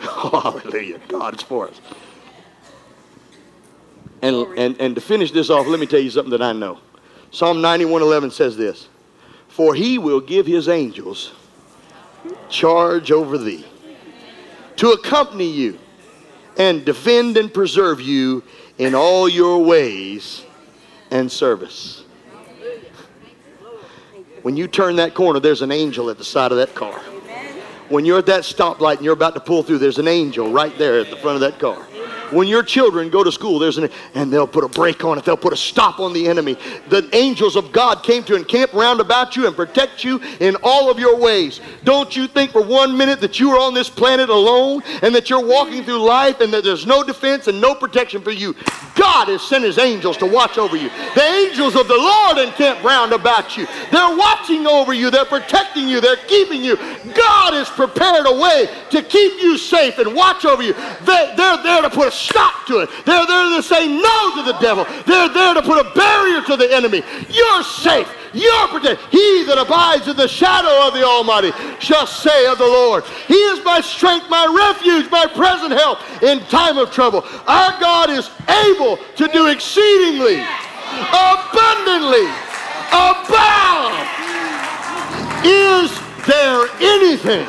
hallelujah. 0.32 0.98
God 1.08 1.34
is 1.34 1.42
for 1.42 1.68
us. 1.68 1.80
And, 4.22 4.36
and, 4.58 4.80
and 4.80 4.94
to 4.94 5.00
finish 5.00 5.30
this 5.30 5.50
off, 5.50 5.66
let 5.66 5.80
me 5.80 5.86
tell 5.86 6.00
you 6.00 6.10
something 6.10 6.30
that 6.30 6.42
I 6.42 6.52
know. 6.52 6.78
Psalm 7.30 7.58
91:11 7.58 8.32
says 8.32 8.56
this, 8.56 8.88
"For 9.48 9.74
he 9.74 9.98
will 9.98 10.20
give 10.20 10.46
his 10.46 10.68
angels 10.68 11.32
charge 12.48 13.12
over 13.12 13.38
thee 13.38 13.64
to 14.76 14.90
accompany 14.90 15.46
you 15.46 15.78
and 16.56 16.84
defend 16.84 17.36
and 17.36 17.52
preserve 17.52 18.00
you 18.00 18.42
in 18.78 18.94
all 18.94 19.28
your 19.28 19.62
ways 19.62 20.42
and 21.10 21.30
service." 21.30 22.02
When 24.42 24.56
you 24.56 24.66
turn 24.66 24.96
that 24.96 25.14
corner, 25.14 25.38
there's 25.38 25.62
an 25.62 25.70
angel 25.70 26.10
at 26.10 26.18
the 26.18 26.24
side 26.24 26.50
of 26.50 26.58
that 26.58 26.74
car. 26.74 27.00
When 27.90 28.04
you're 28.04 28.18
at 28.18 28.26
that 28.26 28.44
stoplight 28.44 28.98
and 28.98 29.04
you're 29.04 29.14
about 29.14 29.34
to 29.34 29.40
pull 29.40 29.64
through, 29.64 29.78
there's 29.78 29.98
an 29.98 30.06
angel 30.06 30.52
right 30.52 30.76
there 30.78 31.00
at 31.00 31.10
the 31.10 31.16
front 31.16 31.34
of 31.34 31.40
that 31.40 31.58
car. 31.58 31.88
When 32.30 32.48
your 32.48 32.62
children 32.62 33.10
go 33.10 33.24
to 33.24 33.32
school, 33.32 33.58
there's 33.58 33.78
an 33.78 33.90
and 34.14 34.32
they'll 34.32 34.46
put 34.46 34.64
a 34.64 34.68
brake 34.68 35.04
on 35.04 35.18
it. 35.18 35.24
They'll 35.24 35.36
put 35.36 35.52
a 35.52 35.56
stop 35.56 36.00
on 36.00 36.12
the 36.12 36.28
enemy. 36.28 36.56
The 36.88 37.08
angels 37.12 37.56
of 37.56 37.72
God 37.72 38.02
came 38.02 38.24
to 38.24 38.34
encamp 38.34 38.72
round 38.72 39.00
about 39.00 39.36
you 39.36 39.46
and 39.46 39.56
protect 39.56 40.04
you 40.04 40.20
in 40.40 40.56
all 40.62 40.90
of 40.90 40.98
your 40.98 41.16
ways. 41.16 41.60
Don't 41.84 42.14
you 42.16 42.26
think 42.26 42.52
for 42.52 42.62
one 42.62 42.96
minute 42.96 43.20
that 43.20 43.40
you 43.40 43.50
are 43.50 43.60
on 43.60 43.74
this 43.74 43.88
planet 43.88 44.28
alone 44.28 44.82
and 45.02 45.14
that 45.14 45.30
you're 45.30 45.44
walking 45.44 45.84
through 45.84 46.02
life 46.02 46.40
and 46.40 46.52
that 46.52 46.64
there's 46.64 46.86
no 46.86 47.02
defense 47.02 47.46
and 47.46 47.60
no 47.60 47.74
protection 47.74 48.22
for 48.22 48.30
you. 48.30 48.54
God 48.94 49.28
has 49.28 49.42
sent 49.42 49.64
his 49.64 49.78
angels 49.78 50.16
to 50.18 50.26
watch 50.26 50.58
over 50.58 50.76
you. 50.76 50.90
The 51.14 51.22
angels 51.22 51.74
of 51.74 51.88
the 51.88 51.96
Lord 51.96 52.38
encamp 52.38 52.84
round 52.84 53.12
about 53.12 53.56
you. 53.56 53.66
They're 53.90 54.16
watching 54.16 54.66
over 54.66 54.92
you. 54.92 55.10
They're 55.10 55.24
protecting 55.24 55.88
you. 55.88 56.00
They're 56.00 56.16
keeping 56.16 56.62
you. 56.62 56.76
God 56.76 57.54
has 57.54 57.68
prepared 57.68 58.26
a 58.26 58.34
way 58.34 58.68
to 58.90 59.02
keep 59.02 59.40
you 59.40 59.56
safe 59.56 59.98
and 59.98 60.14
watch 60.14 60.44
over 60.44 60.62
you. 60.62 60.74
They, 60.74 61.34
they're 61.36 61.62
there 61.62 61.82
to 61.82 61.90
put 61.90 62.08
a 62.08 62.10
stop 62.20 62.66
to 62.66 62.78
it. 62.80 62.90
They're 63.04 63.26
there 63.26 63.56
to 63.56 63.62
say 63.62 63.88
no 63.88 64.36
to 64.36 64.42
the 64.42 64.58
devil. 64.60 64.84
They're 65.06 65.28
there 65.28 65.54
to 65.54 65.62
put 65.62 65.84
a 65.84 65.90
barrier 65.94 66.42
to 66.42 66.56
the 66.56 66.72
enemy. 66.72 67.02
You're 67.28 67.62
safe. 67.62 68.08
You're 68.32 68.68
protected. 68.68 69.04
He 69.10 69.44
that 69.44 69.58
abides 69.58 70.06
in 70.06 70.16
the 70.16 70.28
shadow 70.28 70.86
of 70.86 70.94
the 70.94 71.04
Almighty 71.04 71.50
shall 71.80 72.06
say 72.06 72.46
of 72.46 72.58
the 72.58 72.66
Lord, 72.66 73.04
He 73.26 73.34
is 73.34 73.64
my 73.64 73.80
strength, 73.80 74.28
my 74.30 74.46
refuge, 74.46 75.10
my 75.10 75.26
present 75.26 75.72
help 75.72 75.98
in 76.22 76.40
time 76.46 76.78
of 76.78 76.90
trouble. 76.90 77.24
Our 77.46 77.80
God 77.80 78.10
is 78.10 78.30
able 78.48 78.98
to 79.16 79.28
do 79.28 79.48
exceedingly, 79.48 80.38
abundantly, 81.10 82.26
above. 82.94 83.98
Is 85.42 85.90
there 86.26 86.68
anything 86.80 87.46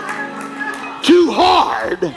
too 1.04 1.32
hard 1.32 2.16